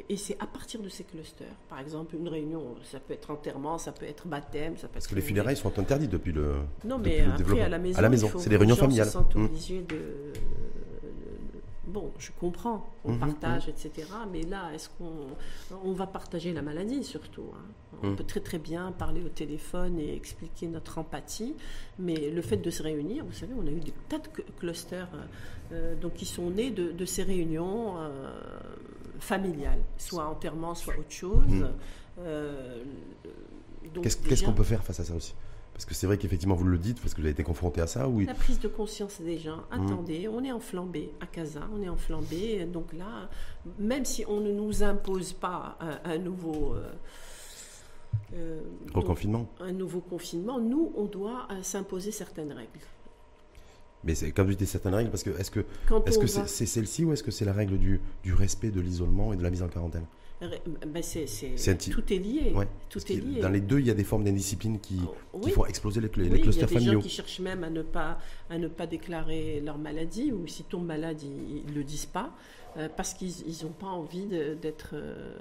et 0.08 0.16
c'est 0.16 0.36
à 0.38 0.46
partir 0.46 0.80
de 0.80 0.88
ces 0.88 1.02
clusters, 1.02 1.48
par 1.68 1.80
exemple 1.80 2.14
une 2.14 2.28
réunion, 2.28 2.76
ça 2.84 3.00
peut 3.00 3.14
être 3.14 3.30
enterrement, 3.32 3.76
ça 3.78 3.90
peut 3.90 4.06
être 4.06 4.28
baptême, 4.28 4.76
ça 4.76 4.86
peut 4.86 4.92
Parce 4.92 5.06
être 5.06 5.10
que 5.10 5.16
les 5.16 5.20
funérailles 5.22 5.56
sont 5.56 5.76
interdites 5.80 6.10
depuis 6.10 6.30
le. 6.30 6.54
Non, 6.84 6.98
depuis 6.98 7.10
mais 7.10 7.24
le 7.26 7.32
après 7.32 7.60
à 7.62 7.68
la 7.68 7.78
maison, 7.80 7.98
À 7.98 8.02
la 8.02 8.08
maison, 8.08 8.30
c'est 8.38 8.50
des 8.50 8.56
réunions 8.56 8.76
familiales. 8.76 9.06
Se 9.08 9.12
sentent 9.14 9.34
Mm. 9.34 9.44
obligés 9.46 9.80
de. 9.82 9.98
Bon, 11.86 12.10
je 12.18 12.30
comprends, 12.38 12.86
on 13.04 13.12
Mhm, 13.12 13.18
partage, 13.18 13.68
etc. 13.68 14.08
Mais 14.32 14.42
là, 14.42 14.70
est-ce 14.74 14.88
qu'on 14.90 15.28
on 15.84 15.92
va 15.92 16.06
partager 16.06 16.52
la 16.52 16.62
maladie 16.62 17.02
surtout 17.04 17.46
hein. 17.54 17.64
On 18.02 18.08
Mhm. 18.08 18.16
peut 18.16 18.24
très 18.24 18.40
très 18.40 18.58
bien 18.58 18.90
parler 18.92 19.22
au 19.22 19.28
téléphone 19.28 19.98
et 19.98 20.14
expliquer 20.16 20.66
notre 20.66 20.98
empathie, 20.98 21.54
mais 21.98 22.30
le 22.30 22.40
fait 22.42 22.56
de 22.56 22.70
se 22.70 22.82
réunir, 22.82 23.24
vous 23.24 23.32
savez, 23.32 23.52
on 23.54 23.66
a 23.66 23.70
eu 23.70 23.80
des 23.80 23.92
tas 24.08 24.18
de 24.18 24.28
cl- 24.28 24.44
clusters 24.58 25.08
euh, 25.14 25.18
euh, 25.72 25.94
donc 25.96 26.14
qui 26.14 26.24
sont 26.26 26.50
nés 26.50 26.70
de, 26.70 26.90
de 26.92 27.04
ces 27.04 27.22
réunions 27.22 27.98
euh, 27.98 28.30
familiales, 29.20 29.80
soit 29.98 30.24
enterrement, 30.26 30.74
soit 30.74 30.94
autre 30.98 31.10
chose. 31.12 31.42
Mhm. 31.48 31.68
Euh, 32.20 32.82
qu'est-ce 34.02 34.44
qu'on 34.44 34.52
peut 34.52 34.64
faire 34.64 34.82
face 34.84 35.00
à 35.00 35.04
ça 35.04 35.14
aussi? 35.14 35.34
Parce 35.82 35.88
que 35.88 35.94
c'est 35.96 36.06
vrai 36.06 36.16
qu'effectivement, 36.16 36.54
vous 36.54 36.62
le 36.62 36.78
dites, 36.78 37.00
parce 37.00 37.12
que 37.12 37.20
vous 37.20 37.26
avez 37.26 37.32
été 37.32 37.42
confronté 37.42 37.80
à 37.80 37.88
ça. 37.88 38.06
Oui. 38.06 38.24
La 38.24 38.34
prise 38.34 38.60
de 38.60 38.68
conscience 38.68 39.20
des 39.20 39.36
gens. 39.36 39.64
Mhm. 39.76 39.84
Attendez, 39.84 40.28
on 40.28 40.44
est 40.44 40.52
en 40.52 40.60
flambée 40.60 41.10
à 41.20 41.26
Casa, 41.26 41.68
on 41.76 41.82
est 41.82 41.88
en 41.88 41.96
flambée. 41.96 42.64
Donc 42.66 42.92
là, 42.92 43.28
même 43.80 44.04
si 44.04 44.24
on 44.28 44.38
ne 44.38 44.52
nous 44.52 44.84
impose 44.84 45.32
pas 45.32 45.76
un, 45.80 46.12
un 46.12 46.18
nouveau. 46.18 46.74
euh, 46.74 46.92
euh, 48.34 48.60
donc, 48.94 49.06
un 49.58 49.72
nouveau 49.72 50.00
confinement, 50.00 50.60
nous, 50.60 50.92
on 50.94 51.06
doit 51.06 51.48
euh, 51.50 51.64
s'imposer 51.64 52.12
certaines 52.12 52.52
règles. 52.52 52.70
Mais 54.04 54.14
c'est 54.14 54.30
comme 54.30 54.52
je 54.52 54.54
dis 54.56 54.66
certaines 54.66 54.94
règles, 54.94 55.10
parce 55.10 55.24
que 55.24 55.30
est-ce 55.30 55.50
que 55.50 55.64
c'est 56.28 56.48
c'est 56.48 56.66
celle-ci 56.66 57.04
ou 57.04 57.12
est-ce 57.12 57.24
que 57.24 57.32
c'est 57.32 57.44
la 57.44 57.52
règle 57.52 57.76
du, 57.76 58.00
du 58.22 58.34
respect 58.34 58.70
de 58.70 58.80
l'isolement 58.80 59.32
et 59.32 59.36
de 59.36 59.42
la 59.42 59.50
mise 59.50 59.64
en 59.64 59.68
quarantaine? 59.68 60.06
Ben, 60.86 61.02
c'est- 61.02 61.90
tout 61.90 62.12
est 62.12 62.18
lié. 62.18 62.52
Ouais, 62.54 62.66
Tout 62.88 63.00
est 63.12 63.16
lié. 63.16 63.40
Dans 63.40 63.48
les 63.48 63.60
deux, 63.60 63.78
il 63.80 63.86
y 63.86 63.90
a 63.90 63.94
des 63.94 64.04
formes 64.04 64.24
d'indiscipline 64.24 64.80
qui, 64.80 65.00
Oh, 65.32 65.38
qui 65.40 65.50
font 65.50 65.64
exploser 65.66 66.00
les, 66.00 66.08
les 66.08 66.14
Oui, 66.14 66.26
il 66.26 66.30
y 66.32 66.34
a 66.34 66.42
clusters 66.42 66.68
des 66.68 66.74
familiaux. 66.74 66.92
gens 66.94 67.00
qui 67.00 67.08
cherchent 67.08 67.40
même 67.40 67.64
à 67.64 67.70
ne 67.70 67.82
pas, 67.82 68.18
à 68.50 68.58
ne 68.58 68.68
pas 68.68 68.86
déclarer 68.86 69.60
leur 69.60 69.78
maladie, 69.78 70.32
ou 70.32 70.46
s'ils 70.46 70.66
tombent 70.66 70.86
malades, 70.86 71.22
ils 71.22 71.64
ne 71.66 71.72
le 71.72 71.84
disent 71.84 72.06
pas, 72.06 72.34
euh, 72.76 72.88
parce 72.96 73.14
qu'ils 73.14 73.32
n'ont 73.62 73.72
pas 73.72 73.86
envie 73.88 74.26
d'être 74.26 74.90
euh, 74.94 75.34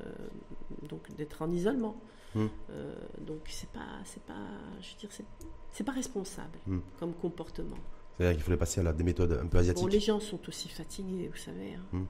donc 0.89 1.13
d'être 1.17 1.41
en 1.41 1.51
isolement. 1.51 1.95
Hmm. 2.35 2.47
Euh, 2.71 2.93
donc 3.27 3.39
c'est 3.49 3.69
pas, 3.71 3.87
c'est 4.05 4.23
pas, 4.23 4.33
je 4.81 4.91
veux 4.93 4.99
dire, 4.99 5.09
c'est, 5.11 5.25
c'est 5.71 5.83
pas 5.83 5.91
responsable 5.91 6.57
Hmm. 6.67 6.79
comme 6.99 7.13
comportement. 7.13 7.75
C'est-à-dire 8.17 8.35
qu'il 8.37 8.43
fallait 8.43 8.57
passer 8.57 8.79
à 8.81 8.83
la, 8.83 8.93
des 8.93 9.03
méthodes 9.03 9.31
un 9.33 9.47
peu 9.47 9.57
Bon, 9.57 9.59
asiatiques. 9.59 9.91
les 9.91 9.99
gens 9.99 10.19
sont 10.19 10.39
aussi 10.47 10.69
fatigués, 10.69 11.29
vous 11.31 11.37
savez, 11.39 11.73
hein. 11.73 11.83
Hmm. 11.91 12.05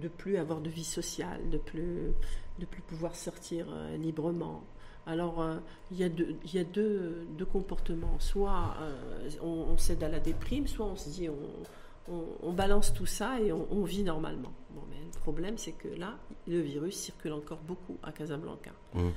De 0.00 0.08
plus 0.08 0.36
avoir 0.36 0.60
de 0.60 0.70
vie 0.70 0.84
sociale, 0.84 1.48
de 1.50 1.58
plus, 1.58 2.12
de 2.58 2.66
plus 2.66 2.82
pouvoir 2.82 3.14
sortir 3.14 3.66
euh, 3.70 3.96
librement. 3.96 4.62
Alors, 5.06 5.42
euh, 5.42 5.56
il 5.90 5.98
y 5.98 6.04
a, 6.04 6.08
deux, 6.08 6.36
il 6.44 6.54
y 6.54 6.58
a 6.58 6.64
deux, 6.64 7.26
deux 7.36 7.44
comportements. 7.44 8.18
Soit 8.18 8.74
euh, 8.80 9.30
on, 9.42 9.72
on 9.72 9.78
cède 9.78 10.02
à 10.02 10.08
la 10.08 10.20
déprime, 10.20 10.66
soit 10.66 10.86
on 10.86 10.96
se 10.96 11.10
dit 11.10 11.28
on, 11.28 12.12
on, 12.12 12.24
on 12.42 12.52
balance 12.52 12.92
tout 12.94 13.06
ça 13.06 13.40
et 13.40 13.52
on, 13.52 13.84
vit 13.84 14.02
normalement. 14.02 14.52
Bon, 14.70 14.82
mais 14.90 14.96
le 15.04 15.20
problème, 15.20 15.58
c'est 15.58 15.72
que 15.72 15.88
là, 15.88 16.16
le 16.46 16.60
virus 16.60 16.96
circule 16.96 17.32
encore 17.32 17.60
beaucoup 17.60 17.98
à 18.02 18.12
Casablanca. 18.12 18.72
Hum. 18.94 19.12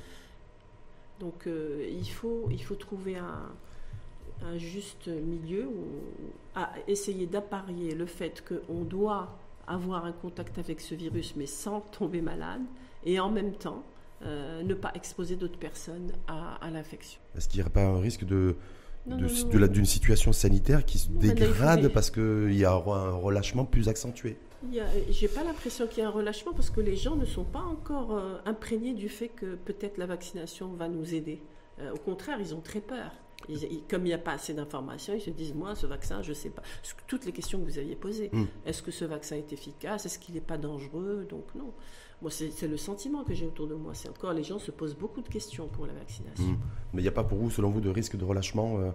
Donc 1.20 1.46
il, 1.48 2.08
faut, 2.08 2.46
il 2.48 2.62
faut 2.62 2.76
trouver 2.76 3.16
un, 3.16 3.50
un 4.44 4.56
juste 4.56 5.08
milieu 5.08 5.66
où, 5.66 5.84
à 6.54 6.72
essayer 6.86 7.26
d'apparier 7.26 7.94
le 7.94 8.06
fait 8.06 8.44
qu'on 8.46 8.82
doit 8.82 9.36
avoir 9.68 10.04
un 10.04 10.12
contact 10.12 10.58
avec 10.58 10.80
ce 10.80 10.94
virus 10.94 11.34
mais 11.36 11.46
sans 11.46 11.80
tomber 11.80 12.20
malade 12.20 12.62
et 13.04 13.20
en 13.20 13.30
même 13.30 13.52
temps 13.52 13.82
euh, 14.22 14.62
ne 14.62 14.74
pas 14.74 14.90
exposer 14.94 15.36
d'autres 15.36 15.58
personnes 15.58 16.12
à, 16.26 16.56
à 16.56 16.70
l'infection. 16.70 17.20
Est-ce 17.36 17.48
qu'il 17.48 17.58
n'y 17.58 17.62
aurait 17.62 17.72
pas 17.72 17.84
un 17.84 18.00
risque 18.00 18.24
de, 18.24 18.56
d'une 19.06 19.84
situation 19.84 20.32
sanitaire 20.32 20.84
qui 20.84 20.98
se 20.98 21.08
là, 21.10 21.18
dégrade 21.18 21.88
parce 21.88 22.10
qu'il 22.10 22.54
y 22.56 22.64
a 22.64 22.72
un 22.72 23.12
relâchement 23.12 23.64
plus 23.64 23.88
accentué? 23.88 24.36
A- 24.64 24.84
J'ai 25.10 25.28
pas 25.28 25.44
l'impression 25.44 25.86
qu'il 25.86 25.98
y 25.98 26.00
ait 26.00 26.04
un 26.06 26.10
relâchement 26.10 26.52
parce 26.52 26.70
que 26.70 26.80
les 26.80 26.96
gens 26.96 27.14
ne 27.14 27.24
sont 27.24 27.44
pas 27.44 27.60
encore 27.62 28.16
euh, 28.16 28.38
imprégnés 28.44 28.92
du 28.94 29.08
fait 29.08 29.28
que 29.28 29.54
peut-être 29.54 29.98
la 29.98 30.06
vaccination 30.06 30.72
va 30.72 30.88
nous 30.88 31.14
aider. 31.14 31.40
Euh, 31.80 31.92
au 31.94 31.98
contraire, 31.98 32.38
ils 32.40 32.54
ont 32.56 32.60
très 32.60 32.80
peur. 32.80 33.12
Ils- 33.48 33.64
ils- 33.64 33.82
comme 33.88 34.02
il 34.02 34.08
n'y 34.08 34.12
a 34.14 34.18
pas 34.18 34.32
assez 34.32 34.52
d'informations, 34.54 35.14
ils 35.14 35.20
se 35.20 35.30
disent 35.30 35.54
moi, 35.54 35.74
ce 35.74 35.86
vaccin, 35.86 36.22
je 36.22 36.30
ne 36.30 36.34
sais 36.34 36.50
pas. 36.50 36.62
Toutes 37.06 37.24
les 37.24 37.32
questions 37.32 37.58
que 37.58 37.64
vous 37.64 37.78
aviez 37.78 37.96
posées. 37.96 38.28
Mm. 38.32 38.44
Est-ce 38.66 38.82
que 38.82 38.90
ce 38.90 39.04
vaccin 39.04 39.36
est 39.36 39.52
efficace? 39.52 40.04
Est-ce 40.06 40.18
qu'il 40.18 40.34
n'est 40.34 40.40
pas 40.40 40.58
dangereux? 40.58 41.26
Donc 41.28 41.44
non. 41.54 41.72
Moi, 42.20 42.30
c'est 42.32 42.66
le 42.66 42.76
sentiment 42.76 43.22
que 43.24 43.32
j'ai 43.32 43.46
autour 43.46 43.68
de 43.68 43.74
moi. 43.74 43.94
C'est 43.94 44.08
encore 44.08 44.32
les 44.32 44.42
gens 44.42 44.58
se 44.58 44.70
posent 44.72 44.96
beaucoup 44.96 45.20
de 45.20 45.28
questions 45.28 45.68
pour 45.68 45.86
la 45.86 45.92
vaccination. 45.92 46.44
Hum. 46.44 46.58
Mais 46.92 47.00
il 47.00 47.04
n'y 47.04 47.08
a 47.08 47.12
pas 47.12 47.22
pour 47.24 47.38
vous, 47.38 47.48
selon 47.50 47.70
vous, 47.70 47.80
de 47.80 47.88
risque 47.90 48.16
de 48.16 48.24
relâchement 48.24 48.78
euh, 48.80 48.90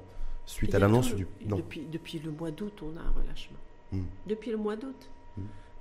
suite 0.46 0.76
à 0.76 0.80
l'annonce 0.80 1.16
du. 1.16 1.26
Non. 1.46 1.56
Depuis, 1.58 1.86
depuis 1.92 2.20
le 2.20 2.32
mois 2.32 2.52
d'août, 2.52 2.82
on 2.84 2.98
a 2.98 3.02
un 3.02 3.12
relâchement. 3.12 3.58
Hum. 3.94 4.06
Depuis 4.28 4.52
le 4.52 4.58
mois 4.58 4.76
d'août. 4.76 5.10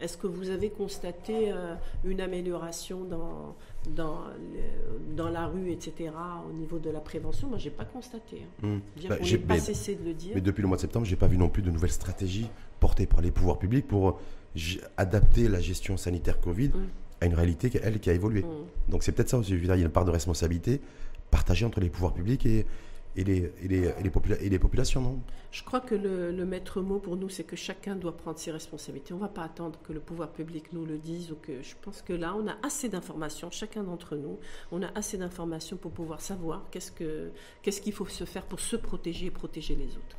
Est-ce 0.03 0.16
que 0.16 0.26
vous 0.26 0.50
avez 0.50 0.70
constaté 0.70 1.53
euh, 1.53 1.74
une 2.05 2.20
amélioration 2.20 3.05
dans, 3.05 3.55
dans, 3.88 4.18
le- 4.53 5.14
dans 5.16 5.28
la 5.28 5.46
rue, 5.46 5.70
etc., 5.70 6.11
au 6.48 6.53
niveau 6.53 6.78
de 6.78 6.90
la 6.90 7.00
prévention? 7.00 7.48
Moi, 7.48 7.59
je 7.59 7.66
n'ai 7.66 7.70
pas 7.70 7.84
constaté. 7.84 8.42
Bien 8.62 8.80
Bah, 9.09 9.16
pas 9.16 9.55
mais- 9.55 9.61
cessé 9.61 9.94
de 9.94 10.05
le 10.05 10.12
dire. 10.14 10.32
Mais 10.34 10.40
depuis 10.40 10.61
le 10.62 10.68
mois 10.68 10.76
de 10.76 10.82
septembre, 10.82 11.07
j'ai 11.07 11.16
pas 11.16 11.28
vu 11.28 11.38
non 11.38 11.48
plus 11.48 11.62
de 11.62 11.70
nouvelles 11.70 11.92
stratégies 11.92 12.48
portées 12.80 13.07
par 13.07 13.20
les 13.20 13.30
pouvoirs 13.30 13.59
publics 13.59 13.86
pour 13.86 14.18
adapter 14.96 15.48
la 15.48 15.61
gestion 15.61 15.96
sanitaire 15.96 16.40
Covid 16.40 16.68
Mm. 16.68 16.88
à 17.20 17.26
une 17.26 17.34
réalité 17.34 17.70
qui, 17.70 17.78
elle, 17.82 18.00
qui 18.00 18.11
a 18.11 18.12
évolué. 18.12 18.42
Mm. 18.42 18.90
Donc 18.90 19.03
c'est 19.05 19.12
peut-être 19.12 19.28
ça 19.30 19.38
aussi, 19.38 19.50
je 19.50 19.57
veux 19.57 19.62
dire, 19.62 19.76
il 19.76 19.78
y 19.78 19.82
a 19.82 19.86
une 19.86 19.92
part 19.92 20.05
de 20.05 20.11
responsabilité 20.11 20.80
partagée 21.30 21.64
entre 21.64 21.80
les 21.80 21.88
pouvoirs 21.90 22.12
publics 22.12 22.44
et, 22.44 22.66
et, 23.16 23.24
les, 23.24 23.52
et, 23.62 23.68
les, 23.68 23.78
et 23.88 24.02
les 24.02 24.10
popula- 24.10 24.40
et 24.40 24.48
les 24.48 24.58
populations, 24.58 25.00
non? 25.02 25.20
Je 25.50 25.62
crois 25.64 25.80
que 25.80 25.94
le, 25.94 26.32
le 26.32 26.44
maître 26.46 26.80
mot 26.80 26.98
pour 26.98 27.16
nous, 27.16 27.28
c'est 27.28 27.44
que 27.44 27.56
chacun 27.56 27.94
doit 27.94 28.16
prendre 28.16 28.38
ses 28.38 28.50
responsabilités. 28.50 29.12
On 29.12 29.16
ne 29.18 29.22
va 29.22 29.28
pas 29.28 29.42
attendre 29.42 29.78
que 29.82 29.92
le 29.92 30.00
pouvoir 30.00 30.30
public 30.30 30.72
nous 30.72 30.86
le 30.86 30.96
dise 30.98 31.30
ou 31.30 31.36
que 31.36 31.60
je 31.62 31.74
pense 31.82 32.00
que 32.00 32.14
là, 32.14 32.34
on 32.34 32.46
a 32.48 32.56
assez 32.62 32.88
d'informations, 32.88 33.50
chacun 33.50 33.82
d'entre 33.82 34.16
nous, 34.16 34.38
on 34.70 34.82
a 34.82 34.88
assez 34.94 35.18
d'informations 35.18 35.76
pour 35.76 35.90
pouvoir 35.92 36.20
savoir 36.22 36.66
qu'est-ce 36.70 36.90
que 36.92 37.30
qu'est-ce 37.62 37.82
qu'il 37.82 37.92
faut 37.92 38.06
se 38.06 38.24
faire 38.24 38.44
pour 38.46 38.60
se 38.60 38.76
protéger 38.76 39.26
et 39.26 39.30
protéger 39.30 39.74
les 39.76 39.88
autres. 39.96 40.16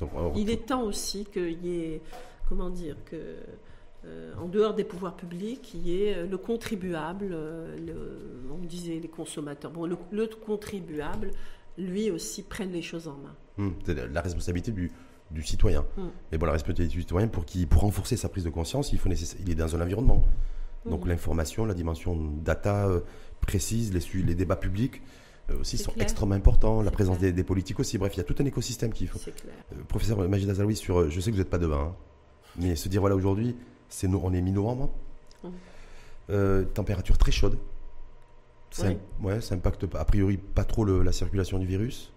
Donc, 0.00 0.10
alors, 0.16 0.32
Il 0.36 0.50
est 0.50 0.66
temps 0.66 0.82
aussi 0.82 1.24
qu'il 1.26 1.64
y 1.64 1.80
ait, 1.80 2.02
comment 2.48 2.70
dire, 2.70 2.96
que 3.04 3.36
euh, 4.04 4.34
en 4.38 4.46
dehors 4.46 4.74
des 4.74 4.84
pouvoirs 4.84 5.16
publics, 5.16 5.72
il 5.74 5.88
y 5.88 6.02
ait 6.02 6.14
euh, 6.16 6.26
le 6.26 6.38
contribuable, 6.38 7.30
euh, 7.32 7.76
le- 7.78 8.52
on 8.52 8.58
disait 8.64 9.00
les 9.00 9.08
consommateurs, 9.08 9.70
bon, 9.72 9.86
le, 9.86 9.96
le 10.12 10.26
contribuable, 10.28 11.30
lui 11.78 12.10
aussi, 12.10 12.42
prenne 12.42 12.72
les 12.72 12.82
choses 12.82 13.08
en 13.08 13.16
main. 13.16 13.34
hum, 13.58 13.74
c'est 13.84 13.94
la 14.12 14.20
responsabilité 14.20 14.70
du, 14.72 14.90
du 15.30 15.42
citoyen. 15.42 15.84
Mm. 15.96 16.02
Mais 16.32 16.38
bon, 16.38 16.46
la 16.46 16.52
responsabilité 16.52 16.92
du 16.94 17.00
citoyen, 17.02 17.28
pour, 17.28 17.44
qu'il- 17.44 17.66
pour 17.66 17.82
renforcer 17.82 18.16
sa 18.16 18.28
prise 18.28 18.44
de 18.44 18.50
conscience, 18.50 18.92
il, 18.92 18.98
faut 18.98 19.08
il 19.10 19.50
est 19.50 19.54
dans 19.54 19.74
un 19.76 19.80
environnement. 19.80 20.24
Donc 20.84 21.04
Mm. 21.04 21.08
l'information, 21.08 21.64
la 21.66 21.74
dimension 21.74 22.16
data 22.42 22.86
euh, 22.88 23.00
précise, 23.40 23.92
les, 23.92 24.34
débats 24.34 24.56
publics 24.56 25.02
euh, 25.50 25.60
aussi 25.60 25.78
sont 25.78 25.92
clair. 25.92 26.04
extrêmement 26.04 26.34
importants, 26.34 26.80
la 26.82 26.90
présence 26.90 27.18
des, 27.18 27.32
des 27.32 27.44
politiques 27.44 27.78
aussi. 27.80 27.98
Bref, 27.98 28.14
il 28.14 28.18
y 28.18 28.20
a 28.20 28.24
tout 28.24 28.36
un 28.40 28.44
écosystème 28.46 28.92
qu'il 28.92 29.08
faut. 29.08 29.18
Clair. 29.18 29.34
Euh, 29.72 29.82
professeur 29.88 30.18
Majid 30.28 30.48
Azaroui, 30.50 30.76
sur, 30.76 31.10
je 31.10 31.20
sais 31.20 31.30
que 31.30 31.36
vous 31.36 31.40
n'êtes 31.42 31.50
pas 31.50 31.58
devin, 31.58 31.78
hein, 31.90 31.96
mais 32.58 32.74
se 32.76 32.88
dire 32.88 33.00
voilà 33.00 33.16
aujourd'hui, 33.16 33.56
c'est 33.88 34.06
on 34.08 34.32
est 34.32 34.40
mi-novembre. 34.40 34.90
Euh, 36.28 36.64
température 36.64 37.18
très 37.18 37.30
chaude. 37.30 37.56
Ça, 38.70 38.88
Ouais. 38.88 38.98
ouais, 39.22 39.40
ça 39.40 39.54
impacte 39.54 39.84
a 39.94 40.04
priori 40.04 40.36
pas 40.36 40.64
trop 40.64 40.84
le- 40.84 41.02
la 41.02 41.12
circulation 41.12 41.58
du 41.58 41.66
virus. 41.66 42.12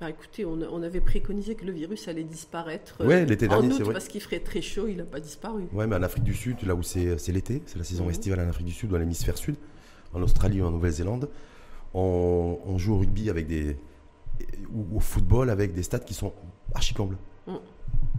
Bah, 0.00 0.10
écoutez, 0.10 0.44
on, 0.44 0.58
on 0.72 0.82
avait 0.82 1.00
préconisé 1.00 1.54
que 1.54 1.64
le 1.64 1.72
virus 1.72 2.08
allait 2.08 2.24
disparaître 2.24 2.96
euh, 3.02 3.06
Ouais, 3.06 3.24
l'été 3.24 3.46
en 3.46 3.50
dernier, 3.60 3.74
août 3.74 3.82
vrai. 3.84 3.92
parce 3.92 4.08
qu'il 4.08 4.20
ferait 4.20 4.40
très 4.40 4.60
chaud, 4.60 4.88
il 4.88 4.96
n'a 4.96 5.04
pas 5.04 5.20
disparu. 5.20 5.64
Ouais, 5.72 5.86
mais 5.86 5.94
en 5.96 6.02
Afrique 6.02 6.24
du 6.24 6.34
Sud, 6.34 6.60
là 6.64 6.74
où 6.74 6.82
c'est 6.82 7.16
c'est 7.18 7.30
l'été, 7.32 7.62
c'est 7.66 7.78
la 7.78 7.84
saison 7.84 8.04
Mhm. 8.04 8.10
estivale 8.10 8.40
en 8.40 8.48
Afrique 8.48 8.66
du 8.66 8.72
Sud, 8.72 8.90
dans 8.90 8.98
l'hémisphère 8.98 9.38
sud, 9.38 9.54
en 10.12 10.20
Australie 10.22 10.60
ou 10.60 10.64
en 10.66 10.72
Nouvelle-Zélande, 10.72 11.28
on, 11.94 12.58
on 12.66 12.78
joue 12.78 12.94
au 12.94 12.98
rugby 12.98 13.30
avec 13.30 13.46
des 13.46 13.76
ou 14.74 14.96
au 14.96 15.00
football 15.00 15.50
avec 15.50 15.72
des 15.72 15.82
stades 15.84 16.04
qui 16.04 16.14
sont 16.14 16.32
archi 16.74 16.94
combles. 16.94 17.16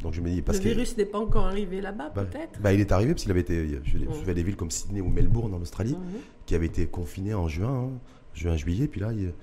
Donc 0.04 0.14
je 0.14 0.22
me 0.22 0.30
dis 0.30 0.42
parce 0.42 0.60
le 0.60 0.70
virus 0.72 0.98
n'est 0.98 1.06
pas 1.06 1.18
encore 1.20 1.46
arrivé 1.46 1.80
là-bas, 1.82 2.12
bah, 2.14 2.26
peut-être 2.26 2.60
bah, 2.62 2.74
il 2.74 2.80
est 2.82 2.92
arrivé 2.92 3.14
parce 3.14 3.24
qu'il 3.24 3.32
avait 3.32 3.40
été, 3.42 3.80
je, 3.84 3.98
je 3.98 4.32
des 4.32 4.44
villes 4.44 4.58
comme 4.58 4.70
Sydney 4.70 5.02
ou 5.02 5.08
Melbourne 5.08 5.54
en 5.54 5.62
Australie 5.62 5.94
Mhm. 5.94 6.20
qui 6.46 6.56
avaient 6.56 6.66
été 6.66 6.86
confinées 6.88 7.34
en 7.34 7.48
juin, 7.48 7.86
hein, 7.86 8.00
juin 8.34 8.58
juillet, 8.58 8.88
puis 8.88 9.00
là 9.00 9.12
il- 9.14 9.34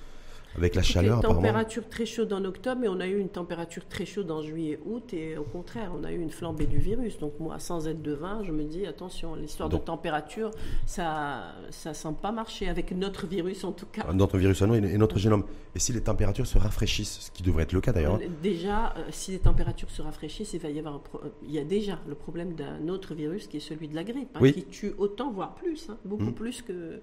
avec 0.57 0.75
la 0.75 0.83
chaleur 0.83 1.19
apparemment. 1.19 1.41
température 1.41 1.89
très 1.89 2.07
chaude 2.07 2.33
en 2.33 2.45
octobre, 2.45 2.81
mais 2.81 2.89
on 2.89 3.01
a 3.01 3.07
eu 3.07 3.19
une 3.19 3.29
température 3.29 3.87
très 3.89 4.05
chaude 4.05 4.31
en 4.31 4.43
juillet, 4.43 4.79
août, 4.85 5.13
et 5.13 5.37
au 5.37 5.45
contraire, 5.45 5.93
on 5.99 6.05
a 6.05 6.13
eu 6.13 6.19
une 6.21 6.31
flambée 6.31 6.67
du 6.67 6.79
virus. 6.79 7.19
Donc 7.19 7.35
moi, 7.39 7.59
sans 7.59 7.87
être 7.89 8.03
devin, 8.03 8.43
je 8.45 8.53
me 8.53 8.65
dis 8.65 8.87
attention, 8.87 9.35
l'histoire 9.35 9.69
de 9.69 9.77
température, 9.77 10.51
ça, 10.87 11.55
ça 11.71 11.95
semble 11.95 12.19
pas 12.19 12.33
marcher 12.33 12.69
avec 12.69 12.93
notre 12.93 13.27
virus 13.27 13.65
en 13.65 13.73
tout 13.73 13.87
cas. 13.87 14.05
Notre 14.13 14.39
virus 14.39 14.61
à 14.63 14.67
nous 14.67 14.75
et 14.75 14.79
et 14.81 14.99
notre 14.99 15.19
génome. 15.19 15.45
Et 15.75 15.79
si 15.79 15.93
les 15.93 16.01
températures 16.01 16.47
se 16.47 16.59
rafraîchissent, 16.59 17.19
ce 17.21 17.31
qui 17.31 17.43
devrait 17.43 17.63
être 17.63 17.73
le 17.73 17.81
cas 17.81 17.93
d'ailleurs, 17.93 18.15
hein, 18.17 18.21
Déjà, 18.43 18.93
euh, 18.97 19.05
si 19.11 19.31
les 19.31 19.39
températures 19.39 19.91
se 19.91 20.03
rafraîchissent, 20.03 20.53
il 20.55 20.61
va 20.61 20.69
y 20.71 20.79
avoir 20.79 20.95
un 20.95 20.99
pro- 20.99 21.21
euh, 21.25 21.29
il 21.45 21.53
y 21.53 21.59
a 21.59 21.65
déjà 21.65 21.99
le 22.09 22.15
problème 22.15 22.55
d'un 22.55 22.89
autre 22.89 23.15
virus 23.15 23.47
qui 23.47 23.59
est 23.59 23.61
celui 23.61 23.87
de 23.87 23.95
la 23.95 24.03
grippe, 24.03 24.31
hein, 24.35 24.41
Oui. 24.43 24.53
qui 24.53 24.65
tue 24.65 24.95
autant, 24.99 25.31
voire 25.31 25.55
plus, 25.55 25.89
hein, 25.91 25.97
beaucoup 26.05 26.25
Mhm. 26.25 26.35
plus 26.35 26.63
que, 26.63 26.73
euh, 26.73 26.99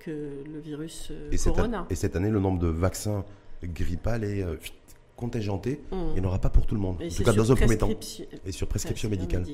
que 0.00 0.42
le 0.52 0.58
virus 0.60 1.08
euh, 1.10 1.30
et, 1.30 1.36
cette, 1.36 1.54
Corona. 1.54 1.86
et 1.90 1.94
cette 1.94 2.16
année, 2.16 2.30
le 2.30 2.40
nombre 2.40 2.58
de 2.58 2.66
vaccins 2.68 3.24
grippal 3.62 4.24
est, 4.24 4.42
euh, 4.42 4.56
contingenté. 5.16 5.80
Mmh. 5.90 5.96
Il 6.08 6.12
n'y 6.14 6.20
en 6.20 6.24
aura 6.28 6.38
pas 6.38 6.50
pour 6.50 6.66
tout 6.66 6.74
le 6.74 6.80
monde. 6.80 7.00
Et 7.00 7.06
en 7.06 7.10
tout 7.10 7.22
cas, 7.22 7.32
dans 7.32 7.50
un 7.50 7.54
premier 7.54 7.78
temps. 7.78 7.88
Et 8.44 8.52
sur 8.52 8.68
prescription 8.68 9.08
médicale. 9.08 9.44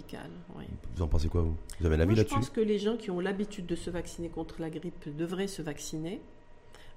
oui. 0.57 0.64
Vous 0.97 1.03
en 1.03 1.07
pensez 1.09 1.28
quoi, 1.28 1.43
vous? 1.43 1.57
Vous 1.78 1.86
avez 1.86 1.95
un 1.97 2.01
avis 2.01 2.07
Moi, 2.09 2.14
je 2.16 2.20
là-dessus? 2.22 2.34
pense 2.34 2.51
que 2.51 2.61
les 2.61 2.78
gens 2.78 2.97
qui 2.97 3.11
ont 3.11 3.20
l'habitude 3.20 3.66
de 3.66 3.76
se 3.76 3.88
vacciner 3.90 4.28
contre 4.28 4.61
la 4.61 4.70
grippe 4.70 5.16
devraient 5.16 5.47
se 5.47 5.62
vacciner. 5.62 6.20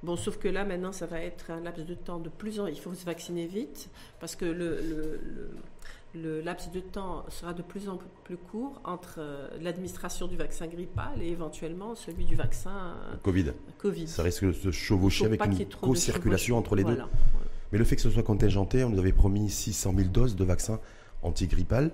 Bon, 0.04 0.16
sauf 0.16 0.38
que 0.38 0.48
là, 0.48 0.66
maintenant, 0.66 0.92
ça 0.92 1.06
va 1.06 1.20
être 1.22 1.52
un 1.52 1.62
laps 1.62 1.86
de 1.86 1.94
temps 1.94 2.20
de 2.20 2.30
plus 2.30 2.60
en... 2.60 2.68
Il 2.68 2.80
faut 2.80 2.94
se 2.94 3.06
vacciner 3.06 3.46
vite, 3.48 3.90
parce 4.20 4.36
que 4.36 4.46
le, 4.46 4.82
le- 4.82 5.20
le- 5.24 5.52
le 6.16 6.42
laps 6.42 6.72
de 6.72 6.80
temps 6.80 7.26
sera 7.30 7.54
de 7.54 7.62
plus 7.62 7.90
en 7.90 8.00
plus 8.24 8.38
court 8.38 8.82
entre 8.84 9.16
euh, 9.20 9.48
l'administration 9.62 10.28
du 10.28 10.38
vaccin 10.38 10.68
grippal 10.68 11.22
et 11.22 11.28
éventuellement 11.30 11.96
celui 11.96 12.26
du 12.26 12.36
vaccin 12.36 12.72
euh, 13.12 13.16
Covid. 13.24 13.52
Covid. 13.78 14.08
Ça 14.08 14.24
risque 14.24 14.46
de 14.46 14.52
se 14.54 14.72
chevaucher 14.72 15.26
avec 15.26 15.44
une 15.46 15.66
co-circulation 15.82 16.58
entre 16.58 16.76
les 16.76 16.84
deux. 16.84 16.94
Voilà. 16.94 17.10
Mais 17.72 17.78
le 17.78 17.84
fait 17.86 17.96
que 17.96 18.02
ce 18.02 18.10
soit 18.10 18.24
contingenté, 18.24 18.84
on 18.84 18.90
nous 18.90 19.00
avait 19.00 19.12
promis 19.12 19.50
600 19.50 19.94
000 19.98 20.10
doses 20.10 20.36
de 20.36 20.44
vaccins 20.44 20.80
antigrippal. 21.24 21.92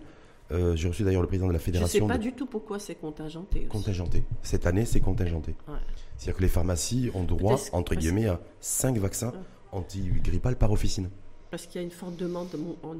Euh, 0.52 0.76
J'ai 0.76 0.90
reçu 0.90 1.04
d'ailleurs 1.04 1.22
le 1.22 1.28
président 1.28 1.48
de 1.48 1.54
la 1.54 1.60
Je 1.60 1.62
ne 1.62 1.66
sais 1.66 1.72
fédération 1.72 2.08
pas 2.08 2.18
de 2.18 2.24
du 2.24 2.34
tout 2.34 2.46
pourquoi 2.46 2.78
c'est 2.78 2.96
contingenté. 2.96 3.60
aussi. 3.60 3.68
contingenté. 3.70 4.24
Cette 4.44 4.66
année, 4.68 4.84
c'est 4.86 5.00
contingenté. 5.00 5.56
Ouais. 5.68 5.76
C'est-à-dire 6.18 6.38
que 6.38 6.42
les 6.42 6.50
pharmacies 6.50 7.10
ont 7.14 7.24
droit, 7.24 7.58
entre 7.72 7.96
guillemets, 7.96 8.28
à 8.28 8.40
5 8.60 8.98
vaccins 8.98 9.30
Ouais. 9.32 9.38
antigrippal 9.72 10.58
par 10.58 10.72
officine. 10.72 11.10
Parce 11.52 11.68
qu'il 11.68 11.80
y 11.80 11.84
a 11.84 11.86
une 11.86 11.92
forte 11.92 12.16
demande 12.16 12.48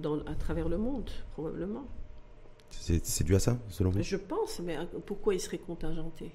dans- 0.02 0.20
à 0.26 0.36
travers 0.38 0.68
le 0.70 0.78
monde, 0.78 1.10
probablement. 1.32 1.86
C'est 2.70 3.24
dû 3.24 3.36
à 3.36 3.40
ça, 3.40 3.58
selon 3.70 3.90
vous? 3.90 4.02
Je 4.02 4.16
pense, 4.18 4.60
mais 4.64 4.78
euh, 4.78 4.84
pourquoi 5.06 5.34
il 5.34 5.40
serait 5.40 5.58
contingenté? 5.58 6.32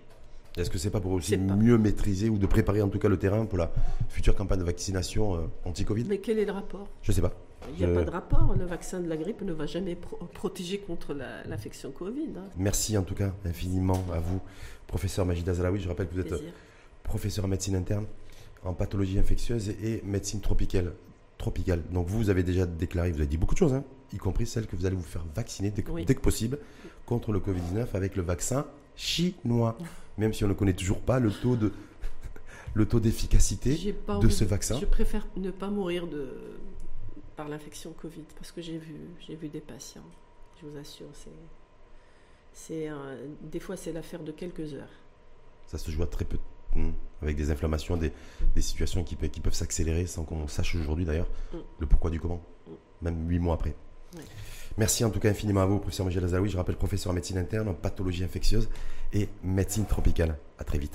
Est-ce 0.57 0.71
que 0.71 0.79
c'est 0.79 0.91
pas 0.91 1.01
pour 1.01 1.13
aussi 1.13 1.37
pas. 1.37 1.55
mieux 1.55 1.77
maîtriser 1.77 2.31
ou 2.31 2.39
de 2.39 2.47
préparer 2.47 2.81
en 2.81 2.89
tout 2.89 2.99
cas 2.99 3.09
le 3.09 3.19
terrain 3.19 3.45
pour 3.45 3.59
la 3.59 3.71
future 4.09 4.35
campagne 4.35 4.59
de 4.61 4.65
vaccination 4.65 5.35
euh, 5.37 5.41
anti-Covid? 5.67 6.05
Mais 6.09 6.19
quel 6.19 6.39
est 6.39 6.47
le 6.47 6.53
rapport? 6.53 6.89
Je 7.03 7.13
sais 7.13 7.21
pas. 7.21 7.35
Il 7.73 7.79
n'y 7.87 7.91
a 7.91 7.95
pas 7.95 8.05
de 8.05 8.11
rapport. 8.11 8.55
Le 8.59 8.65
vaccin 8.65 9.01
de 9.01 9.09
la 9.09 9.17
grippe 9.19 9.43
ne 9.43 9.53
va 9.53 9.67
jamais 9.67 9.95
pro- 9.97 10.17
protéger 10.33 10.79
contre 10.79 11.15
l'infection 11.47 11.91
Covid. 11.91 12.29
hein. 12.39 12.45
Merci 12.57 12.97
en 12.97 13.03
tout 13.03 13.15
cas 13.15 13.33
infiniment 13.45 14.03
à 14.13 14.21
vous, 14.21 14.41
professeur 14.87 15.27
Majida 15.27 15.53
Zalaoui. 15.53 15.81
Je 15.81 15.89
rappelle 15.89 16.09
que 16.09 16.15
vous 16.15 16.21
êtes 16.21 16.29
Plaisir. 16.29 16.53
professeur 17.03 17.45
en 17.45 17.49
médecine 17.49 17.77
interne, 17.77 18.07
en 18.65 18.73
pathologie 18.73 19.19
infectieuse 19.19 19.69
et 19.83 20.01
médecine 20.05 20.41
tropicale. 20.41 20.93
Tropicale. 21.39 21.83
Donc 21.91 22.07
vous, 22.09 22.19
vous 22.19 22.31
avez 22.31 22.43
déjà 22.43 22.67
déclaré, 22.67 23.11
vous 23.11 23.19
avez 23.19 23.27
dit 23.27 23.37
beaucoup 23.37 23.55
de 23.55 23.59
choses, 23.59 23.75
hein, 23.75 23.85
y 24.13 24.17
compris 24.19 24.47
celle 24.47 24.67
que 24.67 24.77
vous 24.77 24.87
allez 24.87 24.97
vous 24.97 25.03
faire 25.03 25.25
vacciner 25.35 25.71
dès 25.71 25.83
que, 25.83 25.91
Oui. 25.91 26.05
dès 26.05 26.15
que 26.15 26.21
possible 26.21 26.59
contre 27.05 27.33
le 27.33 27.41
Covid-19 27.41 27.89
avec 27.95 28.17
le 28.17 28.23
vaccin 28.23 28.67
chinois. 28.97 29.77
Même 30.19 30.33
si 30.33 30.45
on 30.45 30.49
ne 30.49 30.55
connaît 30.55 30.73
toujours 30.73 31.01
pas 31.01 31.19
le 31.21 31.31
taux 31.31 31.57
de 31.57 31.73
le 32.75 32.87
taux 32.87 33.01
d'efficacité 33.01 33.95
de 34.21 34.29
ce 34.29 34.45
vaccin. 34.45 34.79
Je 34.81 34.87
préfère 34.87 35.27
ne 35.37 35.51
pas 35.51 35.69
mourir 35.69 36.07
de, 36.07 36.29
par 37.37 37.49
l'infection 37.49 37.93
Covid 37.93 38.25
parce 38.39 38.51
que 38.53 38.63
j'ai 38.63 38.79
vu, 38.79 38.97
j'ai 39.27 39.35
vu 39.37 39.49
des 39.49 39.61
patients. 39.61 40.05
Je 40.61 40.67
vous 40.67 40.77
assure, 40.79 41.07
c'est, 41.13 41.31
c'est 42.55 42.89
un- 42.89 43.17
des 43.43 43.61
fois 43.61 43.77
c'est 43.77 43.93
l'affaire 43.93 44.23
de 44.23 44.33
quelques 44.33 44.73
heures. 44.73 44.89
Ça 45.67 45.77
se 45.79 45.91
joue 45.91 46.03
à 46.03 46.07
très 46.07 46.25
peu, 46.25 46.39
hmm, 46.75 46.91
avec 47.23 47.37
des 47.37 47.51
inflammations, 47.51 47.97
des, 47.97 48.13
des 48.55 48.61
situations 48.63 49.05
qui, 49.05 49.17
pe- 49.17 49.27
qui 49.29 49.41
peuvent 49.41 49.55
s'accélérer 49.55 50.07
sans 50.07 50.25
qu'on 50.25 50.49
sache 50.49 50.75
aujourd'hui 50.75 51.05
d'ailleurs 51.05 51.29
Mm. 51.53 51.57
le 51.81 51.87
pourquoi 51.87 52.11
du 52.11 52.21
comment, 52.21 52.43
Mm. 52.67 52.71
même 53.03 53.29
huit 53.31 53.39
mois 53.39 53.55
après. 53.55 53.75
Merci 54.79 55.05
en 55.05 55.11
tout 55.11 55.21
cas 55.21 55.31
infiniment 55.31 55.63
à 55.63 55.67
vous, 55.67 55.79
professeur 55.79 56.07
Majid 56.07 56.23
Azaoui. 56.23 56.49
Je 56.51 56.57
rappelle 56.57 56.77
professeur 56.77 57.11
en 57.11 57.15
médecine 57.15 57.39
interne, 57.39 57.69
en 57.69 57.75
pathologie 57.75 58.25
infectieuse 58.25 58.69
et 59.13 59.29
médecine 59.43 59.85
tropicale. 59.87 60.39
À 60.59 60.65
très 60.65 60.79
vite. 60.79 60.95